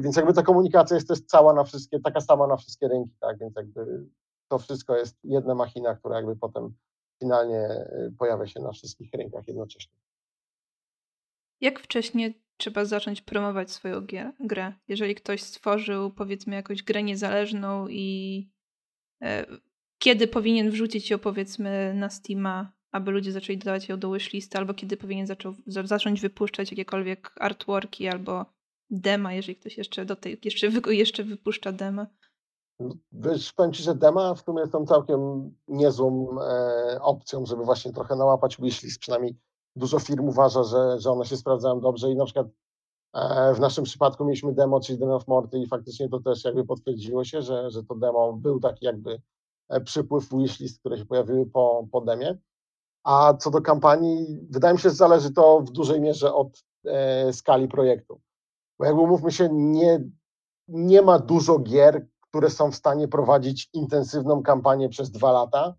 Więc 0.00 0.16
jakby 0.16 0.32
ta 0.32 0.42
komunikacja 0.42 0.94
jest 0.94 1.08
też 1.08 1.20
cała 1.20 1.52
na 1.52 1.64
wszystkie, 1.64 2.00
taka 2.00 2.20
sama 2.20 2.46
na 2.46 2.56
wszystkie 2.56 2.88
rynki, 2.88 3.16
tak? 3.20 3.38
Więc 3.38 3.56
jakby 3.56 4.06
to 4.48 4.58
wszystko 4.58 4.96
jest 4.96 5.16
jedna 5.24 5.54
machina, 5.54 5.96
która 5.96 6.16
jakby 6.16 6.36
potem 6.36 6.74
finalnie 7.22 7.68
pojawia 8.18 8.46
się 8.46 8.60
na 8.60 8.72
wszystkich 8.72 9.12
rynkach 9.12 9.48
jednocześnie. 9.48 9.92
Jak 11.60 11.80
wcześniej 11.80 12.42
trzeba 12.56 12.84
zacząć 12.84 13.22
promować 13.22 13.70
swoją 13.70 14.06
grę? 14.40 14.72
Jeżeli 14.88 15.14
ktoś 15.14 15.42
stworzył, 15.42 16.10
powiedzmy, 16.10 16.54
jakąś 16.54 16.82
grę 16.82 17.02
niezależną 17.02 17.88
i 17.88 18.48
e, 19.22 19.46
kiedy 19.98 20.28
powinien 20.28 20.70
wrzucić 20.70 21.10
ją, 21.10 21.18
powiedzmy, 21.18 21.94
na 21.94 22.10
Steama, 22.10 22.72
aby 22.92 23.10
ludzie 23.10 23.32
zaczęli 23.32 23.58
dodawać 23.58 23.88
ją 23.88 23.98
do 23.98 24.12
wishlisty, 24.12 24.58
albo 24.58 24.74
kiedy 24.74 24.96
powinien 24.96 25.26
zacząć 25.66 26.20
wypuszczać 26.20 26.70
jakiekolwiek 26.70 27.30
artworki 27.40 28.08
albo 28.08 28.46
dema, 28.90 29.32
jeżeli 29.32 29.56
ktoś 29.56 29.78
jeszcze 29.78 30.04
do 30.04 30.16
tej, 30.16 30.40
jeszcze, 30.44 30.66
jeszcze 30.88 31.24
wypuszcza 31.24 31.72
dema. 31.72 32.06
Wiesz, 33.12 33.52
powiem 33.52 33.72
Ci, 33.72 33.82
że 33.82 33.94
dema 33.94 34.34
w 34.34 34.40
sumie 34.40 34.66
są 34.66 34.86
całkiem 34.86 35.50
niezłą 35.68 36.40
e, 36.40 36.98
opcją, 37.02 37.46
żeby 37.46 37.64
właśnie 37.64 37.92
trochę 37.92 38.16
nałapać 38.16 38.56
wishlist, 38.56 39.00
przynajmniej 39.00 39.36
dużo 39.76 39.98
firm 39.98 40.28
uważa, 40.28 40.64
że, 40.64 41.00
że 41.00 41.10
one 41.10 41.24
się 41.24 41.36
sprawdzają 41.36 41.80
dobrze 41.80 42.10
i 42.10 42.16
na 42.16 42.24
przykład 42.24 42.46
e, 43.14 43.54
w 43.54 43.60
naszym 43.60 43.84
przypadku 43.84 44.24
mieliśmy 44.24 44.52
demo, 44.52 44.80
czyli 44.80 44.98
Den 44.98 45.10
of 45.10 45.28
Morty 45.28 45.58
i 45.58 45.66
faktycznie 45.66 46.08
to 46.08 46.20
też 46.20 46.44
jakby 46.44 46.64
potwierdziło 46.64 47.24
się, 47.24 47.42
że, 47.42 47.70
że 47.70 47.84
to 47.84 47.94
demo 47.94 48.32
był 48.32 48.60
taki 48.60 48.86
jakby 48.86 49.22
e, 49.68 49.80
przypływ 49.80 50.28
wishlist, 50.32 50.80
które 50.80 50.98
się 50.98 51.06
pojawiły 51.06 51.46
po, 51.46 51.86
po 51.92 52.00
demie. 52.00 52.38
A 53.04 53.34
co 53.34 53.50
do 53.50 53.60
kampanii, 53.60 54.46
wydaje 54.50 54.74
mi 54.74 54.80
się, 54.80 54.88
że 54.88 54.94
zależy 54.94 55.32
to 55.32 55.60
w 55.60 55.70
dużej 55.70 56.00
mierze 56.00 56.34
od 56.34 56.64
e, 56.84 57.32
skali 57.32 57.68
projektu. 57.68 58.20
Bo 58.80 58.86
jakby 58.86 59.06
mówmy 59.06 59.32
się, 59.32 59.48
nie, 59.52 60.04
nie 60.68 61.02
ma 61.02 61.18
dużo 61.18 61.58
gier, 61.58 62.06
które 62.20 62.50
są 62.50 62.70
w 62.70 62.76
stanie 62.76 63.08
prowadzić 63.08 63.70
intensywną 63.72 64.42
kampanię 64.42 64.88
przez 64.88 65.10
dwa 65.10 65.32
lata 65.32 65.74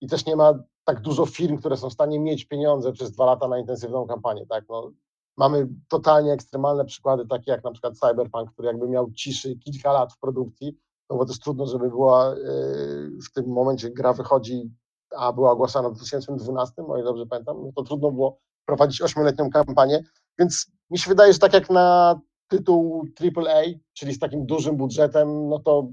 i 0.00 0.08
też 0.08 0.26
nie 0.26 0.36
ma 0.36 0.54
tak 0.84 1.00
dużo 1.00 1.26
firm, 1.26 1.58
które 1.58 1.76
są 1.76 1.90
w 1.90 1.92
stanie 1.92 2.20
mieć 2.20 2.44
pieniądze 2.44 2.92
przez 2.92 3.12
dwa 3.12 3.26
lata 3.26 3.48
na 3.48 3.58
intensywną 3.58 4.06
kampanię, 4.06 4.46
tak, 4.46 4.64
no, 4.68 4.90
mamy 5.36 5.68
totalnie 5.88 6.32
ekstremalne 6.32 6.84
przykłady, 6.84 7.26
takie 7.26 7.50
jak 7.50 7.64
na 7.64 7.70
przykład 7.70 7.98
Cyberpunk, 7.98 8.52
który 8.52 8.68
jakby 8.68 8.88
miał 8.88 9.12
ciszy 9.12 9.56
kilka 9.56 9.92
lat 9.92 10.12
w 10.12 10.18
produkcji, 10.18 10.78
no 11.10 11.16
bo 11.16 11.26
też 11.26 11.38
trudno, 11.38 11.66
żeby 11.66 11.88
była 11.88 12.34
yy, 12.34 13.18
w 13.28 13.32
tym 13.34 13.46
momencie 13.46 13.90
gra 13.90 14.12
wychodzi, 14.12 14.70
a 15.16 15.32
była 15.32 15.50
ogłaszana 15.50 15.90
w 15.90 15.94
2012, 15.94 16.82
o 16.82 16.96
ile 16.96 17.04
dobrze 17.04 17.26
pamiętam, 17.26 17.56
no 17.62 17.72
to 17.76 17.82
trudno 17.82 18.10
było 18.10 18.38
prowadzić 18.64 19.02
ośmioletnią 19.02 19.50
kampanię, 19.50 20.02
więc 20.38 20.70
mi 20.90 20.98
się 20.98 21.08
wydaje, 21.08 21.32
że 21.32 21.38
tak 21.38 21.52
jak 21.52 21.70
na 21.70 22.20
tytuł 22.48 23.04
AAA, 23.20 23.62
czyli 23.92 24.14
z 24.14 24.18
takim 24.18 24.46
dużym 24.46 24.76
budżetem, 24.76 25.48
no 25.48 25.58
to 25.58 25.88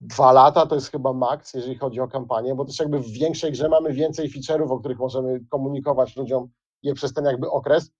dwa 0.00 0.32
lata 0.32 0.66
to 0.66 0.74
jest 0.74 0.90
chyba 0.90 1.12
maks, 1.12 1.54
jeżeli 1.54 1.78
chodzi 1.78 2.00
o 2.00 2.08
kampanię, 2.08 2.54
bo 2.54 2.64
też 2.64 2.78
jakby 2.78 2.98
w 2.98 3.10
większej 3.10 3.52
grze 3.52 3.68
mamy 3.68 3.92
więcej 3.92 4.30
feature'ów, 4.30 4.72
o 4.72 4.78
których 4.78 4.98
możemy 4.98 5.40
komunikować 5.50 6.16
ludziom 6.16 6.48
je 6.82 6.94
przez 6.94 7.12
ten 7.12 7.24
jakby 7.24 7.50
okres, 7.50 7.90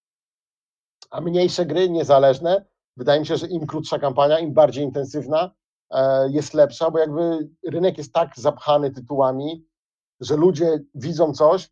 a 1.11 1.21
mniejsze 1.21 1.67
gry, 1.67 1.91
niezależne, 1.91 2.65
wydaje 2.97 3.21
mi 3.21 3.27
się, 3.27 3.37
że 3.37 3.47
im 3.47 3.67
krótsza 3.67 3.99
kampania, 3.99 4.39
im 4.39 4.55
bardziej 4.55 4.85
intensywna, 4.85 5.51
e, 5.91 6.31
jest 6.31 6.55
lepsza, 6.55 6.91
bo 6.91 6.99
jakby 6.99 7.49
rynek 7.69 7.99
jest 7.99 8.13
tak 8.13 8.33
zapchany 8.37 8.91
tytułami, 8.91 9.67
że 10.21 10.37
ludzie 10.37 10.79
widzą 10.95 11.33
coś, 11.33 11.71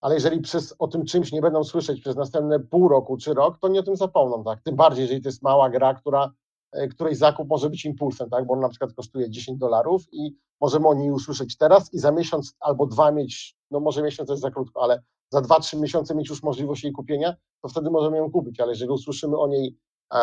ale 0.00 0.14
jeżeli 0.14 0.40
przez, 0.40 0.74
o 0.78 0.88
tym 0.88 1.04
czymś 1.04 1.32
nie 1.32 1.40
będą 1.40 1.64
słyszeć 1.64 2.00
przez 2.00 2.16
następne 2.16 2.60
pół 2.60 2.88
roku 2.88 3.16
czy 3.16 3.34
rok, 3.34 3.58
to 3.58 3.68
nie 3.68 3.80
o 3.80 3.82
tym 3.82 3.96
zapomną, 3.96 4.44
tak? 4.44 4.60
Tym 4.62 4.76
bardziej, 4.76 5.02
jeżeli 5.02 5.22
to 5.22 5.28
jest 5.28 5.42
mała 5.42 5.70
gra, 5.70 5.94
która 5.94 6.32
E, 6.72 6.88
której 6.88 7.14
zakup 7.14 7.48
może 7.48 7.70
być 7.70 7.84
impulsem, 7.84 8.30
tak? 8.30 8.46
bo 8.46 8.54
on 8.54 8.60
na 8.60 8.68
przykład 8.68 8.92
kosztuje 8.92 9.30
10 9.30 9.58
dolarów 9.58 10.02
i 10.12 10.36
możemy 10.60 10.88
o 10.88 10.94
niej 10.94 11.10
usłyszeć 11.10 11.56
teraz 11.56 11.94
i 11.94 11.98
za 11.98 12.12
miesiąc 12.12 12.56
albo 12.60 12.86
dwa 12.86 13.12
mieć, 13.12 13.56
no 13.70 13.80
może 13.80 14.02
miesiąc 14.02 14.30
jest 14.30 14.42
za 14.42 14.50
krótko, 14.50 14.82
ale 14.82 15.02
za 15.32 15.40
dwa, 15.40 15.60
trzy 15.60 15.76
miesiące 15.76 16.14
mieć 16.14 16.28
już 16.28 16.42
możliwość 16.42 16.84
jej 16.84 16.92
kupienia, 16.92 17.34
to 17.62 17.68
wtedy 17.68 17.90
możemy 17.90 18.16
ją 18.16 18.30
kupić, 18.30 18.60
ale 18.60 18.72
jeżeli 18.72 18.90
usłyszymy 18.90 19.38
o 19.38 19.48
niej 19.48 19.78
e, 20.14 20.18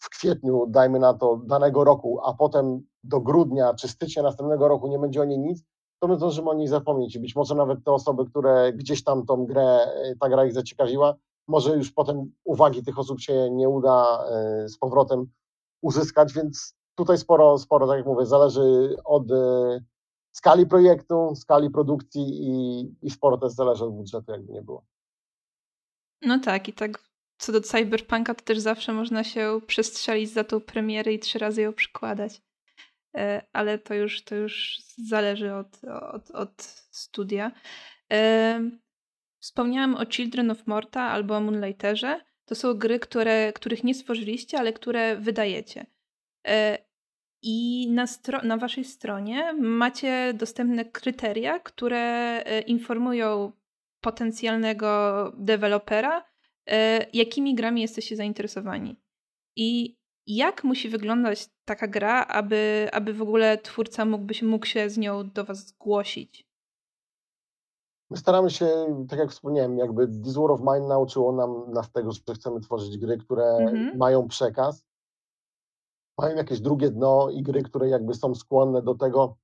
w 0.00 0.10
kwietniu, 0.10 0.66
dajmy 0.68 0.98
na 0.98 1.14
to, 1.14 1.36
danego 1.36 1.84
roku, 1.84 2.20
a 2.24 2.34
potem 2.34 2.80
do 3.04 3.20
grudnia 3.20 3.74
czy 3.74 3.88
stycznia 3.88 4.22
następnego 4.22 4.68
roku 4.68 4.88
nie 4.88 4.98
będzie 4.98 5.22
o 5.22 5.24
niej 5.24 5.38
nic, 5.38 5.64
to 5.98 6.08
my 6.08 6.16
zdążymy 6.16 6.50
o 6.50 6.54
niej 6.54 6.68
zapomnieć 6.68 7.18
być 7.18 7.34
może 7.34 7.54
nawet 7.54 7.84
te 7.84 7.92
osoby, 7.92 8.26
które 8.26 8.72
gdzieś 8.72 9.04
tam 9.04 9.26
tą 9.26 9.46
grę, 9.46 9.62
e, 9.62 10.16
ta 10.20 10.28
gra 10.28 10.44
ich 10.46 10.52
zaciekawiła, 10.52 11.14
może 11.48 11.76
już 11.76 11.92
potem 11.92 12.32
uwagi 12.44 12.82
tych 12.82 12.98
osób 12.98 13.20
się 13.20 13.50
nie 13.50 13.68
uda 13.68 14.24
z 14.66 14.78
powrotem 14.78 15.26
uzyskać, 15.82 16.32
więc 16.32 16.76
tutaj 16.94 17.18
sporo, 17.18 17.58
sporo, 17.58 17.86
tak 17.86 17.96
jak 17.96 18.06
mówię, 18.06 18.26
zależy 18.26 18.96
od 19.04 19.30
e, 19.30 19.80
skali 20.32 20.66
projektu, 20.66 21.34
skali 21.36 21.70
produkcji 21.70 22.22
i, 22.28 22.80
i 23.02 23.10
sporo 23.10 23.38
też 23.38 23.52
zależy 23.52 23.84
od 23.84 23.94
budżetu, 23.94 24.32
jakby 24.32 24.52
nie 24.52 24.62
było. 24.62 24.84
No 26.22 26.38
tak, 26.38 26.68
i 26.68 26.72
tak 26.72 26.98
co 27.38 27.52
do 27.52 27.60
Cyberpunka, 27.60 28.34
to 28.34 28.44
też 28.44 28.58
zawsze 28.58 28.92
można 28.92 29.24
się 29.24 29.60
przestrzelić 29.66 30.30
za 30.30 30.44
tą 30.44 30.60
premierę 30.60 31.12
i 31.12 31.18
trzy 31.18 31.38
razy 31.38 31.62
ją 31.62 31.72
przykładać. 31.72 32.42
E, 33.16 33.42
ale 33.52 33.78
to 33.78 33.94
już, 33.94 34.24
to 34.24 34.34
już 34.34 34.78
zależy 35.08 35.54
od, 35.54 35.84
od, 36.12 36.30
od 36.30 36.62
studia. 36.90 37.52
E, 38.12 38.70
wspomniałam 39.40 39.94
o 39.94 40.06
Children 40.06 40.50
of 40.50 40.66
Morta 40.66 41.02
albo 41.02 41.36
o 41.36 41.40
Moonlighterze. 41.40 42.20
To 42.44 42.54
są 42.54 42.74
gry, 42.74 42.98
które, 42.98 43.52
których 43.52 43.84
nie 43.84 43.94
stworzyliście, 43.94 44.58
ale 44.58 44.72
które 44.72 45.16
wydajecie. 45.16 45.86
E, 46.46 46.78
I 47.42 47.88
na, 47.90 48.04
stro- 48.04 48.44
na 48.44 48.56
waszej 48.56 48.84
stronie 48.84 49.52
macie 49.52 50.34
dostępne 50.34 50.84
kryteria, 50.84 51.58
które 51.58 52.44
informują 52.66 53.52
potencjalnego 54.00 55.32
dewelopera, 55.38 56.24
jakimi 57.12 57.54
grami 57.54 57.80
jesteście 57.82 58.16
zainteresowani. 58.16 58.96
I 59.56 59.96
jak 60.26 60.64
musi 60.64 60.88
wyglądać 60.88 61.46
taka 61.66 61.88
gra, 61.88 62.26
aby, 62.26 62.88
aby 62.92 63.14
w 63.14 63.22
ogóle 63.22 63.58
twórca 63.58 64.04
mógłby, 64.04 64.34
mógł 64.42 64.66
się 64.66 64.90
z 64.90 64.98
nią 64.98 65.30
do 65.30 65.44
was 65.44 65.66
zgłosić? 65.66 66.46
My 68.10 68.16
staramy 68.16 68.50
się, 68.50 68.66
tak 69.08 69.18
jak 69.18 69.30
wspomniałem, 69.30 69.78
jakby 69.78 70.08
This 70.08 70.34
War 70.34 70.50
of 70.50 70.60
Mine 70.60 70.88
nauczyło 70.88 71.32
nam, 71.32 71.72
nas 71.72 71.92
tego, 71.92 72.12
że 72.12 72.34
chcemy 72.34 72.60
tworzyć 72.60 72.98
gry, 72.98 73.18
które 73.18 73.44
mhm. 73.44 73.96
mają 73.96 74.28
przekaz, 74.28 74.84
mają 76.18 76.36
jakieś 76.36 76.60
drugie 76.60 76.90
dno 76.90 77.30
i 77.30 77.42
gry, 77.42 77.62
które 77.62 77.88
jakby 77.88 78.14
są 78.14 78.34
skłonne 78.34 78.82
do 78.82 78.94
tego, 78.94 79.36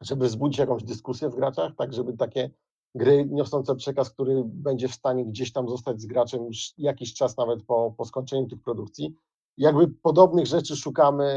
żeby 0.00 0.26
wzbudzić 0.26 0.58
jakąś 0.58 0.84
dyskusję 0.84 1.28
w 1.28 1.36
graczach, 1.36 1.72
tak 1.76 1.92
żeby 1.92 2.16
takie 2.16 2.50
gry 2.94 3.26
niosące 3.26 3.76
przekaz, 3.76 4.10
który 4.10 4.42
będzie 4.44 4.88
w 4.88 4.94
stanie 4.94 5.24
gdzieś 5.24 5.52
tam 5.52 5.68
zostać 5.68 6.00
z 6.00 6.06
graczem 6.06 6.44
już 6.44 6.74
jakiś 6.78 7.14
czas 7.14 7.36
nawet 7.36 7.62
po, 7.62 7.94
po 7.96 8.04
skończeniu 8.04 8.46
tych 8.46 8.62
produkcji. 8.62 9.14
Jakby 9.60 9.88
podobnych 9.88 10.46
rzeczy 10.46 10.76
szukamy, 10.76 11.28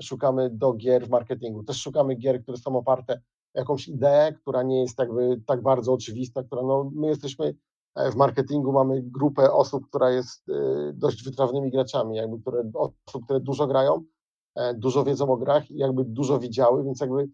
szukamy 0.00 0.50
do 0.50 0.72
gier 0.72 1.06
w 1.06 1.10
marketingu. 1.10 1.64
Też 1.64 1.80
szukamy 1.80 2.14
gier, 2.14 2.42
które 2.42 2.58
są 2.58 2.76
oparte 2.76 3.20
jakąś 3.54 3.88
ideę, 3.88 4.32
która 4.32 4.62
nie 4.62 4.82
jest 4.82 4.98
jakby 4.98 5.40
tak 5.46 5.62
bardzo 5.62 5.92
oczywista, 5.92 6.42
która 6.42 6.62
no, 6.62 6.90
my 6.94 7.06
jesteśmy 7.06 7.54
e, 7.94 8.12
w 8.12 8.16
marketingu, 8.16 8.72
mamy 8.72 9.02
grupę 9.02 9.52
osób, 9.52 9.86
która 9.88 10.10
jest 10.10 10.48
e, 10.48 10.52
dość 10.92 11.24
wytrawnymi 11.24 11.70
graczami, 11.70 12.16
jakby 12.16 12.40
które, 12.40 12.70
osób, 12.74 13.24
które 13.24 13.40
dużo 13.40 13.66
grają, 13.66 14.02
e, 14.54 14.74
dużo 14.74 15.04
wiedzą 15.04 15.32
o 15.32 15.36
grach 15.36 15.70
i 15.70 15.76
jakby 15.76 16.04
dużo 16.04 16.38
widziały, 16.38 16.84
więc 16.84 17.00
jakby 17.00 17.28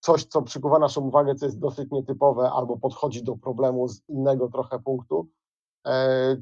coś, 0.00 0.24
co 0.24 0.42
przykuwa 0.42 0.78
naszą 0.78 1.00
uwagę, 1.00 1.34
co 1.34 1.46
jest 1.46 1.58
dosyć 1.58 1.90
nietypowe 1.90 2.50
albo 2.50 2.78
podchodzi 2.78 3.24
do 3.24 3.36
problemu 3.36 3.88
z 3.88 4.08
innego 4.08 4.48
trochę 4.48 4.78
punktu, 4.78 5.28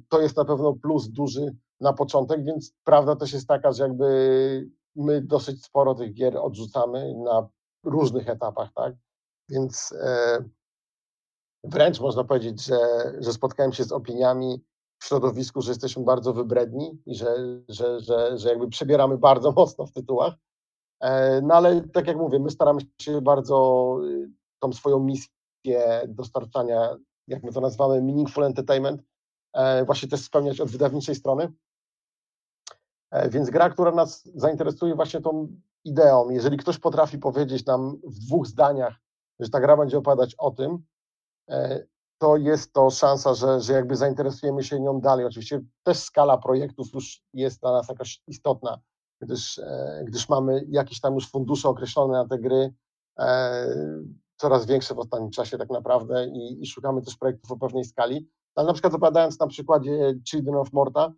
to 0.09 0.21
jest 0.21 0.37
na 0.37 0.45
pewno 0.45 0.73
plus 0.73 1.09
duży 1.09 1.57
na 1.81 1.93
początek, 1.93 2.45
więc 2.45 2.75
prawda 2.85 3.17
też 3.17 3.33
jest 3.33 3.49
taka, 3.49 3.73
że 3.73 3.83
jakby 3.83 4.71
my 4.97 5.21
dosyć 5.21 5.65
sporo 5.65 5.95
tych 5.95 6.15
gier 6.15 6.37
odrzucamy 6.37 7.15
na 7.25 7.49
różnych 7.85 8.29
etapach, 8.29 8.73
tak? 8.75 8.95
Więc 9.49 9.95
e, 10.01 10.45
wręcz 11.65 12.01
można 12.01 12.25
powiedzieć, 12.25 12.65
że, 12.65 12.79
że 13.19 13.33
spotkałem 13.33 13.73
się 13.73 13.85
z 13.85 13.93
opiniami 13.93 14.65
w 14.99 15.05
środowisku, 15.05 15.63
że 15.63 15.71
jesteśmy 15.71 16.05
bardzo 16.05 16.33
wybredni 16.33 17.03
i 17.07 17.15
że, 17.15 17.37
że, 17.69 18.01
że, 18.01 18.39
że 18.39 18.49
jakby 18.49 18.69
przebieramy 18.69 19.19
bardzo 19.19 19.53
mocno 19.53 19.87
w 19.87 19.93
tytułach. 19.93 20.35
E, 21.01 21.41
no 21.41 21.55
ale 21.55 21.89
tak 21.89 22.07
jak 22.07 22.17
mówię, 22.17 22.39
my 22.39 22.51
staramy 22.51 22.81
się 23.03 23.21
bardzo 23.21 23.99
y, 24.05 24.31
tą 24.59 24.73
swoją 24.73 24.99
misję 24.99 26.03
dostarczania, 26.09 26.97
jak 27.29 27.43
my 27.43 27.53
to 27.53 27.61
nazywamy, 27.61 28.03
meaningful 28.03 28.45
entertainment, 28.45 29.03
e, 29.55 29.85
właśnie 29.85 30.09
też 30.09 30.21
spełniać 30.21 30.61
od 30.61 30.71
wydawniczej 30.71 31.15
strony. 31.15 31.53
Więc 33.31 33.51
gra, 33.51 33.71
która 33.71 33.93
nas 33.93 34.31
zainteresuje 34.35 34.95
właśnie 34.95 35.21
tą 35.21 35.49
ideą, 35.85 36.31
jeżeli 36.31 36.57
ktoś 36.57 36.79
potrafi 36.79 37.19
powiedzieć 37.19 37.67
nam 37.67 37.97
w 38.05 38.19
dwóch 38.19 38.47
zdaniach, 38.47 38.95
że 39.41 39.49
ta 39.49 39.61
gra 39.61 39.77
będzie 39.77 39.99
opowiadać 39.99 40.35
o 40.39 40.51
tym, 40.51 40.79
to 42.19 42.37
jest 42.37 42.73
to 42.73 42.91
szansa, 42.91 43.35
że, 43.35 43.61
że 43.61 43.73
jakby 43.73 43.97
zainteresujemy 43.97 44.65
się 44.65 44.81
nią 44.81 45.01
dalej. 45.01 45.27
Oczywiście 45.27 45.61
też 45.83 45.99
skala 45.99 46.39
projektów 46.39 46.95
już 46.95 47.23
jest 47.33 47.61
dla 47.61 47.73
nas 47.73 47.89
jakaś 47.89 48.23
istotna, 48.27 48.79
gdyż, 49.21 49.59
e, 49.59 50.03
gdyż 50.07 50.29
mamy 50.29 50.65
jakieś 50.69 51.01
tam 51.01 51.15
już 51.15 51.31
fundusze 51.31 51.69
określone 51.69 52.13
na 52.13 52.29
te 52.29 52.39
gry, 52.39 52.75
e, 53.19 53.67
coraz 54.37 54.67
większe 54.67 54.95
w 54.95 54.99
ostatnim 54.99 55.31
czasie 55.31 55.59
tak 55.59 55.71
naprawdę 55.71 56.27
i, 56.27 56.63
i 56.63 56.67
szukamy 56.67 57.03
też 57.03 57.17
projektów 57.17 57.53
o 57.53 57.57
pewnej 57.57 57.85
skali. 57.85 58.29
Ale 58.55 58.67
na 58.67 58.73
przykład 58.73 58.95
opowiadając 58.95 59.41
na 59.41 59.47
przykładzie 59.47 60.15
Children 60.31 60.57
of 60.57 60.73
Morta, 60.73 61.13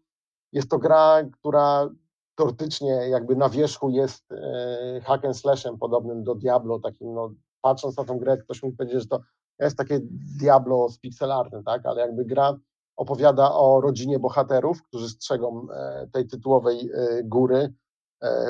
jest 0.52 0.70
to 0.70 0.78
gra, 0.78 1.22
która 1.32 1.88
teoretycznie 2.34 2.90
jakby 2.90 3.36
na 3.36 3.48
wierzchu 3.48 3.90
jest 3.90 4.32
e, 4.32 5.00
hack 5.04 5.24
and 5.24 5.36
slashem 5.36 5.78
podobnym 5.78 6.24
do 6.24 6.34
Diablo, 6.34 6.78
takim 6.78 7.14
no, 7.14 7.30
patrząc 7.60 7.96
na 7.96 8.04
tą 8.04 8.18
grę, 8.18 8.36
ktoś 8.36 8.62
mógł 8.62 8.76
powiedzieć, 8.76 9.00
że 9.00 9.08
to 9.08 9.20
jest 9.60 9.76
takie 9.76 10.00
Diablo 10.40 10.88
z 10.88 10.98
pixelartem, 10.98 11.64
tak, 11.64 11.86
ale 11.86 12.00
jakby 12.00 12.24
gra 12.24 12.56
opowiada 12.96 13.52
o 13.54 13.80
rodzinie 13.80 14.18
bohaterów, 14.18 14.82
którzy 14.82 15.08
strzegą 15.08 15.66
e, 15.70 16.06
tej 16.12 16.26
tytułowej 16.26 16.90
e, 16.94 17.24
góry 17.24 17.74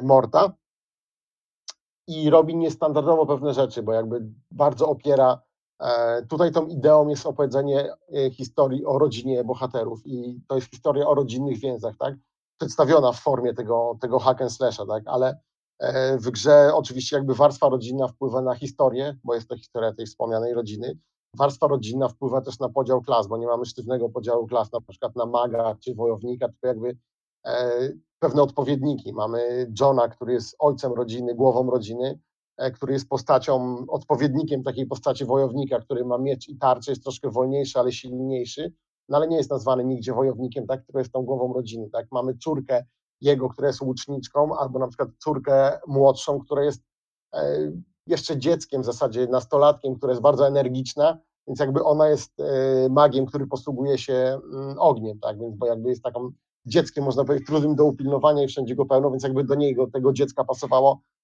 Morta 0.03 0.53
i 2.07 2.31
robi 2.31 2.57
niestandardowo 2.57 3.27
pewne 3.27 3.55
rzeczy, 3.55 3.83
bo 3.83 3.93
jakby 3.93 4.23
bardzo 4.51 4.89
opiera 4.89 5.43
Tutaj 6.29 6.53
tą 6.53 6.67
ideą 6.67 7.09
jest 7.09 7.27
opowiedzenie 7.27 7.89
historii 8.33 8.87
o 8.87 8.99
rodzinie 8.99 9.45
bohaterów 9.45 10.07
i 10.07 10.41
to 10.49 10.55
jest 10.55 10.71
historia 10.71 11.07
o 11.07 11.15
rodzinnych 11.15 11.59
więzach, 11.59 11.97
tak? 11.99 12.15
Przedstawiona 12.61 13.13
w 13.13 13.21
formie 13.21 13.55
tego, 13.55 13.99
tego 14.01 14.19
hack 14.19 14.43
and 14.43 14.53
slasha, 14.53 14.87
tak? 14.87 15.03
Ale 15.07 15.39
E, 15.79 16.19
w 16.19 16.31
grze 16.31 16.71
oczywiście 16.75 17.17
jakby 17.17 17.35
warstwa 17.35 17.69
rodzinna 17.69 18.09
wpływa 18.09 18.43
na 18.43 18.55
historię, 18.55 19.17
bo 19.25 19.35
jest 19.35 19.49
to 19.49 19.57
historia 19.57 19.93
tej 19.93 20.07
wspomnianej 20.07 20.55
rodziny. 20.55 20.99
Warstwa 21.37 21.67
rodzinna 21.67 22.09
wpływa 22.09 22.41
też 22.41 22.59
na 22.59 22.69
podział 22.69 23.03
klas, 23.03 23.27
bo 23.27 23.37
nie 23.37 23.47
mamy 23.47 23.67
sztywnego 23.67 24.09
podziału 24.09 24.47
klas, 24.47 24.73
na 24.73 24.81
przykład 24.81 25.17
na 25.17 25.27
maga 25.27 25.77
czy 25.81 25.95
wojownika, 25.95 26.49
tylko 26.49 26.67
jakby 26.67 26.97
e, 27.47 27.89
pewne 28.19 28.43
odpowiedniki. 28.43 29.13
Mamy 29.13 29.73
Johna, 29.81 30.09
który 30.09 30.33
jest 30.33 30.57
ojcem 30.59 30.93
rodziny, 30.93 31.35
głową 31.35 31.71
rodziny, 31.71 32.09
e, 32.09 32.19
który 32.75 32.93
jest 32.93 33.09
postacią, 33.09 33.87
odpowiednikiem 33.89 34.63
takiej 34.63 34.87
postaci 34.87 35.25
wojownika, 35.25 35.79
który 35.79 36.05
ma 36.05 36.19
miecz 36.19 36.49
i 36.49 36.57
tarczę, 36.57 36.93
jest 36.93 37.03
troszkę 37.03 37.31
wolniejszy, 37.31 37.79
ale 37.79 37.93
silniejszy, 37.93 38.73
no 39.09 39.17
ale 39.17 39.29
nie 39.29 39.37
jest 39.37 39.51
nazwany 39.51 39.85
nigdzie 39.85 40.13
wojownikiem, 40.13 40.67
tak, 40.67 40.83
który 40.83 40.99
jest 40.99 41.13
tą 41.13 41.23
głową 41.23 41.53
rodziny. 41.53 41.91
Tak. 41.91 42.07
Mamy 42.13 42.35
córkę 42.35 42.85
jego, 43.21 43.49
która 43.49 43.69
jest 43.69 43.81
łuczniczką, 43.81 44.59
albo 44.59 44.79
na 44.79 44.89
przykład 44.89 45.09
córkę 45.19 45.79
młodszą, 45.87 46.41
która 46.41 46.65
jest 46.65 46.83
e, 47.35 47.73
jeszcze 48.07 48.39
dzieckiem 48.39 48.83
w 48.83 48.85
zasadzie, 48.85 49.27
nastolatkiem, 49.27 49.95
która 49.95 50.13
jest 50.13 50.23
bardzo 50.23 50.47
energiczna, 50.47 51.19
więc 51.47 51.61
jakby 51.61 51.85
ona 51.85 52.09
jest 52.09 52.41
e, 52.41 52.89
magiem, 52.91 53.27
który 53.27 53.47
posługuje 53.47 53.99
się 53.99 54.41
mm, 54.53 54.79
ogniem, 54.79 55.19
tak, 55.21 55.39
więc 55.39 55.57
bo 55.57 55.67
jakby 55.67 55.89
jest 55.89 56.03
taką 56.03 56.31
dzieckiem, 56.67 57.05
można 57.05 57.25
powiedzieć, 57.25 57.47
trudnym 57.47 57.77
do 57.77 57.85
upilnowania 57.85 58.43
i 58.43 58.49
wszędzie 58.49 58.75
go 58.75 58.87
pełno, 58.87 59.11
więc 59.11 59.23
jakby 59.23 59.45
do 59.45 59.55
niego, 59.55 59.87
tego 59.87 60.13
dziecka 60.13 60.45
pasowało 60.45 60.93
e, 60.93 61.18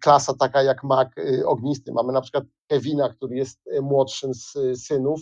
klasa 0.00 0.34
taka 0.34 0.62
jak 0.62 0.84
mag 0.84 1.14
ognisty. 1.46 1.92
Mamy 1.92 2.12
na 2.12 2.20
przykład 2.20 2.44
Kevina, 2.66 3.08
który 3.08 3.36
jest 3.36 3.60
młodszym 3.82 4.34
z 4.34 4.52
synów, 4.76 5.20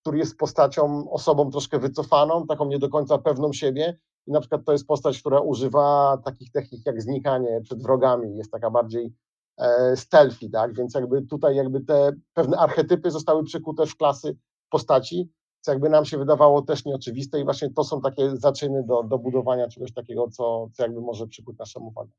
który 0.00 0.18
jest 0.18 0.36
postacią, 0.36 1.10
osobą 1.10 1.50
troszkę 1.50 1.78
wycofaną, 1.78 2.46
taką 2.46 2.66
nie 2.66 2.78
do 2.78 2.88
końca 2.88 3.18
pewną 3.18 3.52
siebie, 3.52 3.98
i 4.26 4.32
na 4.32 4.40
przykład 4.40 4.64
to 4.64 4.72
jest 4.72 4.86
postać, 4.86 5.20
która 5.20 5.40
używa 5.40 6.18
takich 6.24 6.52
technik 6.52 6.86
jak 6.86 7.02
znikanie 7.02 7.60
przed 7.60 7.82
wrogami, 7.82 8.36
jest 8.36 8.50
taka 8.50 8.70
bardziej 8.70 9.14
e, 9.58 9.96
stealthy, 9.96 10.50
tak? 10.50 10.74
Więc 10.74 10.94
jakby 10.94 11.22
tutaj 11.22 11.56
jakby 11.56 11.80
te 11.80 12.12
pewne 12.34 12.56
archetypy 12.56 13.10
zostały 13.10 13.44
przekute 13.44 13.86
w 13.86 13.96
klasy 13.96 14.36
postaci, 14.70 15.30
co 15.60 15.72
jakby 15.72 15.88
nam 15.88 16.04
się 16.04 16.18
wydawało 16.18 16.62
też 16.62 16.84
nieoczywiste 16.84 17.40
i 17.40 17.44
właśnie 17.44 17.70
to 17.70 17.84
są 17.84 18.00
takie 18.00 18.36
zaczyny 18.36 18.84
do, 18.84 19.02
do 19.02 19.18
budowania 19.18 19.68
czegoś 19.68 19.92
takiego, 19.92 20.28
co, 20.30 20.68
co 20.72 20.82
jakby 20.82 21.00
może 21.00 21.26
przykuć 21.26 21.58
naszą 21.58 21.80
uwagę. 21.80 22.10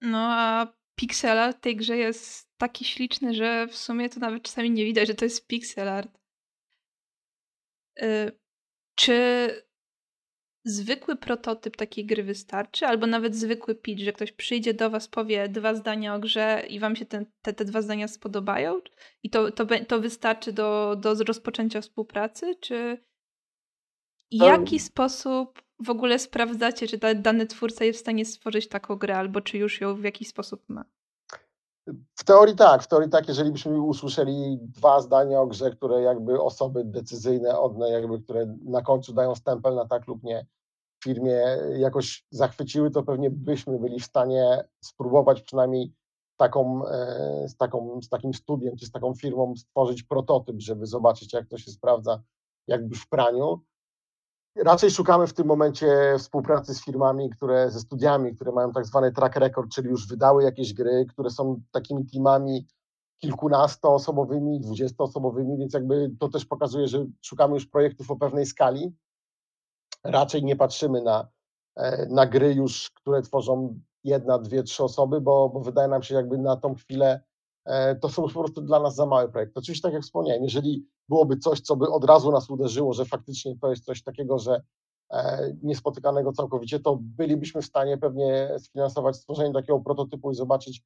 No 0.00 0.18
a 0.18 0.66
pixel 0.94 1.38
art 1.38 1.58
w 1.58 1.60
tej 1.60 1.76
grze 1.76 1.96
jest 1.96 2.48
taki 2.56 2.84
śliczny, 2.84 3.34
że 3.34 3.66
w 3.66 3.76
sumie 3.76 4.08
to 4.08 4.20
nawet 4.20 4.42
czasami 4.42 4.70
nie 4.70 4.84
widać, 4.84 5.08
że 5.08 5.14
to 5.14 5.24
jest 5.24 5.46
pixel 5.46 5.88
art. 5.88 6.18
Yy, 7.96 8.40
czy 8.94 9.50
zwykły 10.64 11.16
prototyp 11.16 11.76
takiej 11.76 12.06
gry 12.06 12.22
wystarczy, 12.22 12.86
albo 12.86 13.06
nawet 13.06 13.36
zwykły 13.36 13.74
pitch, 13.74 14.02
że 14.02 14.12
ktoś 14.12 14.32
przyjdzie 14.32 14.74
do 14.74 14.90
was, 14.90 15.08
powie 15.08 15.48
dwa 15.48 15.74
zdania 15.74 16.14
o 16.14 16.18
grze 16.18 16.62
i 16.68 16.80
wam 16.80 16.96
się 16.96 17.06
ten, 17.06 17.26
te, 17.42 17.52
te 17.52 17.64
dwa 17.64 17.82
zdania 17.82 18.08
spodobają? 18.08 18.80
I 19.22 19.30
to, 19.30 19.52
to, 19.52 19.66
to 19.88 20.00
wystarczy 20.00 20.52
do, 20.52 20.96
do 21.00 21.14
rozpoczęcia 21.14 21.80
współpracy, 21.80 22.54
czy 22.60 22.98
w 24.32 24.34
jaki 24.34 24.78
sposób 24.78 25.65
w 25.84 25.90
ogóle 25.90 26.18
sprawdzacie, 26.18 26.88
czy 26.88 26.98
dany 27.14 27.46
twórca 27.46 27.84
jest 27.84 27.98
w 27.98 28.02
stanie 28.02 28.24
stworzyć 28.24 28.68
taką 28.68 28.96
grę, 28.96 29.16
albo 29.16 29.40
czy 29.40 29.58
już 29.58 29.80
ją 29.80 29.94
w 29.94 30.04
jakiś 30.04 30.28
sposób 30.28 30.62
ma? 30.68 30.84
W 32.14 32.24
teorii 32.24 32.56
tak, 32.56 32.82
w 32.82 32.88
teorii 32.88 33.10
tak, 33.10 33.28
jeżeli 33.28 33.52
byśmy 33.52 33.80
usłyszeli 33.80 34.58
dwa 34.60 35.00
zdania 35.00 35.40
o 35.40 35.46
grze, 35.46 35.70
które 35.70 36.02
jakby 36.02 36.40
osoby 36.40 36.84
decyzyjne, 36.84 37.58
odne, 37.58 37.90
jakby, 37.90 38.20
które 38.20 38.56
na 38.64 38.82
końcu 38.82 39.12
dają 39.12 39.34
stempel 39.34 39.74
na 39.74 39.86
tak 39.86 40.06
lub 40.06 40.22
nie, 40.22 40.46
firmie 41.04 41.42
jakoś 41.78 42.26
zachwyciły, 42.30 42.90
to 42.90 43.02
pewnie 43.02 43.30
byśmy 43.30 43.78
byli 43.78 44.00
w 44.00 44.04
stanie 44.04 44.64
spróbować 44.80 45.42
przynajmniej 45.42 45.92
taką, 46.36 46.86
e, 46.86 47.48
z, 47.48 47.56
taką, 47.56 48.00
z 48.02 48.08
takim 48.08 48.34
studiem 48.34 48.76
czy 48.76 48.86
z 48.86 48.90
taką 48.90 49.14
firmą 49.14 49.56
stworzyć 49.56 50.02
prototyp, 50.02 50.56
żeby 50.60 50.86
zobaczyć, 50.86 51.32
jak 51.32 51.48
to 51.48 51.58
się 51.58 51.70
sprawdza 51.70 52.22
jakby 52.66 52.96
w 52.96 53.08
praniu. 53.08 53.60
Raczej 54.56 54.90
szukamy 54.90 55.26
w 55.26 55.32
tym 55.32 55.46
momencie 55.46 56.14
współpracy 56.18 56.74
z 56.74 56.84
firmami, 56.84 57.30
które 57.30 57.70
ze 57.70 57.80
studiami, 57.80 58.34
które 58.34 58.52
mają 58.52 58.72
tak 58.72 58.86
zwany 58.86 59.12
track 59.12 59.36
record, 59.36 59.70
czyli 59.70 59.88
już 59.88 60.08
wydały 60.08 60.42
jakieś 60.42 60.74
gry, 60.74 61.06
które 61.08 61.30
są 61.30 61.60
takimi 61.70 62.06
teamami 62.06 62.66
kilkunastoosobowymi, 63.18 64.60
dwudziestoosobowymi, 64.60 65.58
więc 65.58 65.74
jakby 65.74 66.10
to 66.18 66.28
też 66.28 66.44
pokazuje, 66.44 66.88
że 66.88 67.06
szukamy 67.22 67.54
już 67.54 67.66
projektów 67.66 68.10
o 68.10 68.16
pewnej 68.16 68.46
skali. 68.46 68.92
Raczej 70.04 70.44
nie 70.44 70.56
patrzymy 70.56 71.02
na, 71.02 71.28
e, 71.76 72.06
na 72.06 72.26
gry 72.26 72.54
już, 72.54 72.90
które 72.90 73.22
tworzą 73.22 73.80
jedna, 74.04 74.38
dwie, 74.38 74.62
trzy 74.62 74.84
osoby, 74.84 75.20
bo, 75.20 75.48
bo 75.48 75.60
wydaje 75.60 75.88
nam 75.88 76.02
się 76.02 76.14
jakby 76.14 76.38
na 76.38 76.56
tą 76.56 76.74
chwilę 76.74 77.20
to 78.00 78.08
są 78.08 78.22
po 78.22 78.28
prostu 78.28 78.60
dla 78.60 78.80
nas 78.80 78.94
za 78.94 79.06
małe 79.06 79.28
projekty. 79.28 79.54
Oczywiście 79.58 79.82
tak 79.82 79.92
jak 79.92 80.02
wspomniałem, 80.02 80.44
jeżeli 80.44 80.86
byłoby 81.08 81.36
coś, 81.36 81.60
co 81.60 81.76
by 81.76 81.88
od 81.88 82.04
razu 82.04 82.32
nas 82.32 82.50
uderzyło, 82.50 82.92
że 82.92 83.04
faktycznie 83.04 83.56
to 83.60 83.70
jest 83.70 83.84
coś 83.84 84.02
takiego, 84.02 84.38
że 84.38 84.60
e, 85.10 85.52
niespotykanego 85.62 86.32
całkowicie, 86.32 86.80
to 86.80 86.98
bylibyśmy 87.00 87.62
w 87.62 87.66
stanie 87.66 87.98
pewnie 87.98 88.50
sfinansować 88.58 89.16
stworzenie 89.16 89.52
takiego 89.52 89.80
prototypu 89.80 90.30
i 90.30 90.34
zobaczyć, 90.34 90.82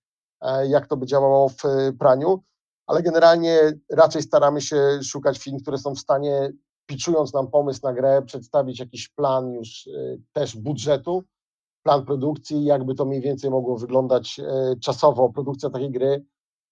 jak 0.68 0.86
to 0.86 0.96
by 0.96 1.06
działało 1.06 1.48
w 1.48 1.62
praniu, 1.98 2.42
ale 2.86 3.02
generalnie 3.02 3.72
raczej 3.90 4.22
staramy 4.22 4.60
się 4.60 5.02
szukać 5.02 5.38
firm, 5.38 5.58
które 5.58 5.78
są 5.78 5.94
w 5.94 5.98
stanie 5.98 6.52
pitchując 6.86 7.32
nam 7.32 7.50
pomysł 7.50 7.80
na 7.82 7.92
grę, 7.92 8.22
przedstawić 8.22 8.80
jakiś 8.80 9.08
plan 9.08 9.52
już 9.52 9.88
też 10.32 10.56
budżetu, 10.56 11.24
plan 11.82 12.04
produkcji, 12.04 12.64
jakby 12.64 12.94
to 12.94 13.04
mniej 13.04 13.20
więcej 13.20 13.50
mogło 13.50 13.78
wyglądać 13.78 14.40
czasowo, 14.80 15.28
produkcja 15.28 15.70
takiej 15.70 15.90
gry. 15.90 16.24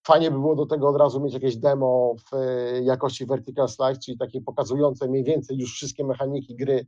Fajnie 0.08 0.30
by 0.30 0.38
było 0.38 0.56
do 0.56 0.66
tego 0.66 0.88
od 0.88 0.96
razu 0.96 1.20
mieć 1.20 1.34
jakieś 1.34 1.56
demo 1.56 2.14
w 2.30 2.34
y, 2.34 2.82
jakości 2.84 3.26
vertical 3.26 3.68
slice, 3.68 4.00
czyli 4.04 4.18
takie 4.18 4.40
pokazujące 4.40 5.08
mniej 5.08 5.24
więcej 5.24 5.58
już 5.58 5.72
wszystkie 5.72 6.04
mechaniki 6.04 6.56
gry, 6.56 6.86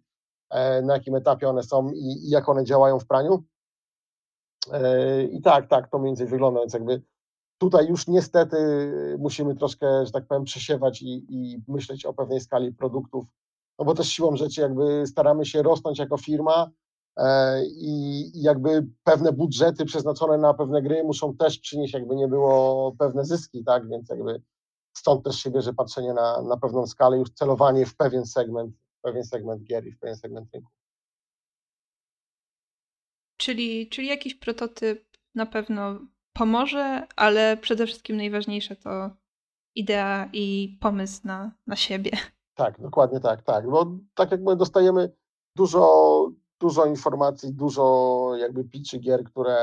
e, 0.51 0.83
na 0.83 0.95
jakim 0.95 1.15
etapie 1.15 1.49
one 1.49 1.63
są 1.63 1.91
i, 1.91 2.31
jak 2.31 2.49
one 2.49 2.65
działają 2.65 2.99
w 2.99 3.07
praniu. 3.07 3.45
E, 4.73 5.23
I 5.25 5.43
tak, 5.43 5.69
tak, 5.69 5.91
to 5.91 5.99
mniej 5.99 6.11
więcej 6.11 6.27
wygląda, 6.27 6.61
więc 6.61 6.75
jakby 6.75 7.03
Tutaj 7.61 7.89
już 7.89 8.09
niestety 8.09 8.57
musimy 9.19 9.57
troszkę, 9.57 10.07
że 10.07 10.13
tak 10.13 10.27
powiem, 10.27 10.45
przesiewać 10.45 11.03
i, 11.03 11.27
i 11.29 11.63
myśleć 11.69 12.07
o 12.07 12.15
pewnej 12.15 12.41
skali 12.41 12.73
produktów, 12.73 13.25
no 13.79 13.85
bo 13.85 13.95
też 13.95 14.09
siłą 14.09 14.37
rzeczy 14.37 14.61
jakby 14.61 15.07
staramy 15.07 15.47
się 15.47 15.63
rosnąć 15.63 15.99
jako 15.99 16.17
firma 16.17 16.63
e, 16.65 16.71
i 17.67 18.31
jakby 18.35 18.87
pewne 19.05 19.33
budżety 19.33 19.85
przeznaczone 19.85 20.39
na 20.39 20.55
pewne 20.55 20.83
gry 20.83 21.05
muszą 21.05 21.37
też 21.37 21.59
przynieść, 21.59 21.95
jakby 21.95 22.17
nie 22.17 22.29
było 22.29 22.93
pewne 22.99 23.25
zyski, 23.25 23.65
tak, 23.65 23.89
więc 23.89 24.09
jakby 24.09 24.43
stąd 24.97 25.25
też 25.25 25.37
się 25.37 25.51
bierze 25.51 25.73
patrzenie 25.73 26.15
na, 26.15 26.43
na 26.43 26.57
pewną 26.57 26.87
skalę, 26.87 27.19
już 27.19 27.31
celowanie 27.31 27.87
w 27.87 27.97
pewien 27.97 28.27
segment, 28.27 28.77
w 28.99 29.01
pewien 29.03 29.25
segment 29.25 29.63
gier 29.63 29.87
i 29.87 29.93
w 29.93 29.99
pewien 29.99 30.17
segment 30.17 30.49
rynku. 30.55 30.71
Czyli, 33.37 33.89
czyli 33.89 34.09
jakiś 34.09 34.35
prototyp 34.35 35.05
na 35.35 35.47
pewno 35.47 36.01
pomoże, 36.33 37.07
ale 37.17 37.57
przede 37.57 37.87
wszystkim 37.87 38.17
najważniejsze 38.17 38.77
to 38.77 39.11
idea 39.75 40.31
i 40.33 40.79
pomysł 40.81 41.21
na, 41.25 41.53
na 41.67 41.77
siebie. 41.77 42.11
Tak, 42.55 42.81
dokładnie 42.81 43.21
tak, 43.21 43.43
tak. 43.43 43.71
Bo 43.71 43.87
tak 44.15 44.31
jak 44.31 44.41
my 44.41 44.57
dostajemy 44.57 45.13
dużo 45.57 46.33
dużo 46.61 46.85
informacji, 46.85 47.53
dużo 47.53 48.37
jakby 48.37 48.65
pitchy 48.65 48.99
gier, 48.99 49.25
które, 49.25 49.57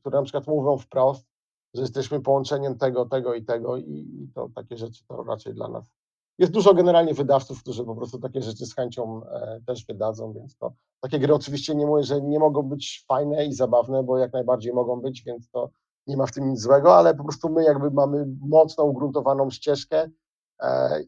które 0.00 0.18
na 0.18 0.22
przykład 0.22 0.46
mówią 0.46 0.78
wprost, 0.78 1.26
że 1.74 1.82
jesteśmy 1.82 2.20
połączeniem 2.20 2.78
tego, 2.78 3.06
tego 3.06 3.34
i 3.34 3.44
tego 3.44 3.76
i, 3.76 4.28
to 4.34 4.48
takie 4.54 4.76
rzeczy 4.76 5.04
to 5.08 5.22
raczej 5.22 5.54
dla 5.54 5.68
nas. 5.68 5.92
Jest 6.38 6.52
dużo 6.52 6.74
generalnie 6.74 7.14
wydawców, 7.14 7.62
którzy 7.62 7.84
po 7.84 7.96
prostu 7.96 8.18
takie 8.18 8.42
rzeczy 8.42 8.66
z 8.66 8.74
chęcią 8.74 9.24
e, 9.26 9.60
też 9.66 9.86
wydadzą, 9.86 10.32
więc 10.32 10.56
to 10.56 10.72
takie 11.00 11.18
gry 11.18 11.34
oczywiście 11.34 11.74
nie 11.74 11.86
mówię, 11.86 12.02
że 12.02 12.22
nie 12.22 12.38
mogą 12.38 12.62
być 12.62 13.04
fajne 13.08 13.46
i 13.46 13.52
zabawne, 13.52 14.02
bo 14.02 14.18
jak 14.18 14.32
najbardziej 14.32 14.72
mogą 14.72 15.00
być, 15.00 15.22
więc 15.22 15.50
to 15.50 15.70
nie 16.06 16.16
ma 16.16 16.26
w 16.26 16.32
tym 16.32 16.50
nic 16.50 16.60
złego, 16.60 16.96
ale 16.96 17.14
po 17.14 17.24
prostu 17.24 17.48
my 17.48 17.64
jakby 17.64 17.90
mamy 17.90 18.26
mocno 18.40 18.84
ugruntowaną 18.84 19.50
ścieżkę 19.50 20.10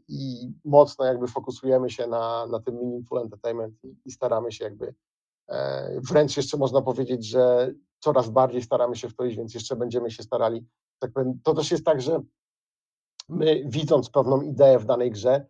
i 0.08 0.52
mocno 0.64 1.04
jakby 1.04 1.28
fokusujemy 1.28 1.90
się 1.90 2.06
na, 2.06 2.46
na 2.46 2.60
tym 2.60 2.74
meaningful 2.74 3.18
entertainment 3.18 3.74
i, 4.04 4.10
staramy 4.10 4.52
się 4.52 4.64
jakby 4.64 4.94
e, 5.48 6.00
wręcz 6.00 6.36
jeszcze 6.36 6.56
można 6.56 6.82
powiedzieć, 6.82 7.26
że 7.26 7.72
coraz 8.00 8.28
bardziej 8.30 8.62
staramy 8.62 8.96
się 8.96 9.08
w 9.08 9.16
to 9.16 9.24
iść, 9.24 9.36
więc 9.36 9.54
jeszcze 9.54 9.76
będziemy 9.76 10.10
się 10.10 10.22
starali. 10.22 10.66
Tak 10.98 11.12
powiem, 11.12 11.40
to 11.42 11.54
też 11.54 11.70
jest 11.70 11.84
tak, 11.84 12.00
że 12.00 12.22
my 13.28 13.62
widząc 13.66 14.10
pewną 14.10 14.40
ideę 14.40 14.78
w 14.78 14.84
danej 14.84 15.10
grze, 15.10 15.46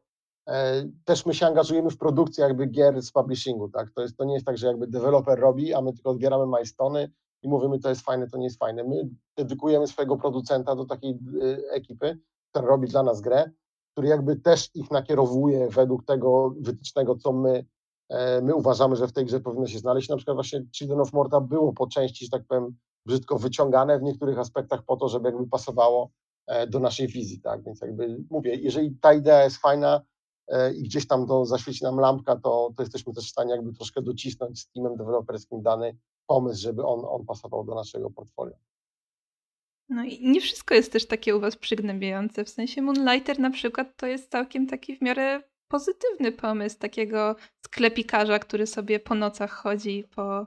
e, 0.49 0.85
też 1.05 1.27
my 1.27 1.35
się 1.35 1.47
angażujemy 1.47 1.91
w 1.91 1.99
produkcję 1.99 2.45
jakby 2.45 2.67
gier 2.67 3.03
z 3.03 3.13
publishingu, 3.13 3.69
tak? 3.69 3.91
To, 3.91 4.03
jest, 4.03 4.17
to 4.17 4.25
nie 4.25 4.35
jest 4.35 4.47
tak, 4.47 4.59
że 4.59 4.67
jakby 4.67 4.87
deweloper 4.87 5.39
robi, 5.39 5.75
a 5.75 5.81
my 5.81 5.93
tylko 5.93 6.11
odbieramy 6.11 6.47
majstony 6.47 7.11
i 7.43 7.49
mówimy, 7.49 7.79
to 7.79 7.89
jest 7.89 8.01
fajne, 8.01 8.29
to 8.29 8.39
nie 8.39 8.45
jest 8.45 8.59
fajne. 8.59 8.85
My 8.85 9.09
dedykujemy 9.37 9.87
swojego 9.87 10.17
producenta 10.17 10.77
do 10.77 10.85
takiej 10.85 11.11
e, 11.11 11.71
ekipy, 11.71 12.19
która 12.51 12.67
robi 12.67 12.89
dla 12.89 13.03
nas 13.03 13.21
grę, 13.21 13.51
który 13.99 14.09
jakby 14.09 14.37
też 14.37 14.71
ich 14.75 14.91
nakierowuje 14.91 15.69
według 15.69 16.05
tego 16.05 16.55
wytycznego, 16.61 17.17
co 17.17 17.33
my, 17.33 17.65
e, 18.09 18.43
my 18.43 18.55
uważamy, 18.55 18.97
że 18.97 19.09
w 19.09 19.13
tej 19.13 19.27
grze 19.27 19.41
powinno 19.41 19.67
się 19.67 19.79
znaleźć. 19.79 20.09
Na 20.09 20.17
przykład 20.17 20.37
właśnie 20.37 20.65
Children 20.77 21.01
of 21.01 21.13
Morta 21.13 21.41
było 21.41 21.73
po 21.73 21.87
części, 21.87 22.25
że 22.25 22.31
tak 22.31 22.43
powiem, 22.49 22.77
brzydko 23.07 23.39
wyciągane 23.39 23.99
w 23.99 24.03
niektórych 24.03 24.39
aspektach 24.39 24.83
po 24.83 24.97
to, 24.97 25.09
żeby 25.09 25.29
jakby 25.29 25.47
pasowało 25.47 26.11
E, 26.49 26.67
do 26.67 26.81
naszej 26.81 27.09
wizji, 27.09 27.41
tak? 27.41 27.65
Więc 27.65 27.81
jakby 27.81 28.25
mówię, 28.31 28.55
jeżeli 28.55 28.97
ta 29.01 29.15
idea 29.15 29.45
jest 29.45 29.57
fajna 29.57 30.03
e, 30.49 30.75
i 30.75 30.83
gdzieś 30.83 31.07
tam 31.07 31.27
zaświeci 31.47 31.85
nam 31.85 32.01
lampka, 32.01 32.37
to, 32.37 32.71
to 32.77 32.83
jesteśmy 32.83 33.15
też 33.15 33.27
w 33.27 33.31
stanie 33.31 33.51
jakby 33.51 33.73
troszkę 33.73 34.03
docisnąć 34.03 34.61
z 34.61 34.71
teamem 34.71 34.97
deweloperskim 34.97 35.63
dany 35.63 35.97
pomysł, 36.27 36.63
żeby 36.63 36.87
on, 36.87 37.01
on 37.05 37.27
pasował 37.27 37.65
do 37.65 37.75
naszego 37.75 38.11
portfolio. 38.11 38.55
No 39.89 40.05
i 40.05 40.29
nie 40.29 40.41
wszystko 40.41 40.75
jest 40.75 40.93
też 40.93 41.07
takie 41.07 41.37
u 41.37 41.41
Was 41.41 41.57
przygnębiające. 41.57 42.45
W 42.45 42.49
sensie 42.49 42.83
Moonlighter 42.83 43.39
na 43.39 43.51
przykład 43.51 43.97
to 43.97 44.07
jest 44.07 44.31
całkiem 44.31 44.67
taki 44.67 44.97
w 44.97 45.03
miarę 45.03 45.43
pozytywny 45.69 46.33
pomysł 46.33 46.79
takiego 46.79 47.37
sklepikarza, 47.65 48.39
który 48.39 48.67
sobie 48.67 49.01
po 49.01 49.15
nocach 49.15 49.51
chodzi 49.51 50.05
po 50.17 50.47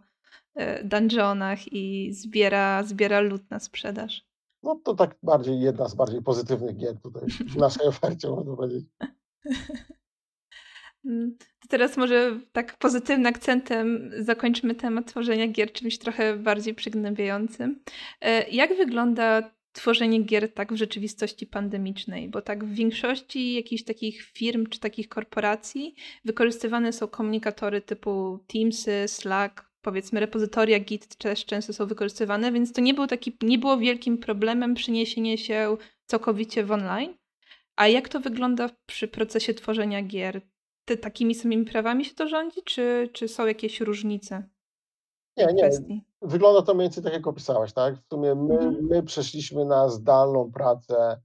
e, 0.56 0.84
dungeonach 0.84 1.74
i 1.74 2.14
zbiera, 2.14 2.84
zbiera 2.84 3.20
lód 3.20 3.50
na 3.50 3.60
sprzedaż. 3.60 4.26
No 4.64 4.76
to 4.76 4.96
tak 4.96 5.16
bardziej 5.24 5.60
jedna 5.60 5.90
z 5.90 5.96
bardziej 5.96 6.22
pozytywnych 6.22 6.78
gier 6.78 7.02
tutaj 7.02 7.30
w 7.30 7.56
naszej 7.56 7.88
ofercie, 7.88 8.30
można 8.30 8.56
powiedzieć. 8.56 8.86
Mm, 11.06 11.38
to 11.62 11.68
teraz 11.68 11.98
może 11.98 12.40
tak 12.52 12.78
pozytywnym 12.78 13.28
akcentem 13.28 14.12
zakończymy 14.20 14.76
temat 14.76 15.08
tworzenia 15.08 15.48
gier 15.48 15.72
czymś 15.72 15.98
trochę 15.98 16.38
bardziej 16.38 16.76
przygnębiającym. 16.76 17.84
E, 18.22 18.50
jak 18.50 18.78
wygląda 18.78 19.52
tworzenie 19.72 20.24
gier 20.24 20.54
tak 20.54 20.74
w 20.74 20.78
rzeczywistości 20.78 21.48
pandemicznej? 21.48 22.30
Bo 22.30 22.42
tak 22.42 22.66
w 22.66 22.74
większości 22.74 23.54
jakichś 23.54 23.84
takich 23.84 24.22
firm 24.22 24.68
czy 24.68 24.80
takich 24.80 25.10
korporacji 25.10 25.96
wykorzystywane 26.26 26.94
są 26.94 27.08
komunikatory 27.08 27.82
typu 27.82 28.40
Teamsy, 28.48 29.08
Slack, 29.08 29.72
powiedzmy 29.82 30.20
repozytoria 30.20 30.80
Git 30.80 31.16
też 31.16 31.46
często 31.46 31.74
są 31.74 31.86
wykorzystywane, 31.86 32.52
więc 32.52 32.74
to 32.74 32.82
nie, 32.82 32.94
był 32.94 33.08
taki, 33.08 33.38
nie 33.42 33.58
było 33.58 33.78
wielkim 33.78 34.18
problemem 34.18 34.74
przeniesienie 34.74 35.38
się 35.38 35.78
całkowicie 36.06 36.64
w 36.64 36.72
online. 36.72 37.14
A 37.76 37.88
jak 37.88 38.10
to 38.10 38.20
wygląda 38.20 38.70
przy 38.86 39.08
procesie 39.08 39.54
tworzenia 39.54 40.04
gier? 40.04 40.42
Ty 40.86 40.98
takimi 40.98 41.36
samymi 41.36 41.66
prawami 41.66 42.06
się 42.06 42.16
to 42.16 42.28
rządzi, 42.28 42.64
czy, 42.64 43.10
czy 43.14 43.28
są 43.28 43.46
jakieś 43.46 43.82
różnice? 43.82 44.44
Nie, 45.38 45.46
nie. 45.46 45.64
Kwestii? 45.64 46.04
Wygląda 46.22 46.62
to 46.62 46.74
mniej 46.74 46.86
więcej 46.86 47.04
tak, 47.04 47.14
jak 47.14 47.28
opisałaś, 47.28 47.74
tak? 47.74 47.96
W 47.96 48.08
sumie 48.10 48.36
my, 48.36 48.54
mhm. 48.54 48.88
my 48.90 49.04
przeszliśmy 49.04 49.66
na 49.66 49.90
zdalną 49.90 50.52
pracę 50.52 51.22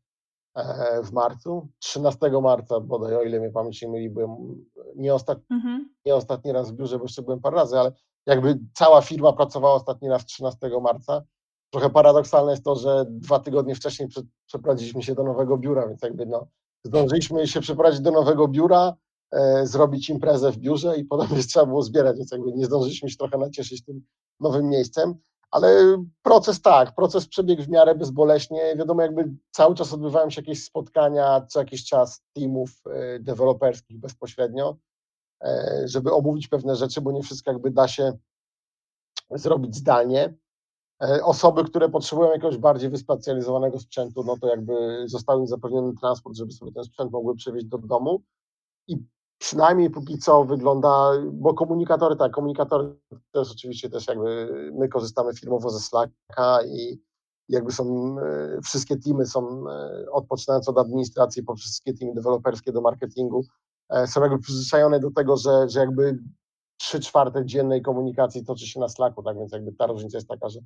e, 0.55 1.03
w 1.03 1.13
marcu, 1.13 1.69
13 1.79 2.31
marca 2.43 2.81
bodaj, 2.81 3.17
o 3.17 3.23
ile 3.23 3.41
mnie 3.41 3.51
pamięć 3.51 3.83
nie 3.83 3.89
myli, 3.89 4.11
byłem 4.11 4.65
nie, 4.97 5.15
ostat... 5.15 5.39
mhm. 5.51 5.95
nie 6.07 6.15
ostatni 6.15 6.53
raz 6.53 6.71
w 6.71 6.75
biurze, 6.75 6.99
bo 6.99 7.05
jeszcze 7.05 7.23
byłem 7.23 7.41
parę 7.41 7.57
razy, 7.57 7.79
ale 7.79 7.93
jakby 8.27 8.59
cała 8.75 9.03
firma 9.03 9.33
pracowała 9.33 9.75
ostatni 9.75 10.09
raz 10.09 10.25
13 10.25 10.71
marca. 10.83 11.23
Trochę 11.71 11.91
paradoksalne 11.91 12.53
jest 12.53 12.65
to, 12.65 12.77
że 12.77 13.05
dwa 13.09 13.39
tygodnie 13.39 13.75
wcześniej 13.75 14.09
przeprowadziliśmy 14.47 15.03
się 15.03 15.15
do 15.15 15.23
nowego 15.23 15.59
biura, 15.59 15.89
więc 15.89 16.03
jakby 16.03 16.27
no, 16.27 16.47
zdążyliśmy 16.85 17.47
się 17.47 17.61
przeprowadzić 17.61 18.01
do 18.01 18.11
nowego 18.11 18.49
biura, 18.49 18.97
zrobić 19.65 20.11
imprezę 20.11 20.53
w 20.53 20.59
biurze 20.59 20.99
i 20.99 21.07
jeszcze 21.31 21.49
trzeba 21.53 21.67
było 21.67 21.83
zbierać, 21.83 22.17
więc 22.17 22.33
jakby 22.33 22.53
nie 22.53 22.67
zdążyliśmy 22.67 23.11
się 23.11 23.17
trochę 23.17 23.39
nacieszyć 23.39 23.85
tym 23.85 24.03
nowym 24.41 24.69
miejscem, 24.69 25.15
ale 25.51 26.03
proces 26.23 26.63
tak, 26.63 26.95
proces 26.95 27.29
przebiegł 27.29 27.63
w 27.63 27.69
miarę 27.69 27.95
bezboleśnie, 27.95 28.77
wiadomo 28.77 29.03
jakby 29.03 29.35
cały 29.51 29.75
czas 29.75 29.93
odbywają 29.93 30.31
się 30.31 30.41
jakieś 30.41 30.65
spotkania 30.65 31.47
co 31.49 31.59
jakiś 31.59 31.85
czas 31.85 32.23
teamów 32.35 32.71
e, 32.87 33.19
deweloperskich 33.21 33.99
bezpośrednio, 33.99 34.77
E, 35.45 35.83
żeby 35.89 36.13
omówić 36.13 36.49
pewne 36.49 36.77
rzeczy, 36.77 37.01
bo 37.01 37.13
nie 37.13 37.23
wszystko 37.23 37.53
jakby 37.53 37.71
da 37.71 37.89
się 37.89 38.13
zrobić 39.31 39.77
zdalnie. 39.77 40.35
E, 41.03 41.25
osoby, 41.25 41.65
które 41.65 41.89
potrzebują 41.89 42.31
jakiegoś 42.31 42.57
bardziej 42.57 42.91
wyspecjalizowanego 42.91 43.79
sprzętu, 43.79 44.25
no 44.25 44.37
to 44.39 44.49
jakby 44.49 45.05
został 45.07 45.41
im 45.41 45.47
zapewniony 45.47 45.93
transport, 46.01 46.37
żeby 46.37 46.53
sobie 46.53 46.73
ten 46.73 46.85
sprzęt 46.85 47.13
mogły 47.13 47.37
przywieźć 47.37 47.67
do 47.67 47.79
domu. 47.79 48.23
I 48.89 48.97
przynajmniej 49.47 49.91
póki 49.91 50.19
co 50.19 50.45
wygląda, 50.45 51.13
bo 51.33 51.55
komunikatory, 51.55 52.17
tak, 52.17 52.33
komunikatory 52.33 52.97
też 53.33 53.53
oczywiście 53.53 53.91
też 53.91 54.07
jakby 54.07 54.49
my 54.75 54.89
korzystamy 54.89 55.35
firmowo 55.35 55.71
ze 55.71 55.81
Slacka 55.81 56.59
i 56.67 57.01
jakby 57.49 57.73
są, 57.73 58.17
e, 58.21 58.61
wszystkie 58.63 58.97
teamy 58.97 59.27
są, 59.27 59.65
odpoczynając 60.13 60.69
od 60.69 60.79
administracji 60.79 61.43
po 61.43 61.57
wszystkie 61.57 61.95
teamy 61.95 62.15
deweloperskie 62.15 62.73
do 62.73 62.81
marketingu, 62.81 63.45
E, 63.89 64.07
są 64.07 64.21
jakby 64.21 64.39
przyzwyczajone 64.39 65.01
do 65.01 65.11
tego, 65.11 65.37
że, 65.37 65.69
że 65.69 65.81
jakby 65.81 66.19
trzy 66.81 67.01
czwarte 67.01 67.47
dziennej 67.47 67.83
komunikacji 67.83 68.45
toczy 68.45 68.67
się 68.67 68.81
na 68.81 68.89
Slacku, 68.89 69.23
tak 69.23 69.39
więc 69.39 69.53
jakby 69.53 69.73
ta 69.73 69.87
różnica 69.87 70.19
jest 70.19 70.29
taka, 70.29 70.49
że 70.49 70.61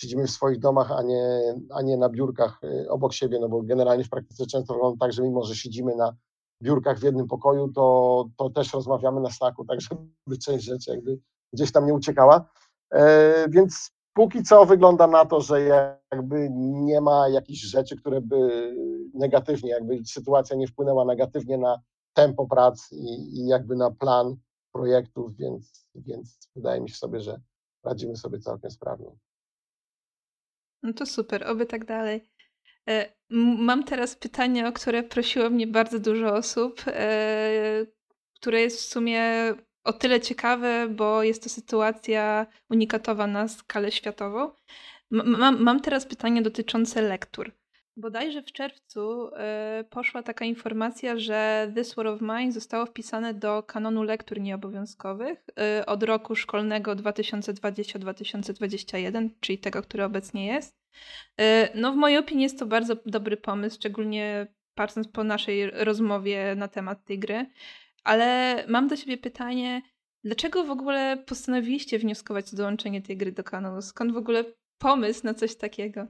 siedzimy 0.00 0.26
w 0.26 0.30
swoich 0.30 0.58
domach, 0.58 0.92
a 0.92 1.02
nie, 1.02 1.54
a 1.70 1.82
nie 1.82 1.96
na 1.96 2.08
biurkach 2.08 2.60
e, 2.64 2.88
obok 2.88 3.12
siebie, 3.12 3.38
no 3.40 3.48
bo 3.48 3.62
generalnie 3.62 4.04
w 4.04 4.10
praktyce 4.10 4.46
często 4.46 4.74
wygląda 4.74 5.06
tak, 5.06 5.12
że 5.12 5.22
mimo, 5.22 5.44
że 5.44 5.56
siedzimy 5.56 5.96
na 5.96 6.16
biurkach 6.62 6.98
w 6.98 7.02
jednym 7.02 7.26
pokoju, 7.26 7.72
to, 7.72 8.28
to 8.36 8.50
też 8.50 8.72
rozmawiamy 8.72 9.20
na 9.20 9.30
Slacku, 9.30 9.64
tak 9.64 9.80
żeby 9.86 10.38
część 10.38 10.64
rzeczy 10.64 10.90
jakby 10.90 11.18
gdzieś 11.52 11.72
tam 11.72 11.86
nie 11.86 11.94
uciekała. 11.94 12.50
E, 12.92 13.48
więc 13.48 13.90
póki 14.12 14.42
co 14.42 14.66
wygląda 14.66 15.06
na 15.06 15.24
to, 15.24 15.40
że 15.40 15.62
jakby 16.12 16.48
nie 16.50 17.00
ma 17.00 17.28
jakichś 17.28 17.60
rzeczy, 17.60 17.96
które 17.96 18.20
by 18.20 18.74
negatywnie, 19.14 19.70
jakby 19.70 20.04
sytuacja 20.04 20.56
nie 20.56 20.66
wpłynęła 20.66 21.04
negatywnie 21.04 21.58
na 21.58 21.80
tempo 22.12 22.46
prac 22.46 22.92
i, 22.92 23.40
i 23.40 23.46
jakby 23.46 23.76
na 23.76 23.90
plan 23.90 24.36
projektów, 24.72 25.36
więc, 25.36 25.86
więc 25.94 26.48
wydaje 26.56 26.80
mi 26.80 26.88
się 26.88 26.96
sobie, 26.96 27.20
że 27.20 27.40
radzimy 27.84 28.16
sobie 28.16 28.38
całkiem 28.38 28.70
sprawnie. 28.70 29.16
No 30.82 30.92
to 30.92 31.06
super, 31.06 31.46
oby 31.46 31.66
tak 31.66 31.84
dalej. 31.84 32.30
E, 32.88 33.12
mam 33.58 33.84
teraz 33.84 34.16
pytanie, 34.16 34.68
o 34.68 34.72
które 34.72 35.02
prosiło 35.02 35.50
mnie 35.50 35.66
bardzo 35.66 35.98
dużo 35.98 36.34
osób, 36.34 36.82
e, 36.86 37.86
które 38.34 38.60
jest 38.60 38.80
w 38.80 38.84
sumie 38.84 39.22
o 39.84 39.92
tyle 39.92 40.20
ciekawe, 40.20 40.88
bo 40.88 41.22
jest 41.22 41.42
to 41.42 41.48
sytuacja 41.48 42.46
unikatowa 42.70 43.26
na 43.26 43.48
skalę 43.48 43.92
światową. 43.92 44.50
Mam, 45.10 45.62
mam 45.62 45.80
teraz 45.80 46.06
pytanie 46.06 46.42
dotyczące 46.42 47.02
lektur. 47.02 47.52
Bodajże 47.98 48.42
w 48.42 48.52
czerwcu 48.52 49.28
y, 49.28 49.32
poszła 49.90 50.22
taka 50.22 50.44
informacja, 50.44 51.18
że 51.18 51.72
This 51.74 51.94
War 51.94 52.06
of 52.06 52.20
Mine 52.20 52.52
zostało 52.52 52.86
wpisane 52.86 53.34
do 53.34 53.62
kanonu 53.62 54.02
lektur 54.02 54.40
nieobowiązkowych 54.40 55.44
y, 55.80 55.86
od 55.86 56.02
roku 56.02 56.34
szkolnego 56.34 56.96
2020-2021, 56.96 59.28
czyli 59.40 59.58
tego, 59.58 59.82
który 59.82 60.04
obecnie 60.04 60.46
jest. 60.46 60.76
Y, 61.40 61.44
no, 61.74 61.92
w 61.92 61.96
mojej 61.96 62.18
opinii 62.18 62.42
jest 62.42 62.58
to 62.58 62.66
bardzo 62.66 62.96
dobry 63.06 63.36
pomysł, 63.36 63.76
szczególnie 63.76 64.46
patrząc 64.74 65.08
po 65.08 65.24
naszej 65.24 65.70
rozmowie 65.70 66.54
na 66.54 66.68
temat 66.68 67.04
tej 67.04 67.18
gry. 67.18 67.46
Ale 68.04 68.64
mam 68.68 68.88
do 68.88 68.96
siebie 68.96 69.18
pytanie, 69.18 69.82
dlaczego 70.24 70.64
w 70.64 70.70
ogóle 70.70 71.24
postanowiliście 71.26 71.98
wnioskować 71.98 72.54
o 72.54 72.56
dołączenie 72.56 73.02
tej 73.02 73.16
gry 73.16 73.32
do 73.32 73.44
kanonu? 73.44 73.82
Skąd 73.82 74.12
w 74.12 74.16
ogóle 74.16 74.44
pomysł 74.78 75.20
na 75.24 75.34
coś 75.34 75.56
takiego? 75.56 76.06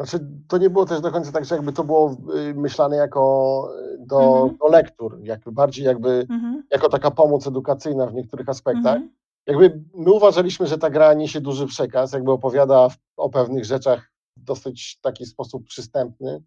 Znaczy, 0.00 0.26
to 0.48 0.58
nie 0.58 0.70
było 0.70 0.86
też 0.86 1.00
do 1.00 1.10
końca 1.10 1.32
tak, 1.32 1.44
że 1.44 1.54
jakby 1.54 1.72
to 1.72 1.84
było 1.84 2.16
y, 2.34 2.54
myślane 2.54 2.96
jako 2.96 3.68
y, 3.94 4.06
do, 4.06 4.20
mhm. 4.20 4.56
do 4.56 4.68
lektur, 4.68 5.18
jak 5.22 5.50
bardziej 5.50 5.84
jakby 5.84 6.26
mhm. 6.30 6.62
jako 6.70 6.88
taka 6.88 7.10
pomoc 7.10 7.46
edukacyjna 7.46 8.06
w 8.06 8.14
niektórych 8.14 8.48
aspektach. 8.48 8.96
Mhm. 8.96 9.10
jakby 9.46 9.84
my 9.94 10.12
uważaliśmy, 10.12 10.66
że 10.66 10.78
ta 10.78 10.90
gra 10.90 11.14
niesie 11.14 11.40
duży 11.40 11.66
przekaz, 11.66 12.12
jakby 12.12 12.32
opowiada 12.32 12.88
o 13.16 13.30
pewnych 13.30 13.64
rzeczach 13.64 14.10
w 14.36 14.44
dosyć 14.44 14.98
taki 15.00 15.26
sposób 15.26 15.64
przystępny, 15.64 16.42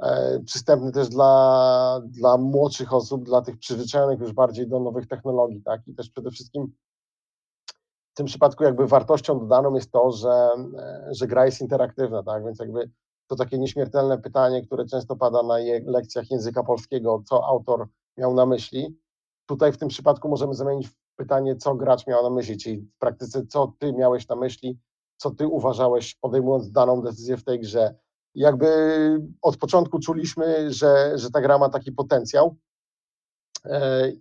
e, 0.00 0.40
przystępny 0.40 0.92
też 0.92 1.08
dla, 1.08 2.00
dla 2.04 2.36
młodszych 2.38 2.92
osób, 2.92 3.24
dla 3.24 3.42
tych 3.42 3.58
przyzwyczajonych 3.58 4.20
już 4.20 4.32
bardziej 4.32 4.68
do 4.68 4.80
nowych 4.80 5.06
technologii, 5.06 5.62
tak, 5.62 5.88
i 5.88 5.94
też 5.94 6.10
przede 6.10 6.30
wszystkim 6.30 6.72
w 8.12 8.16
tym 8.16 8.26
przypadku 8.26 8.64
jakby 8.64 8.86
wartością 8.86 9.38
dodaną 9.38 9.74
jest 9.74 9.92
to, 9.92 10.12
że, 10.12 10.48
e, 10.78 11.08
że 11.10 11.26
gra 11.26 11.46
jest 11.46 11.60
interaktywna, 11.60 12.22
tak, 12.22 12.44
więc 12.44 12.58
jakby 12.58 12.90
to 13.26 13.36
takie 13.36 13.58
nieśmiertelne 13.58 14.18
pytanie, 14.18 14.62
które 14.62 14.86
często 14.86 15.16
pada 15.16 15.42
na 15.42 15.54
lekcjach 15.86 16.30
języka 16.30 16.62
polskiego, 16.62 17.22
co 17.26 17.46
autor 17.46 17.88
miał 18.16 18.34
na 18.34 18.46
myśli. 18.46 18.98
Tutaj 19.46 19.72
w 19.72 19.78
tym 19.78 19.88
przypadku 19.88 20.28
możemy 20.28 20.54
zamienić 20.54 20.88
pytanie, 21.16 21.56
co 21.56 21.74
gracz 21.74 22.06
miał 22.06 22.22
na 22.22 22.30
myśli, 22.30 22.58
czyli 22.58 22.78
w 22.78 22.98
praktyce, 22.98 23.46
co 23.46 23.72
ty 23.78 23.92
miałeś 23.92 24.28
na 24.28 24.36
myśli, 24.36 24.78
co 25.16 25.30
ty 25.30 25.46
uważałeś, 25.46 26.14
podejmując 26.14 26.70
daną 26.70 27.02
decyzję 27.02 27.36
w 27.36 27.44
tej 27.44 27.60
grze. 27.60 27.94
Jakby 28.34 28.68
od 29.42 29.56
początku 29.56 29.98
czuliśmy, 29.98 30.72
że, 30.72 31.18
że 31.18 31.30
ta 31.30 31.40
gra 31.40 31.58
ma 31.58 31.68
taki 31.68 31.92
potencjał 31.92 32.56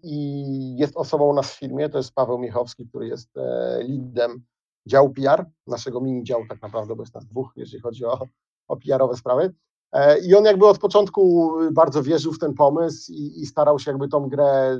i 0.03 0.75
jest 0.77 0.97
osobą 0.97 1.29
u 1.29 1.33
nas 1.33 1.53
w 1.53 1.59
firmie, 1.59 1.89
to 1.89 1.97
jest 1.97 2.13
Paweł 2.13 2.37
Miechowski, 2.37 2.87
który 2.87 3.07
jest 3.07 3.37
e, 3.37 3.41
leadem 3.89 4.43
działu 4.87 5.09
PR, 5.09 5.45
naszego 5.67 6.01
mini 6.01 6.23
działu 6.23 6.43
tak 6.49 6.61
naprawdę, 6.61 6.95
bo 6.95 7.03
jest 7.03 7.15
nas 7.15 7.25
dwóch, 7.25 7.53
jeżeli 7.55 7.81
chodzi 7.81 8.05
o, 8.05 8.19
o 8.67 8.77
PR-owe 8.77 9.15
sprawy. 9.15 9.53
E, 9.91 10.19
I 10.19 10.35
on 10.35 10.45
jakby 10.45 10.67
od 10.67 10.79
początku 10.79 11.51
bardzo 11.71 12.03
wierzył 12.03 12.33
w 12.33 12.39
ten 12.39 12.53
pomysł 12.53 13.11
i, 13.11 13.41
i 13.41 13.45
starał 13.45 13.79
się 13.79 13.91
jakby 13.91 14.07
tą 14.07 14.29
grę 14.29 14.79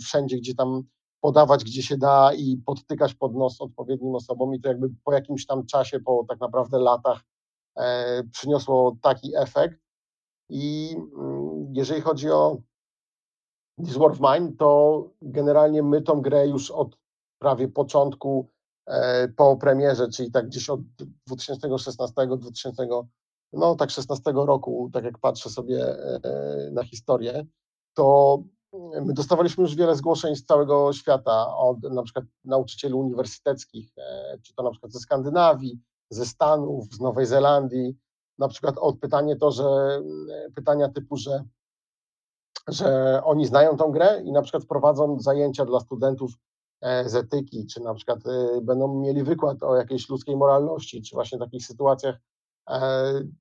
wszędzie, 0.00 0.36
gdzie 0.36 0.54
tam 0.54 0.82
podawać 1.20 1.64
gdzie 1.64 1.82
się 1.82 1.96
da 1.96 2.30
i 2.34 2.56
podtykać 2.66 3.14
pod 3.14 3.34
nos 3.34 3.60
odpowiednim 3.60 4.14
osobom 4.14 4.54
i 4.54 4.60
to 4.60 4.68
jakby 4.68 4.88
po 5.04 5.12
jakimś 5.12 5.46
tam 5.46 5.66
czasie, 5.66 6.00
po 6.00 6.24
tak 6.28 6.40
naprawdę 6.40 6.78
latach 6.78 7.20
e, 7.76 8.22
przyniosło 8.32 8.96
taki 9.02 9.36
efekt 9.36 9.80
i 10.48 10.96
mm, 11.18 11.72
jeżeli 11.74 12.00
chodzi 12.00 12.30
o 12.30 12.58
This 13.84 13.96
War 13.96 14.12
of 14.12 14.20
Mine, 14.20 14.52
to 14.56 15.10
generalnie 15.22 15.82
my 15.82 16.02
tą 16.02 16.20
grę 16.20 16.48
już 16.48 16.70
od 16.70 16.96
prawie 17.38 17.68
początku 17.68 18.48
e, 18.86 19.28
po 19.28 19.56
premierze, 19.56 20.08
czyli 20.08 20.30
tak 20.30 20.46
gdzieś 20.46 20.70
od 20.70 20.80
2016, 21.26 22.26
2000, 22.26 22.88
no 23.52 23.74
tak 23.74 23.90
16 23.90 24.32
roku, 24.34 24.90
tak 24.92 25.04
jak 25.04 25.18
patrzę 25.18 25.50
sobie 25.50 25.84
e, 25.84 26.70
na 26.72 26.84
historię, 26.84 27.46
to 27.94 28.38
My 28.72 29.14
dostawaliśmy 29.14 29.62
już 29.62 29.74
wiele 29.74 29.96
zgłoszeń 29.96 30.36
z 30.36 30.44
całego 30.44 30.92
świata, 30.92 31.56
od 31.56 31.82
na 31.82 32.02
przykład 32.02 32.24
nauczycieli 32.44 32.94
uniwersyteckich, 32.94 33.92
e, 33.98 34.38
czy 34.42 34.54
to 34.54 34.62
na 34.62 34.70
przykład 34.70 34.92
ze 34.92 35.00
Skandynawii, 35.00 35.80
ze 36.10 36.26
Stanów, 36.26 36.94
z 36.94 37.00
Nowej 37.00 37.26
Zelandii, 37.26 37.96
na 38.38 38.48
przykład 38.48 38.78
od 38.78 38.98
pytanie 38.98 39.36
to, 39.36 39.50
że 39.50 39.64
pytania 40.54 40.88
typu, 40.88 41.16
że, 41.16 41.44
że 42.68 43.20
oni 43.24 43.46
znają 43.46 43.76
tą 43.76 43.90
grę 43.92 44.22
i 44.24 44.32
na 44.32 44.42
przykład 44.42 44.64
prowadzą 44.64 45.20
zajęcia 45.20 45.64
dla 45.64 45.80
studentów 45.80 46.30
e, 46.80 47.08
z 47.08 47.14
etyki, 47.14 47.66
czy 47.66 47.80
na 47.80 47.94
przykład 47.94 48.18
e, 48.26 48.60
będą 48.60 49.00
mieli 49.00 49.22
wykład 49.22 49.62
o 49.62 49.76
jakiejś 49.76 50.08
ludzkiej 50.08 50.36
moralności, 50.36 51.02
czy 51.02 51.14
właśnie 51.14 51.38
takich 51.38 51.66
sytuacjach 51.66 52.16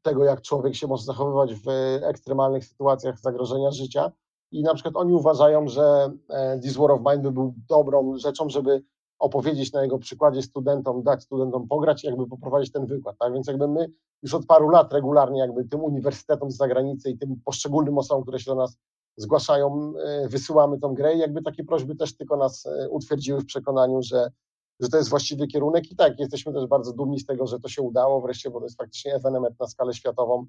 tego, 0.01 0.23
jak 0.23 0.41
człowiek 0.41 0.75
się 0.75 0.87
może 0.87 1.03
zachowywać 1.03 1.55
w 1.55 1.67
ekstremalnych 2.03 2.65
sytuacjach 2.65 3.19
zagrożenia 3.19 3.71
życia. 3.71 4.11
I 4.51 4.63
na 4.63 4.73
przykład 4.73 4.95
oni 4.95 5.13
uważają, 5.13 5.67
że 5.67 6.11
e, 6.29 6.59
This 6.59 6.77
War 6.77 6.91
of 6.91 6.99
Mine 6.99 7.21
by 7.21 7.31
był 7.31 7.53
dobrą 7.69 8.17
rzeczą, 8.17 8.49
żeby 8.49 8.83
opowiedzieć 9.19 9.73
na 9.73 9.83
jego 9.83 9.97
przykładzie 9.97 10.41
studentom, 10.41 11.03
dać 11.03 11.23
studentom 11.23 11.67
pograć 11.67 12.03
i 12.03 12.07
jakby 12.07 12.27
poprowadzić 12.27 12.71
ten 12.71 12.85
wykład, 12.85 13.15
tak, 13.19 13.33
więc 13.33 13.47
jakby 13.47 13.67
my 13.67 13.91
już 14.23 14.33
od 14.33 14.45
paru 14.45 14.69
lat 14.69 14.93
regularnie 14.93 15.39
jakby 15.39 15.65
tym 15.65 15.83
uniwersytetom 15.83 16.51
z 16.51 16.57
zagranicy 16.57 17.09
i 17.09 17.17
tym 17.17 17.41
poszczególnym 17.45 17.97
osobom, 17.97 18.23
które 18.23 18.39
się 18.39 18.51
do 18.51 18.55
nas 18.55 18.77
zgłaszają, 19.17 19.93
e, 19.97 20.27
wysyłamy 20.27 20.79
tą 20.79 20.93
grę 20.93 21.15
i 21.15 21.19
jakby 21.19 21.41
takie 21.41 21.63
prośby 21.63 21.95
też 21.95 22.17
tylko 22.17 22.37
nas 22.37 22.65
e, 22.65 22.89
utwierdziły 22.89 23.41
w 23.41 23.45
przekonaniu, 23.45 24.01
że, 24.01 24.31
że 24.79 24.89
to 24.89 24.97
jest 24.97 25.09
właściwy 25.09 25.47
kierunek. 25.47 25.91
I 25.91 25.95
tak, 25.95 26.19
jesteśmy 26.19 26.53
też 26.53 26.67
bardzo 26.67 26.93
dumni 26.93 27.19
z 27.19 27.25
tego, 27.25 27.47
że 27.47 27.59
to 27.59 27.69
się 27.69 27.81
udało 27.81 28.21
wreszcie, 28.21 28.49
bo 28.49 28.59
to 28.59 28.65
jest 28.65 28.77
faktycznie 28.77 29.15
ewenement 29.15 29.59
na 29.59 29.67
skalę 29.67 29.93
światową. 29.93 30.45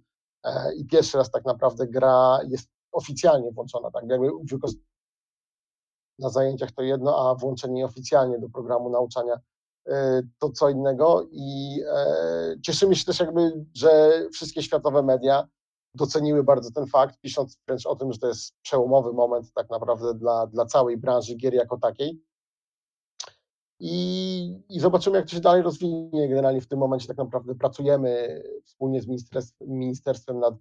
I 0.76 0.86
pierwszy 0.86 1.18
raz 1.18 1.30
tak 1.30 1.44
naprawdę 1.44 1.86
gra 1.86 2.38
jest 2.48 2.68
oficjalnie 2.92 3.52
włączona, 3.52 3.90
tak? 3.90 4.04
Jakby 4.08 4.30
na 6.18 6.30
zajęciach 6.30 6.72
to 6.72 6.82
jedno, 6.82 7.30
a 7.30 7.34
włączenie 7.34 7.84
oficjalnie 7.84 8.38
do 8.38 8.48
programu 8.48 8.90
nauczania 8.90 9.40
e, 9.86 10.22
to 10.38 10.50
co 10.50 10.68
innego. 10.68 11.26
I 11.32 11.80
e, 11.86 12.54
cieszymy 12.62 12.96
się 12.96 13.04
też 13.04 13.20
jakby, 13.20 13.66
że 13.74 14.22
wszystkie 14.32 14.62
światowe 14.62 15.02
media 15.02 15.48
doceniły 15.94 16.44
bardzo 16.44 16.70
ten 16.70 16.86
fakt, 16.86 17.20
pisząc 17.20 17.58
wręcz 17.66 17.86
o 17.86 17.96
tym, 17.96 18.12
że 18.12 18.18
to 18.18 18.28
jest 18.28 18.54
przełomowy 18.62 19.12
moment 19.12 19.52
tak 19.52 19.70
naprawdę 19.70 20.14
dla, 20.14 20.46
dla 20.46 20.66
całej 20.66 20.96
branży 20.96 21.34
gier 21.34 21.54
jako 21.54 21.78
takiej. 21.78 22.22
I, 23.80 24.62
I 24.68 24.80
zobaczymy, 24.80 25.16
jak 25.16 25.26
to 25.26 25.32
się 25.32 25.40
dalej 25.40 25.62
rozwinie. 25.62 26.28
Generalnie 26.28 26.60
w 26.60 26.68
tym 26.68 26.78
momencie 26.78 27.08
tak 27.08 27.16
naprawdę 27.16 27.54
pracujemy 27.54 28.42
wspólnie 28.64 29.02
z 29.02 29.06
ministerstwem, 29.06 29.68
ministerstwem 29.68 30.38
nad 30.38 30.54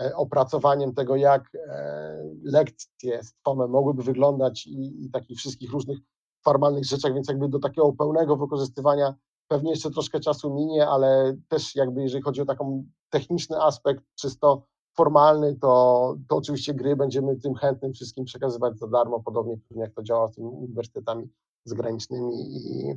E, 0.00 0.16
opracowaniem 0.16 0.94
tego, 0.94 1.16
jak 1.16 1.54
e, 1.54 2.24
lekcje 2.44 3.22
z 3.22 3.34
TOMem 3.42 3.70
mogłyby 3.70 4.02
wyglądać 4.02 4.66
i, 4.66 5.04
i 5.04 5.10
takich 5.10 5.38
wszystkich 5.38 5.72
różnych 5.72 5.98
formalnych 6.44 6.84
rzeczach, 6.84 7.14
więc 7.14 7.28
jakby 7.28 7.48
do 7.48 7.58
takiego 7.58 7.92
pełnego 7.92 8.36
wykorzystywania 8.36 9.14
pewnie 9.48 9.70
jeszcze 9.70 9.90
troszkę 9.90 10.20
czasu 10.20 10.54
minie, 10.54 10.88
ale 10.88 11.36
też 11.48 11.74
jakby 11.74 12.02
jeżeli 12.02 12.22
chodzi 12.22 12.40
o 12.42 12.44
taką 12.44 12.84
techniczny 13.18 13.62
aspekt, 13.62 14.04
czysto 14.14 14.62
formalny, 14.96 15.56
to, 15.56 16.16
to 16.28 16.36
oczywiście 16.36 16.74
gry 16.74 16.96
będziemy 16.96 17.36
tym 17.36 17.54
chętnym 17.54 17.92
wszystkim 17.92 18.24
przekazywać 18.24 18.78
za 18.78 18.86
darmo, 18.86 19.20
podobnie 19.20 19.56
jak 19.70 19.92
to 19.92 20.02
działa 20.02 20.28
z 20.28 20.34
tymi 20.34 20.48
uniwersytetami 20.48 21.28
zagranicznymi 21.64 22.32
i, 22.34 22.94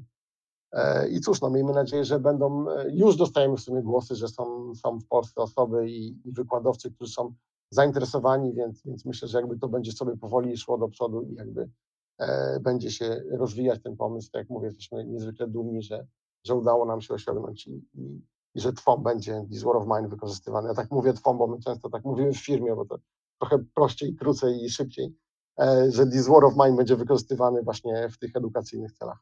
E, 0.72 1.10
I 1.10 1.20
cóż, 1.20 1.42
no 1.42 1.50
miejmy 1.50 1.74
nadzieję, 1.74 2.06
że 2.06 2.20
będą, 2.20 2.70
e, 2.70 2.92
już 2.92 3.16
dostajemy 3.16 3.58
w 3.58 3.62
sumie 3.62 3.82
głosy, 3.82 4.16
że 4.16 4.28
są, 4.28 4.76
są 4.76 5.00
w 5.00 5.08
Polsce 5.08 5.42
osoby 5.42 5.90
i, 5.90 6.08
i 6.30 6.32
wykładowcy, 6.32 6.92
którzy 6.92 7.14
są 7.14 7.34
zainteresowani, 7.70 8.54
więc, 8.54 8.84
więc 8.86 9.06
myślę, 9.06 9.28
że 9.28 9.38
jakby 9.38 9.60
to 9.60 9.68
będzie 9.68 9.92
sobie 9.92 10.18
powoli 10.18 10.58
szło 10.58 10.78
do 10.78 10.88
przodu 10.88 11.22
i 11.22 11.34
jakby 11.34 11.70
e, 12.18 12.60
będzie 12.60 12.92
się 12.92 13.24
rozwijać 13.32 13.84
ten 13.84 13.98
pomysł. 13.98 14.32
Tak 14.32 14.40
jak 14.40 14.50
mówię, 14.50 14.68
jesteśmy 14.68 15.06
niezwykle 15.06 15.48
dumni, 15.48 15.82
że, 15.82 16.08
że 16.44 16.56
udało 16.56 16.86
nam 16.86 17.02
się 17.02 17.14
osiągnąć 17.14 17.68
i, 17.68 17.86
i, 17.94 18.22
i 18.58 18.62
że 18.62 18.74
TWOM 18.74 19.04
będzie, 19.04 19.46
This 19.52 19.64
War 19.64 19.76
of 19.76 19.88
Mine 19.88 20.08
wykorzystywany. 20.08 20.68
Ja 20.68 20.74
tak 20.74 20.92
mówię 20.92 21.14
TWOM, 21.14 21.38
bo 21.38 21.48
my 21.48 21.60
często 21.60 21.90
tak 21.90 22.06
mówimy 22.06 22.34
w 22.34 22.46
firmie, 22.46 22.76
bo 22.76 22.86
to 22.86 23.00
trochę 23.40 23.64
prościej, 23.74 24.16
krócej 24.16 24.64
i 24.64 24.70
szybciej, 24.70 25.16
e, 25.60 25.92
że 25.92 26.08
This 26.08 26.28
War 26.28 26.46
of 26.46 26.54
Mine 26.58 26.76
będzie 26.76 26.96
wykorzystywany 26.96 27.64
właśnie 27.64 28.10
w 28.10 28.18
tych 28.18 28.36
edukacyjnych 28.36 28.92
celach. 28.92 29.18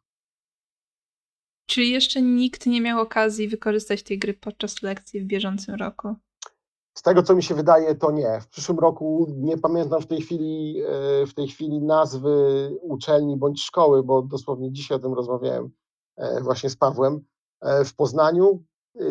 Czy 1.65 1.83
jeszcze 1.83 2.21
nikt 2.21 2.65
nie 2.65 2.81
miał 2.81 2.99
okazji 2.99 3.47
wykorzystać 3.47 4.03
tej 4.03 4.19
gry 4.19 4.33
podczas 4.33 4.81
lekcji 4.81 5.21
w 5.21 5.25
bieżącym 5.25 5.75
roku? 5.75 6.15
Z 6.97 7.01
tego, 7.01 7.23
co 7.23 7.35
mi 7.35 7.43
się 7.43 7.55
wydaje, 7.55 7.95
to 7.95 8.11
nie. 8.11 8.41
W 8.41 8.47
przyszłym 8.47 8.79
roku 8.79 9.27
nie 9.37 9.57
pamiętam 9.57 10.01
w 10.01 10.07
tej 10.07 10.21
chwili, 10.21 10.81
e, 10.81 11.25
w 11.25 11.33
tej 11.33 11.47
chwili 11.47 11.81
nazwy 11.81 12.29
uczelni 12.81 13.37
bądź 13.37 13.63
szkoły, 13.63 14.03
bo 14.03 14.21
dosłownie 14.21 14.71
dzisiaj 14.71 14.97
o 14.97 15.01
tym 15.01 15.13
rozmawiałem 15.13 15.69
e, 16.15 16.41
właśnie 16.41 16.69
z 16.69 16.75
Pawłem. 16.75 17.25
W 17.85 17.95
Poznaniu 17.95 18.63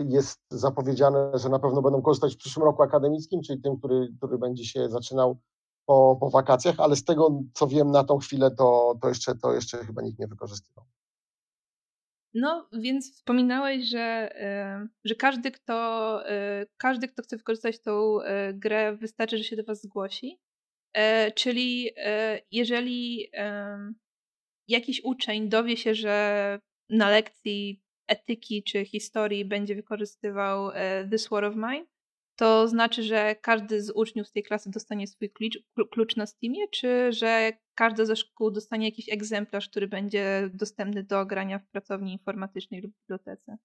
jest 0.09 0.41
zapowiedziane, 0.51 1.31
że 1.35 1.49
na 1.49 1.59
pewno 1.59 1.83
będą 1.83 2.03
korzystać 2.03 2.35
w 2.35 2.39
przyszłym 2.39 2.65
roku 2.65 2.83
akademickim, 2.83 3.43
czyli 3.43 3.63
tym, 3.63 3.77
który, 3.77 4.09
który 4.17 4.39
będzie 4.39 4.65
się 4.65 4.89
zaczynał 4.89 5.39
po, 5.87 6.17
po 6.21 6.31
wakacjach, 6.31 6.75
ale 6.79 6.97
z 6.97 7.05
tego, 7.05 7.43
co 7.55 7.67
wiem 7.67 7.91
na 7.91 8.05
tą 8.05 8.19
chwilę, 8.19 8.51
to, 8.51 8.95
to, 9.03 9.09
jeszcze, 9.09 9.35
to 9.35 9.53
jeszcze 9.53 9.85
chyba 9.85 10.03
nikt 10.03 10.19
nie 10.19 10.27
wykorzystywał. 10.27 10.85
No, 12.35 12.69
więc 12.73 13.13
wspominałeś, 13.13 13.85
że, 13.85 14.35
że 15.05 15.15
każdy, 15.15 15.51
kto, 15.51 16.21
e, 16.29 16.67
każdy, 16.77 17.09
kto 17.09 17.23
chce 17.23 17.37
wykorzystać 17.37 17.81
tą 17.81 18.21
e, 18.21 18.55
grę, 18.55 18.97
wystarczy, 18.97 19.39
że 19.39 19.45
się 19.45 19.57
do 19.57 19.65
Was 19.65 19.83
zgłosi. 19.83 20.41
E, 20.93 21.33
czyli 21.33 21.91
jeżeli 22.51 23.31
jakiś 24.69 25.05
uczeń 25.05 25.49
dowie 25.49 25.77
się, 25.77 25.95
że 25.95 26.59
na 26.91 27.11
lekcji 27.11 27.84
etyki 28.07 28.63
czy 28.63 28.85
historii 28.85 29.45
będzie 29.45 29.75
wykorzystywał 29.75 30.71
This 31.11 31.29
War 31.29 31.45
of 31.45 31.55
Mine, 31.57 31.87
to 32.37 32.69
znaczy, 32.69 33.03
że 33.03 33.35
każdy 33.35 33.83
z 33.83 33.91
uczniów 33.91 34.29
z 34.29 34.33
tej 34.33 34.43
klasy 34.43 34.71
dostanie 34.71 35.07
swój 35.07 35.31
klucz, 35.31 35.59
klucz 35.91 36.17
na 36.17 36.27
Steamie, 36.27 36.69
czy 36.69 37.13
że 37.13 37.53
każda 37.75 38.05
ze 38.05 38.17
szkół 38.17 38.51
dostanie 38.51 38.87
jakiś 38.87 39.09
egzemplarz, 39.09 39.69
który 39.69 39.89
będzie 39.89 40.51
dostępny 40.55 41.03
do 41.03 41.27
grania 41.27 41.59
w 41.59 41.67
pracowni 41.67 42.13
informatycznej 42.13 42.81
lub 42.81 42.93
bibliotece? 43.01 43.57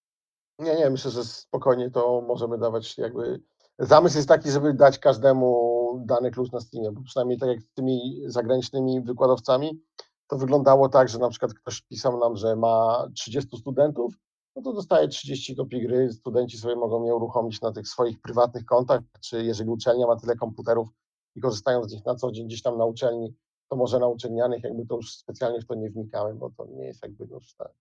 Nie, 0.59 0.75
nie, 0.75 0.89
myślę, 0.89 1.11
że 1.11 1.23
spokojnie 1.23 1.91
to 1.91 2.23
możemy 2.27 2.57
dawać 2.57 2.97
jakby... 2.97 3.41
Zamysł 3.79 4.17
jest 4.17 4.27
taki, 4.27 4.51
żeby 4.51 4.73
dać 4.73 4.99
każdemu 4.99 6.03
dany 6.05 6.31
klucz 6.31 6.51
na 6.51 6.59
Steamie, 6.59 6.91
bo 6.91 7.01
przynajmniej 7.01 7.39
tak 7.39 7.49
jak 7.49 7.61
z 7.61 7.73
tymi 7.73 8.21
zagranicznymi 8.25 9.01
wykładowcami, 9.01 9.81
to 10.27 10.37
wyglądało 10.37 10.89
tak, 10.89 11.09
że 11.09 11.19
na 11.19 11.29
przykład 11.29 11.53
ktoś 11.53 11.81
pisał 11.81 12.19
nam, 12.19 12.35
że 12.35 12.55
ma 12.55 13.07
30 13.15 13.57
studentów, 13.57 14.13
no 14.59 14.63
to 14.63 14.73
dostaje 14.73 15.07
30 15.07 15.55
kopii 15.55 15.81
gry, 15.81 16.13
studenci 16.13 16.57
sobie 16.57 16.75
mogą 16.75 17.05
je 17.05 17.15
uruchomić 17.15 17.61
na 17.61 17.71
tych 17.71 17.87
swoich 17.87 18.21
prywatnych 18.21 18.65
kontach, 18.65 19.01
czy 19.21 19.43
jeżeli 19.43 19.69
uczelnia 19.69 20.07
ma 20.07 20.15
tyle 20.15 20.35
komputerów 20.35 20.89
i 21.35 21.41
korzystają 21.41 21.83
z 21.83 21.93
nich 21.93 22.05
na 22.05 22.15
co 22.15 22.31
dzień 22.31 22.47
gdzieś 22.47 22.61
tam 22.61 22.77
na 22.77 22.85
uczelni, 22.85 23.33
to 23.69 23.75
może 23.75 23.99
na 23.99 24.07
uczelnianych 24.07 24.63
jakby 24.63 24.85
to 24.85 24.95
już 24.95 25.11
specjalnie 25.11 25.61
w 25.61 25.65
to 25.65 25.75
nie 25.75 25.89
wnikałem, 25.89 26.37
bo 26.37 26.49
to 26.49 26.65
nie 26.65 26.85
jest 26.85 27.03
jakby 27.03 27.25
już 27.25 27.53
tak. 27.53 27.71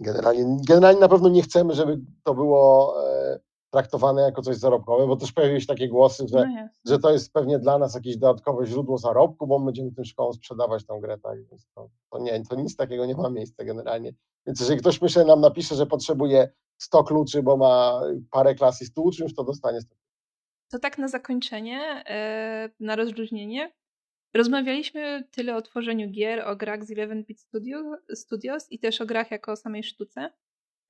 Generalnie, 0.00 0.56
generalnie 0.68 1.00
na 1.00 1.08
pewno 1.08 1.28
nie 1.28 1.42
chcemy, 1.42 1.74
żeby 1.74 2.00
to 2.22 2.34
było 2.34 2.94
e, 3.08 3.40
traktowane 3.70 4.22
jako 4.22 4.42
coś 4.42 4.56
zarobkowe, 4.56 5.06
bo 5.06 5.16
też 5.16 5.32
pojawiły 5.32 5.60
się 5.60 5.66
takie 5.66 5.88
głosy, 5.88 6.26
że, 6.28 6.38
no 6.38 6.68
że 6.84 6.98
to 6.98 7.12
jest 7.12 7.32
pewnie 7.32 7.58
dla 7.58 7.78
nas 7.78 7.94
jakieś 7.94 8.16
dodatkowe 8.16 8.66
źródło 8.66 8.98
zarobku, 8.98 9.46
bo 9.46 9.58
my 9.58 9.64
będziemy 9.64 9.92
tym 9.92 10.04
szkołom 10.04 10.32
sprzedawać 10.32 10.86
tą 10.86 11.00
grę, 11.00 11.18
tak, 11.18 11.44
więc 11.44 11.66
to, 11.74 11.90
to 12.10 12.18
nie, 12.18 12.44
to 12.44 12.56
nic 12.56 12.76
takiego 12.76 13.06
nie 13.06 13.14
ma 13.14 13.30
miejsca 13.30 13.64
generalnie. 13.64 14.12
Więc 14.46 14.60
jeżeli 14.60 14.80
ktoś 14.80 15.00
myślę 15.02 15.24
nam 15.24 15.40
napisze, 15.40 15.74
że 15.74 15.86
potrzebuje 15.86 16.48
100 16.78 17.04
kluczy, 17.04 17.42
bo 17.42 17.56
ma 17.56 18.00
parę 18.30 18.54
klas 18.54 18.82
i 18.82 18.86
100 18.86 19.02
uczniów, 19.02 19.34
to 19.34 19.44
dostanie 19.44 19.80
100 19.80 19.94
To 20.70 20.78
tak 20.78 20.98
na 20.98 21.08
zakończenie, 21.08 21.80
e, 22.06 22.70
na 22.80 22.96
rozluźnienie. 22.96 23.72
Rozmawialiśmy 24.34 25.24
tyle 25.30 25.56
o 25.56 25.62
tworzeniu 25.62 26.10
gier, 26.10 26.40
o 26.40 26.56
grach 26.56 26.84
z 26.84 26.90
11-bit 26.90 27.46
Studios 28.14 28.66
i 28.70 28.78
też 28.78 29.00
o 29.00 29.06
grach 29.06 29.30
jako 29.30 29.52
o 29.52 29.56
samej 29.56 29.82
sztuce. 29.82 30.30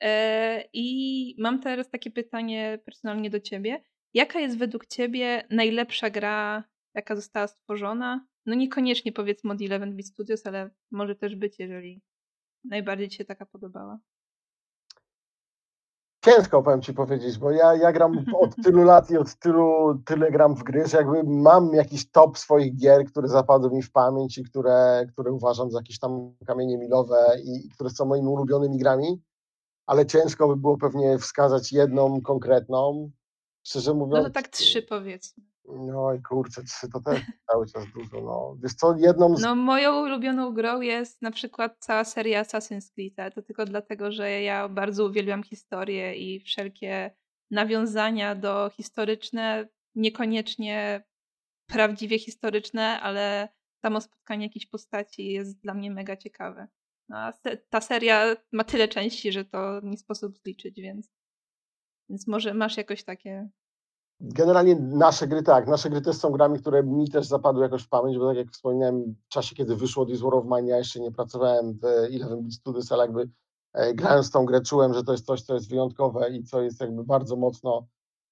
E, 0.02 0.64
I 0.72 1.36
mam 1.38 1.61
teraz 1.61 1.90
takie 1.90 2.11
pytanie 2.11 2.78
personalnie 2.84 3.30
do 3.30 3.40
ciebie. 3.40 3.82
Jaka 4.14 4.40
jest 4.40 4.59
według 4.59 4.86
ciebie 4.86 5.46
najlepsza 5.50 6.11
gra, 6.11 6.64
jaka 6.94 7.16
została 7.16 7.46
stworzona? 7.46 8.26
No 8.46 8.54
niekoniecznie 8.54 9.12
powiedzmy 9.12 9.52
od 9.52 9.59
11-bit 9.59 10.07
Studios, 10.07 10.46
ale 10.46 10.70
może 10.90 11.16
też 11.16 11.36
być, 11.36 11.59
jeżeli 11.59 12.02
najbardziej 12.69 13.09
ci 13.09 13.17
się 13.17 13.25
taka 13.25 13.47
podobała. 13.47 13.99
Ciężko 16.25 16.62
powiem 16.62 16.83
ci 16.83 16.95
powiedzieć, 16.95 17.39
bo 17.39 17.51
ja, 17.51 17.75
ja 17.75 17.93
gram 17.93 18.25
od 18.35 18.57
tylu 18.64 18.85
lat 18.85 19.11
i 19.11 19.17
od 19.17 19.35
tylu, 19.35 19.99
tyle 20.05 20.31
gram 20.31 20.57
w 20.57 20.62
gry, 20.62 20.87
że 20.87 20.97
jakby 20.97 21.23
mam 21.25 21.75
jakiś 21.75 22.11
top 22.11 22.39
swoich 22.39 22.77
gier, 22.77 23.05
które 23.05 23.29
zapadły 23.29 23.71
mi 23.71 23.83
w 23.83 23.93
pamięć 23.93 24.39
i 24.39 24.45
które, 24.45 25.07
które 25.12 25.33
uważam 25.33 25.71
za 25.71 25.79
jakieś 25.79 25.99
tam 25.99 26.37
kamienie 26.47 26.79
milowe 26.79 27.27
i, 27.45 27.67
i 27.67 27.71
które 27.71 27.91
są 27.91 28.05
moimi 28.05 28.29
ulubionymi 28.29 28.79
grami 28.79 29.23
ale 29.87 30.07
ciężko 30.07 30.49
by 30.49 30.57
było 30.57 30.77
pewnie 30.79 31.19
wskazać 31.19 31.73
jedną 31.73 32.21
konkretną. 32.21 33.11
Szczerze 33.62 33.95
mówiąc. 33.95 34.25
No 34.25 34.25
to 34.25 34.31
tak 34.31 34.49
trzy 34.49 34.83
powiedzmy. 34.83 35.45
I 36.19 36.23
kurczę, 36.23 36.62
to 36.93 37.01
też 37.01 37.21
cały 37.53 37.67
czas 37.67 37.85
dużo. 37.95 38.21
No. 38.21 38.57
Wiesz 38.62 38.75
co, 38.75 38.97
jedną 38.99 39.37
z... 39.37 39.43
No 39.43 39.55
moją 39.55 40.03
ulubioną 40.03 40.55
grą 40.55 40.81
jest 40.81 41.23
na 41.23 41.31
przykład 41.31 41.77
cała 41.79 42.05
seria 42.05 42.43
Assassin's 42.43 42.93
Creed, 42.95 43.35
to 43.35 43.43
tylko 43.43 43.64
dlatego, 43.64 44.12
że 44.12 44.43
ja 44.43 44.69
bardzo 44.69 45.05
uwielbiam 45.05 45.43
historię 45.43 46.14
i 46.14 46.41
wszelkie 46.41 47.17
nawiązania 47.51 48.35
do 48.35 48.71
historyczne, 48.77 49.69
niekoniecznie 49.95 51.05
prawdziwie 51.67 52.19
historyczne, 52.19 53.01
ale 53.01 53.49
samo 53.83 54.01
spotkanie 54.01 54.47
jakichś 54.47 54.67
postaci 54.67 55.33
jest 55.33 55.61
dla 55.61 55.75
mnie 55.75 55.91
mega 55.91 56.17
ciekawe. 56.17 56.69
No, 57.09 57.19
a 57.19 57.33
ta 57.69 57.81
seria 57.81 58.37
ma 58.53 58.64
tyle 58.64 58.89
części, 58.89 59.33
że 59.33 59.45
to 59.45 59.81
nie 59.83 59.97
sposób 59.97 60.39
zliczyć, 60.39 60.81
więc, 60.81 61.11
więc 62.09 62.27
może 62.27 62.55
masz 62.55 62.77
jakoś 62.77 63.05
takie. 63.05 63.49
Generalnie 64.21 64.77
nasze 64.77 65.27
gry 65.27 65.43
tak, 65.43 65.69
nasze 65.69 65.91
gry 65.91 66.01
też 66.01 66.17
są 66.17 66.31
grami, 66.31 66.59
które 66.59 66.83
mi 66.83 67.11
też 67.11 67.27
zapadły 67.27 67.62
jakoś 67.62 67.83
w 67.83 67.89
pamięć, 67.89 68.19
bo 68.19 68.29
tak 68.29 68.37
jak 68.37 68.51
wspominałem, 68.51 69.17
w 69.27 69.29
czasie, 69.29 69.57
kiedy 69.57 69.77
wyszło 69.77 70.07
This 70.07 70.21
War 70.21 70.35
of 70.35 70.45
Mine, 70.45 70.69
ja 70.69 70.79
jeszcze 70.79 71.01
nie 71.01 71.12
pracowałem 71.12 71.79
w 71.79 71.85
Eleven 71.85 72.41
Beat 72.41 72.53
Studios, 72.53 72.93
ale 72.93 73.03
jakby 73.03 73.29
e, 73.73 73.95
grając 73.95 74.31
tą 74.31 74.47
grę 74.47 74.61
czułem, 74.61 74.95
że 74.95 75.05
to 75.05 75.12
jest 75.12 75.27
coś, 75.27 75.43
co 75.43 75.55
jest 75.55 75.71
wyjątkowe 75.71 76.31
i 76.31 76.45
co 76.45 76.62
jest 76.62 76.81
jakby 76.81 77.05
bardzo 77.05 77.37
mocno 77.37 77.87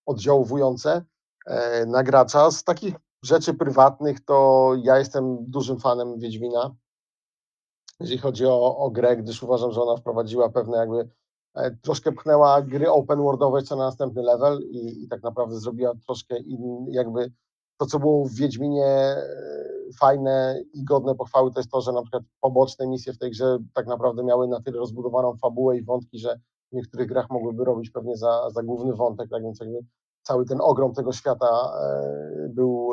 oddziaływujące 0.07 1.05
e, 1.47 1.87
na 1.87 2.03
gracza. 2.03 2.51
Z 2.51 2.65
takich 2.65 2.95
rzeczy 3.23 3.55
prywatnych 3.55 4.25
to 4.25 4.71
ja 4.83 4.99
jestem 4.99 5.37
dużym 5.51 5.81
fanem 5.81 6.19
Wiedźmina 6.19 6.75
jeżeli 8.01 8.19
chodzi 8.19 8.47
o, 8.47 8.77
o 8.77 8.91
grę, 8.91 9.17
gdyż 9.17 9.43
uważam, 9.43 9.73
że 9.73 9.83
ona 9.83 9.97
wprowadziła 9.97 10.49
pewne 10.49 10.79
jakby 10.79 11.09
troszkę 11.83 12.13
pchnęła 12.13 12.63
gry 12.63 12.91
open 12.91 13.19
worldowe 13.19 13.63
co 13.63 13.77
na 13.77 13.85
następny 13.85 14.23
level 14.23 14.61
i, 14.71 15.05
i 15.05 15.09
tak 15.09 15.23
naprawdę 15.23 15.61
zrobiła 15.61 15.93
troszkę 16.07 16.39
in, 16.39 16.87
jakby 16.91 17.33
to, 17.77 17.87
co 17.87 17.99
było 17.99 18.25
w 18.25 18.35
Wiedźminie 18.35 18.87
e, 18.87 19.25
fajne 20.01 20.63
i 20.75 20.85
godne 20.85 21.15
pochwały, 21.15 21.53
to 21.53 21.61
jest 21.61 21.71
to, 21.71 21.81
że 21.81 21.93
na 21.93 22.03
przykład 22.03 22.23
poboczne 22.41 22.87
misje 22.87 23.13
w 23.13 23.19
tej 23.19 23.31
grze 23.31 23.59
tak 23.75 23.87
naprawdę 23.87 24.25
miały 24.25 24.49
na 24.49 24.63
tyle 24.63 24.79
rozbudowaną 24.79 25.37
fabułę 25.37 25.77
i 25.77 25.83
wątki, 25.83 26.19
że 26.19 26.41
w 26.73 26.77
niektórych 26.77 27.09
grach 27.09 27.31
mogłyby 27.31 27.65
robić 27.65 27.91
pewnie 27.91 28.17
za, 28.17 28.51
za 28.51 28.63
główny 28.63 28.95
wątek, 28.95 29.31
tak 29.31 29.43
więc 29.43 29.61
jakby 29.61 29.79
cały 30.23 30.45
ten 30.47 30.59
ogrom 30.61 30.95
tego 30.95 31.13
świata 31.13 31.47
e, 31.81 32.49
był, 32.49 32.91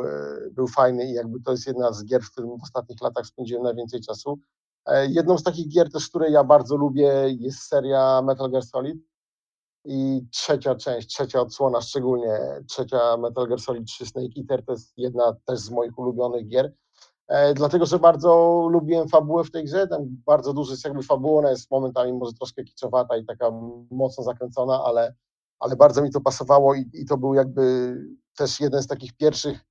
był 0.51 0.67
fajny 0.67 1.05
i 1.05 1.13
jakby 1.13 1.41
to 1.41 1.51
jest 1.51 1.67
jedna 1.67 1.93
z 1.93 2.05
gier, 2.05 2.21
w 2.21 2.31
którym 2.31 2.49
w 2.49 2.63
ostatnich 2.63 3.01
latach 3.01 3.25
spędziłem 3.25 3.63
najwięcej 3.63 4.01
czasu. 4.01 4.39
E, 4.85 5.07
jedną 5.07 5.37
z 5.37 5.43
takich 5.43 5.67
gier 5.67 5.91
też, 5.91 6.09
które 6.09 6.31
ja 6.31 6.43
bardzo 6.43 6.75
lubię 6.75 7.13
jest 7.39 7.59
seria 7.59 8.21
Metal 8.21 8.51
Gear 8.51 8.63
Solid 8.63 8.97
i 9.85 10.21
trzecia 10.31 10.75
część, 10.75 11.07
trzecia 11.07 11.41
odsłona 11.41 11.81
szczególnie, 11.81 12.39
trzecia 12.67 13.17
Metal 13.17 13.47
Gear 13.47 13.59
Solid 13.59 13.87
3 13.87 14.05
Snake 14.05 14.39
Eater 14.39 14.65
to 14.65 14.71
jest 14.71 14.93
jedna 14.97 15.35
też 15.45 15.59
z 15.59 15.69
moich 15.69 15.99
ulubionych 15.99 16.47
gier, 16.47 16.73
e, 17.27 17.53
dlatego, 17.53 17.85
że 17.85 17.99
bardzo 17.99 18.67
lubiłem 18.71 19.09
fabułę 19.09 19.43
w 19.43 19.51
tej 19.51 19.63
grze, 19.63 19.87
tam 19.87 20.01
bardzo 20.25 20.53
dużo 20.53 20.71
jest 20.71 20.85
jakby 20.85 21.03
fabuła, 21.03 21.39
ona 21.39 21.49
jest 21.49 21.71
momentami 21.71 22.13
może 22.13 22.33
troszkę 22.33 22.63
kiczowata 22.63 23.17
i 23.17 23.25
taka 23.25 23.51
mocno 23.91 24.23
zakręcona, 24.23 24.83
ale, 24.83 25.15
ale 25.59 25.75
bardzo 25.75 26.01
mi 26.01 26.11
to 26.11 26.21
pasowało 26.21 26.75
i, 26.75 26.89
i 26.93 27.05
to 27.05 27.17
był 27.17 27.33
jakby 27.33 27.95
też 28.37 28.59
jeden 28.59 28.83
z 28.83 28.87
takich 28.87 29.13
pierwszych 29.13 29.70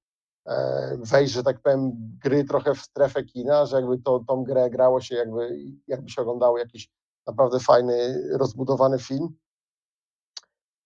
wejść, 0.99 1.33
że 1.33 1.43
tak 1.43 1.61
powiem, 1.61 1.93
gry 2.25 2.45
trochę 2.45 2.75
w 2.75 2.81
strefę 2.81 3.25
kina, 3.25 3.67
że 3.67 3.77
jakby 3.77 3.99
to, 3.99 4.25
tą 4.29 4.45
grę 4.45 4.71
grało 4.71 5.01
się, 5.01 5.15
jakby, 5.15 5.59
jakby 5.87 6.11
się 6.11 6.23
oglądało 6.23 6.59
jakiś 6.59 6.91
naprawdę 7.27 7.61
fajny, 7.61 8.23
rozbudowany 8.39 8.99
film. 8.99 9.29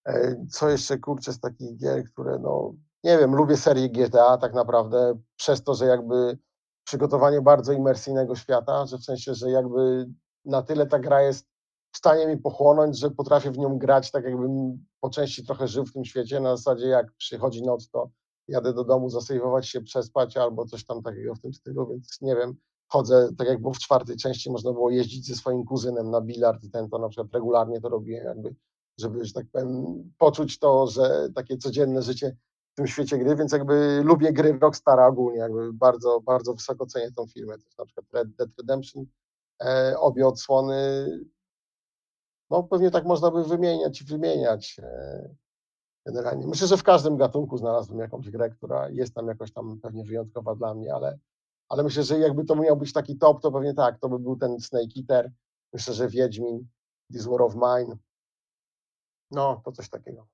E, 0.06 0.36
co 0.50 0.70
jeszcze, 0.70 0.98
kurczę, 0.98 1.32
z 1.32 1.40
takich 1.40 1.76
gier, 1.76 2.04
które, 2.04 2.38
no, 2.38 2.74
nie 3.04 3.18
wiem, 3.18 3.34
lubię 3.34 3.56
serię 3.56 3.88
GTA 3.88 4.38
tak 4.38 4.54
naprawdę, 4.54 5.18
przez 5.36 5.62
to, 5.62 5.74
że 5.74 5.86
jakby 5.86 6.38
przygotowanie 6.84 7.42
bardzo 7.42 7.72
imersyjnego 7.72 8.36
świata, 8.36 8.86
że 8.86 8.98
w 8.98 9.04
sensie, 9.04 9.34
że 9.34 9.50
jakby 9.50 10.06
na 10.44 10.62
tyle 10.62 10.86
ta 10.86 10.98
gra 10.98 11.22
jest 11.22 11.46
w 11.92 11.98
stanie 11.98 12.26
mi 12.26 12.36
pochłonąć, 12.36 12.98
że 12.98 13.10
potrafię 13.10 13.50
w 13.50 13.58
nią 13.58 13.78
grać 13.78 14.10
tak 14.10 14.24
jakbym 14.24 14.84
po 15.00 15.10
części 15.10 15.46
trochę 15.46 15.68
żył 15.68 15.86
w 15.86 15.92
tym 15.92 16.04
świecie, 16.04 16.40
na 16.40 16.56
zasadzie 16.56 16.86
jak 16.86 17.06
przychodzi 17.12 17.62
noc, 17.62 17.90
to 17.90 18.10
jadę 18.48 18.72
do 18.72 18.84
domu 18.84 19.10
zasejwować 19.10 19.68
się, 19.68 19.80
przespać 19.80 20.36
albo 20.36 20.66
coś 20.66 20.84
tam 20.84 21.02
takiego 21.02 21.34
w 21.34 21.40
tym 21.40 21.54
stylu, 21.54 21.86
więc 21.86 22.20
nie 22.20 22.36
wiem, 22.36 22.54
chodzę, 22.88 23.28
tak 23.38 23.48
jak 23.48 23.60
było 23.60 23.74
w 23.74 23.78
czwartej 23.78 24.16
części, 24.16 24.50
można 24.50 24.72
było 24.72 24.90
jeździć 24.90 25.26
ze 25.26 25.34
swoim 25.34 25.64
kuzynem 25.64 26.10
na 26.10 26.20
bilard 26.20 26.64
i 26.64 26.70
ten 26.70 26.88
to 26.88 26.98
na 26.98 27.08
przykład 27.08 27.32
regularnie 27.32 27.80
to 27.80 27.88
robiłem, 27.88 28.24
jakby, 28.24 28.54
żeby, 28.98 29.24
że 29.24 29.32
tak 29.32 29.46
powiem, 29.52 29.84
poczuć 30.18 30.58
to, 30.58 30.86
że 30.86 31.28
takie 31.34 31.56
codzienne 31.56 32.02
życie 32.02 32.36
w 32.72 32.76
tym 32.76 32.86
świecie 32.86 33.18
gry, 33.18 33.36
więc 33.36 33.52
jakby 33.52 34.02
lubię 34.04 34.32
gry 34.32 34.58
Rockstara 34.62 35.06
ogólnie, 35.06 35.38
jakby 35.38 35.72
bardzo, 35.72 36.20
bardzo 36.20 36.54
wysoko 36.54 36.86
cenię 36.86 37.12
tą 37.12 37.26
firmę, 37.26 37.58
to 37.58 37.64
jest 37.64 37.78
na 37.78 37.84
przykład 37.84 38.06
Red 38.12 38.36
Dead 38.36 38.50
Redemption, 38.58 39.04
e, 39.64 39.94
obie 39.98 40.26
odsłony, 40.26 41.06
no 42.50 42.62
pewnie 42.62 42.90
tak 42.90 43.04
można 43.04 43.30
by 43.30 43.44
wymieniać 43.44 44.00
i 44.00 44.04
wymieniać. 44.04 44.76
E, 44.82 45.34
generalnie. 46.06 46.46
Myślę, 46.46 46.66
że 46.66 46.76
w 46.76 46.82
każdym 46.82 47.16
gatunku 47.16 47.58
znalazłem 47.58 47.98
jakąś 47.98 48.30
grę, 48.30 48.50
która 48.50 48.88
jest 48.88 49.14
tam 49.14 49.26
jakoś 49.26 49.52
tam 49.52 49.80
pewnie 49.80 50.04
wyjątkowa 50.04 50.54
dla 50.54 50.74
mnie, 50.74 50.94
ale, 50.94 51.18
ale 51.68 51.82
myślę, 51.82 52.02
że 52.02 52.18
jakby 52.18 52.44
to 52.44 52.56
miał 52.56 52.76
być 52.76 52.92
taki 52.92 53.18
top, 53.18 53.42
to 53.42 53.52
pewnie 53.52 53.74
tak, 53.74 53.98
to 53.98 54.08
by 54.08 54.18
był 54.18 54.36
ten 54.36 54.60
Snake 54.60 54.98
Eater, 54.98 55.32
myślę, 55.72 55.94
że 55.94 56.08
Wiedźmin, 56.08 56.68
This 57.12 57.26
War 57.26 57.42
of 57.42 57.54
Mine, 57.54 57.96
no, 59.30 59.62
to 59.64 59.72
coś 59.72 59.88
takiego. 59.88 60.26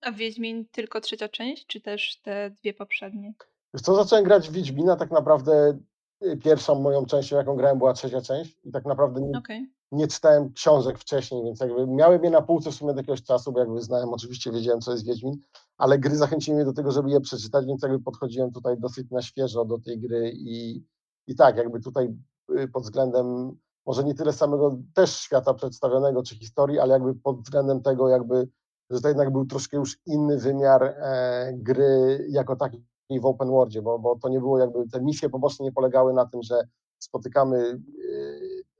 A 0.00 0.12
Wiedźmin 0.12 0.68
tylko 0.68 1.00
trzecia 1.00 1.28
część, 1.28 1.66
czy 1.66 1.80
też 1.80 2.20
te 2.22 2.50
dwie 2.50 2.74
poprzednie? 2.74 3.34
Wiesz 3.74 3.82
co, 3.82 3.94
zacząłem 3.94 4.24
grać 4.24 4.48
w 4.48 4.52
Wiedźmina, 4.52 4.96
tak 4.96 5.10
naprawdę 5.10 5.78
y, 6.24 6.36
pierwszą 6.36 6.74
moją 6.74 7.06
częścią, 7.06 7.36
jaką 7.36 7.56
grałem, 7.56 7.78
była 7.78 7.92
trzecia 7.92 8.20
część 8.20 8.56
i 8.64 8.72
tak 8.72 8.84
naprawdę 8.84 9.20
nie, 9.20 9.38
okay 9.38 9.77
nie 9.92 10.08
czytałem 10.08 10.52
książek 10.52 10.98
wcześniej, 10.98 11.44
więc 11.44 11.60
jakby 11.60 11.86
miałem 11.86 12.24
je 12.24 12.30
na 12.30 12.42
półce 12.42 12.70
w 12.70 12.74
sumie 12.74 12.92
do 12.92 13.00
jakiegoś 13.00 13.22
czasu, 13.22 13.52
bo 13.52 13.60
jakby 13.60 13.82
znałem, 13.82 14.08
oczywiście 14.08 14.52
wiedziałem, 14.52 14.80
co 14.80 14.92
jest 14.92 15.06
Wiedźmin, 15.06 15.40
ale 15.76 15.98
gry 15.98 16.16
zachęciły 16.16 16.56
mnie 16.56 16.64
do 16.64 16.72
tego, 16.72 16.92
żeby 16.92 17.10
je 17.10 17.20
przeczytać, 17.20 17.66
więc 17.66 17.82
jakby 17.82 18.00
podchodziłem 18.00 18.52
tutaj 18.52 18.78
dosyć 18.78 19.10
na 19.10 19.22
świeżo 19.22 19.64
do 19.64 19.78
tej 19.78 19.98
gry 19.98 20.32
i, 20.34 20.84
i 21.26 21.36
tak, 21.36 21.56
jakby 21.56 21.80
tutaj 21.80 22.14
y, 22.58 22.68
pod 22.68 22.82
względem 22.82 23.56
może 23.86 24.04
nie 24.04 24.14
tyle 24.14 24.32
samego 24.32 24.78
też 24.94 25.16
świata 25.16 25.54
przedstawionego 25.54 26.22
czy 26.22 26.34
historii, 26.34 26.78
ale 26.78 26.92
jakby 26.92 27.14
pod 27.14 27.42
względem 27.42 27.82
tego 27.82 28.08
jakby, 28.08 28.48
że 28.90 29.00
to 29.00 29.08
jednak 29.08 29.32
był 29.32 29.46
troszkę 29.46 29.76
już 29.76 29.98
inny 30.06 30.38
wymiar 30.38 30.82
e, 30.82 31.52
gry 31.56 32.26
jako 32.30 32.56
takiej 32.56 32.84
w 33.10 33.26
open 33.26 33.48
worldzie, 33.48 33.82
bo, 33.82 33.98
bo 33.98 34.16
to 34.16 34.28
nie 34.28 34.38
było 34.38 34.58
jakby, 34.58 34.88
te 34.88 35.00
misje 35.00 35.30
poboczne 35.30 35.64
nie 35.64 35.72
polegały 35.72 36.12
na 36.12 36.26
tym, 36.26 36.42
że 36.42 36.68
spotykamy 36.98 37.80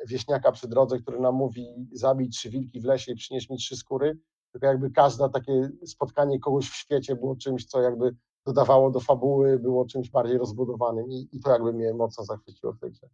wieśniaka 0.07 0.53
przy 0.53 0.69
drodze, 0.69 0.99
który 0.99 1.21
nam 1.21 1.35
mówi 1.35 1.89
zabij 1.93 2.29
trzy 2.29 2.51
wilki 2.51 2.81
w 2.81 2.85
lesie 2.85 3.13
i 3.13 3.17
przynieś 3.17 3.51
mi 3.51 3.57
trzy 3.57 3.77
skóry, 3.77 4.19
tylko 4.53 4.67
jakby 4.67 4.91
każde 4.91 5.31
takie 5.31 5.71
spotkanie 5.87 6.41
kogoś 6.41 6.71
w 6.71 6.75
świecie 6.75 7.17
było 7.17 7.37
czymś, 7.37 7.67
co 7.67 7.83
jakby 7.83 8.17
dodawało 8.47 8.91
do 8.91 9.01
fabuły, 9.01 9.59
było 9.59 9.87
czymś 9.87 10.11
bardziej 10.11 10.39
rozbudowanym 10.39 11.11
i, 11.11 11.29
i 11.33 11.41
to 11.41 11.51
jakby 11.51 11.73
mnie 11.73 11.95
mocno 11.95 12.25
zachwyciło 12.25 12.73
w 12.73 12.81
tej 12.81 12.91
grze. 12.91 13.09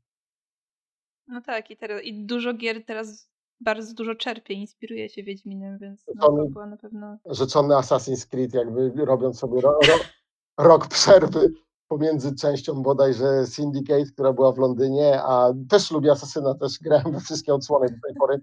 No 1.26 1.40
tak, 1.40 1.70
i, 1.70 1.76
teraz, 1.76 2.02
i 2.02 2.26
dużo 2.26 2.54
gier 2.54 2.84
teraz 2.84 3.30
bardzo 3.60 3.94
dużo 3.94 4.14
czerpie, 4.14 4.54
inspiruje 4.54 5.08
się 5.08 5.22
Wiedźminem, 5.22 5.78
więc 5.78 6.04
no, 6.14 6.26
to 6.26 6.46
była 6.48 6.66
na 6.66 6.76
pewno... 6.76 7.18
Rzeczony 7.26 7.74
Assassin's 7.74 8.28
Creed, 8.28 8.54
jakby 8.54 8.92
robiąc 9.04 9.38
sobie 9.38 9.60
ro, 9.60 9.78
ro, 9.88 9.94
rok 10.58 10.88
przerwy 10.88 11.52
pomiędzy 11.98 12.34
częścią 12.34 12.82
bodajże 12.82 13.46
Syndicate, 13.46 14.04
która 14.12 14.32
była 14.32 14.52
w 14.52 14.58
Londynie, 14.58 15.22
a 15.22 15.52
też 15.68 15.90
lubię 15.90 16.12
Asasyna, 16.12 16.54
też 16.54 16.78
grałem 16.78 17.12
we 17.12 17.20
wszystkie 17.20 17.54
odsłony 17.54 17.86
do 17.86 17.96
tej 18.06 18.14
pory 18.14 18.40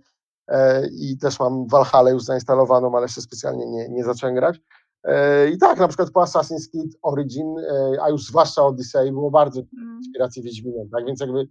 e, 0.48 0.88
i 0.88 1.18
też 1.18 1.40
mam 1.40 1.68
Valhalla 1.68 2.10
już 2.10 2.24
zainstalowaną, 2.24 2.96
ale 2.96 3.06
jeszcze 3.06 3.22
specjalnie 3.22 3.66
nie, 3.66 3.90
nie 3.90 4.04
zacząłem 4.04 4.36
grać. 4.36 4.60
E, 5.04 5.50
I 5.50 5.58
tak, 5.58 5.80
na 5.80 5.88
przykład 5.88 6.12
po 6.12 6.24
Assassin's 6.24 6.72
Creed 6.72 6.92
Origin, 7.02 7.60
e, 7.60 7.98
a 8.02 8.10
już 8.10 8.26
zwłaszcza 8.26 8.66
Odyssey, 8.66 9.12
było 9.12 9.32
bardzo 9.32 9.62
mm. 9.78 9.98
inspiracji 9.98 10.44
Wiedźminem, 10.44 10.90
tak, 10.90 11.06
więc 11.06 11.20
jakby 11.20 11.48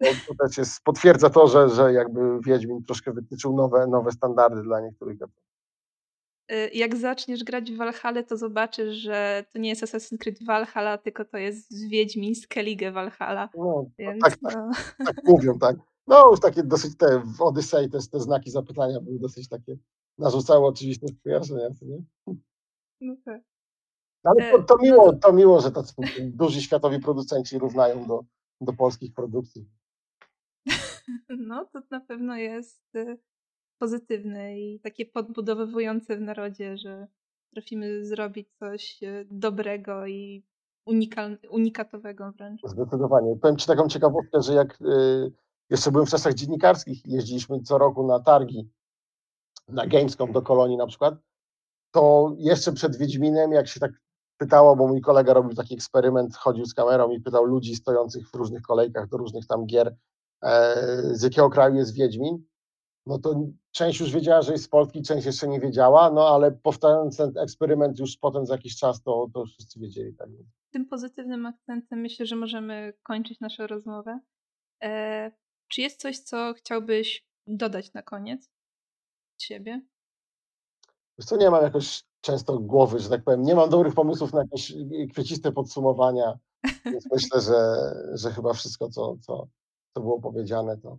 to 0.00 0.46
też 0.46 0.58
jest, 0.58 0.80
potwierdza 0.84 1.30
to, 1.30 1.48
że, 1.48 1.68
że 1.68 1.92
jakby 1.92 2.40
Wiedźmin 2.40 2.84
troszkę 2.84 3.12
wytyczył 3.12 3.56
nowe, 3.56 3.86
nowe 3.86 4.12
standardy 4.12 4.62
dla 4.62 4.80
niektórych 4.80 5.18
gatunków. 5.18 5.49
Y, 6.52 6.70
jak 6.74 6.96
zaczniesz 6.96 7.44
grać 7.44 7.72
w 7.72 7.76
Valhalla, 7.76 8.22
to 8.22 8.36
zobaczysz, 8.36 8.96
że 8.96 9.44
to 9.52 9.58
nie 9.58 9.68
jest 9.68 9.82
Assassin's 9.82 10.18
Creed 10.18 10.44
Valhalla, 10.44 10.98
tylko 10.98 11.24
to 11.24 11.36
jest 11.38 11.88
Wiedźmin 11.88 12.34
z 12.34 12.46
Keligę 12.46 12.92
Valhalla. 12.92 13.48
No, 13.56 13.90
Więc, 13.98 14.22
tak, 14.22 14.38
no. 14.42 14.50
Tak, 14.50 15.16
tak, 15.16 15.24
mówią, 15.24 15.58
tak. 15.58 15.76
No 16.06 16.30
już 16.30 16.40
takie 16.40 16.62
dosyć 16.62 16.96
te 16.96 17.22
w 17.38 17.42
Odyssey 17.42 17.90
te, 17.90 17.98
te 18.12 18.20
znaki 18.20 18.50
zapytania 18.50 19.00
były 19.00 19.18
dosyć 19.18 19.48
takie, 19.48 19.76
narzucały 20.18 20.66
oczywiście 20.66 21.06
skojarzenia, 21.08 21.68
nie? 21.82 22.02
No 23.00 23.16
tak. 23.24 23.42
Ale 24.24 24.50
to, 24.50 24.58
e, 24.58 24.64
to, 24.64 24.76
no 24.76 24.82
miło, 24.82 25.12
to 25.12 25.32
miło, 25.32 25.60
że 25.60 25.70
tacy 25.70 25.94
duzi 26.22 26.62
światowi 26.62 27.00
producenci 27.00 27.58
równają 27.58 28.06
do, 28.06 28.24
do 28.60 28.72
polskich 28.72 29.14
produkcji. 29.14 29.68
No, 31.38 31.64
to 31.72 31.80
na 31.90 32.00
pewno 32.00 32.36
jest 32.36 32.94
y, 32.94 33.18
pozytywne 33.80 34.60
i 34.60 34.80
takie 34.80 35.06
podbudowywujące 35.06 36.16
w 36.16 36.20
narodzie, 36.20 36.78
że 36.78 37.06
trafimy 37.52 38.04
zrobić 38.04 38.48
coś 38.58 39.02
e, 39.02 39.24
dobrego 39.30 40.06
i 40.06 40.44
unikal, 40.84 41.38
unikatowego 41.50 42.32
wręcz. 42.32 42.60
Zdecydowanie. 42.64 43.36
Powiem 43.36 43.56
Ci 43.56 43.66
taką 43.66 43.88
ciekawostkę, 43.88 44.42
że 44.42 44.54
jak 44.54 44.80
y, 44.80 45.32
jeszcze 45.70 45.90
byłem 45.90 46.06
w 46.06 46.10
czasach 46.10 46.34
dziennikarskich, 46.34 47.06
jeździliśmy 47.06 47.60
co 47.60 47.78
roku 47.78 48.06
na 48.06 48.20
targi, 48.20 48.70
na 49.68 49.86
Gamescom 49.86 50.32
do 50.32 50.42
Kolonii 50.42 50.76
na 50.76 50.86
przykład, 50.86 51.14
to 51.90 52.34
jeszcze 52.38 52.72
przed 52.72 52.96
Wiedźminem, 52.96 53.52
jak 53.52 53.68
się 53.68 53.80
tak 53.80 53.92
pytało, 54.36 54.76
bo 54.76 54.86
mój 54.88 55.00
kolega 55.00 55.32
robił 55.32 55.54
taki 55.54 55.74
eksperyment, 55.74 56.36
chodził 56.36 56.64
z 56.66 56.74
kamerą 56.74 57.10
i 57.10 57.20
pytał 57.20 57.44
ludzi 57.44 57.76
stojących 57.76 58.28
w 58.30 58.34
różnych 58.34 58.62
kolejkach 58.62 59.08
do 59.08 59.16
różnych 59.16 59.46
tam 59.46 59.66
gier, 59.66 59.96
e, 60.42 60.76
z 61.12 61.22
jakiego 61.22 61.50
kraju 61.50 61.74
jest 61.74 61.94
Wiedźmin, 61.94 62.49
no 63.10 63.18
to 63.18 63.46
część 63.70 64.00
już 64.00 64.12
wiedziała, 64.12 64.42
że 64.42 64.52
jest 64.52 64.64
z 64.64 64.68
Polski, 64.68 65.02
część 65.02 65.26
jeszcze 65.26 65.48
nie 65.48 65.60
wiedziała, 65.60 66.10
no 66.10 66.28
ale 66.28 66.52
powtarzając 66.52 67.16
ten 67.16 67.38
eksperyment 67.38 67.98
już 67.98 68.16
potem 68.16 68.46
za 68.46 68.54
jakiś 68.54 68.76
czas, 68.76 69.02
to, 69.02 69.28
to 69.34 69.44
wszyscy 69.44 69.80
wiedzieli. 69.80 70.14
Tak. 70.14 70.28
Tym 70.70 70.86
pozytywnym 70.86 71.46
akcentem 71.46 72.00
myślę, 72.00 72.26
że 72.26 72.36
możemy 72.36 72.92
kończyć 73.02 73.40
naszą 73.40 73.66
rozmowę. 73.66 74.20
E, 74.82 75.32
czy 75.68 75.80
jest 75.80 76.00
coś, 76.00 76.18
co 76.18 76.54
chciałbyś 76.56 77.26
dodać 77.46 77.92
na 77.92 78.02
koniec 78.02 78.50
siebie? 79.38 79.82
Wiesz 81.18 81.26
co, 81.26 81.36
nie 81.36 81.50
mam 81.50 81.62
jakoś 81.62 82.04
często 82.20 82.58
głowy, 82.58 82.98
że 82.98 83.08
tak 83.08 83.24
powiem, 83.24 83.42
nie 83.42 83.54
mam 83.54 83.70
dobrych 83.70 83.94
pomysłów 83.94 84.32
na 84.32 84.40
jakieś 84.40 84.72
kwieciste 85.12 85.52
podsumowania, 85.52 86.38
więc 86.84 87.06
myślę, 87.12 87.40
że, 87.40 87.76
że 88.14 88.30
chyba 88.30 88.52
wszystko, 88.52 88.88
co, 88.88 89.16
co, 89.20 89.46
co 89.94 90.00
było 90.00 90.20
powiedziane, 90.20 90.78
to, 90.78 90.98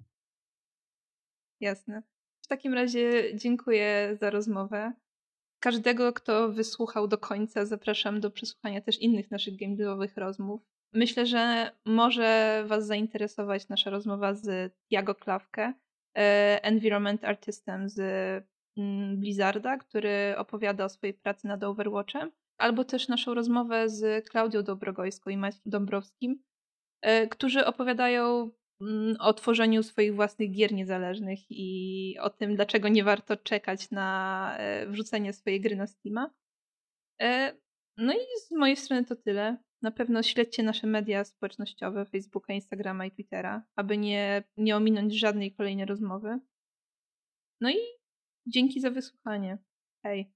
Jasne. 1.62 2.04
W 2.42 2.48
takim 2.48 2.74
razie 2.74 3.36
dziękuję 3.36 4.18
za 4.20 4.30
rozmowę. 4.30 4.94
Każdego, 5.60 6.14
kto 6.14 6.52
wysłuchał 6.52 7.08
do 7.08 7.18
końca, 7.18 7.66
zapraszam 7.66 8.20
do 8.20 8.32
przesłuchania 8.32 8.82
też 8.82 9.00
innych 9.00 9.32
naszych 9.32 9.60
gamedevowych 9.60 10.18
rozmów. 10.18 10.62
Myślę, 10.94 11.26
że 11.26 11.72
może 11.86 12.64
Was 12.68 12.88
zainteresować 12.88 13.70
nasza 13.70 13.90
rozmowa 13.90 14.34
z 14.34 14.74
Jago 14.90 15.16
Klawkę, 15.16 15.74
e, 16.18 16.64
environment 16.64 17.24
artystem 17.24 17.90
z 17.90 18.00
mm, 18.78 19.20
Blizzarda, 19.20 19.78
który 19.78 20.34
opowiada 20.38 20.86
o 20.86 20.90
swojej 20.90 21.14
pracy 21.14 21.48
nad 21.48 21.64
Overwatchem, 21.64 22.32
albo 22.58 22.84
też 22.84 23.08
naszą 23.08 23.34
rozmowę 23.34 23.90
z 23.90 24.30
Klaudią 24.30 24.64
Dobrogojską 24.64 25.30
i 25.30 25.38
Maćkiem 25.38 25.72
Dąbrowskim, 25.72 26.44
e, 27.02 27.28
którzy 27.28 27.66
opowiadają 27.66 28.52
o 29.20 29.34
tworzeniu 29.34 29.84
swoich 29.84 30.16
własnych 30.16 30.52
gier 30.52 30.74
niezależnych 30.74 31.40
i 31.50 32.16
o 32.20 32.30
tym, 32.30 32.56
dlaczego 32.56 32.88
nie 32.88 33.04
warto 33.04 33.38
czekać 33.38 33.92
na 33.92 34.58
e, 34.58 34.88
wrzucenie 34.88 35.34
swojej 35.34 35.62
gry 35.62 35.76
na 35.76 35.88
Steama. 35.88 36.34
E, 37.22 37.56
no 37.98 38.14
i 38.14 38.18
z 38.48 38.52
mojej 38.52 38.78
strony 38.78 39.06
to 39.06 39.16
tyle. 39.16 39.58
Na 39.82 39.92
pewno 39.92 40.24
śledźcie 40.24 40.64
nasze 40.64 40.88
media 40.88 41.24
społecznościowe, 41.24 42.06
Facebooka, 42.06 42.54
Instagrama 42.54 43.06
i 43.06 43.12
Twittera, 43.12 43.64
aby 43.76 43.98
nie, 43.98 44.44
nie 44.58 44.76
ominąć 44.76 45.20
żadnej 45.20 45.54
kolejnej 45.54 45.86
rozmowy. 45.86 46.40
No 47.62 47.70
i 47.70 47.78
dzięki 48.48 48.82
za 48.82 48.90
wysłuchanie. 48.90 49.58
Hej. 50.04 50.34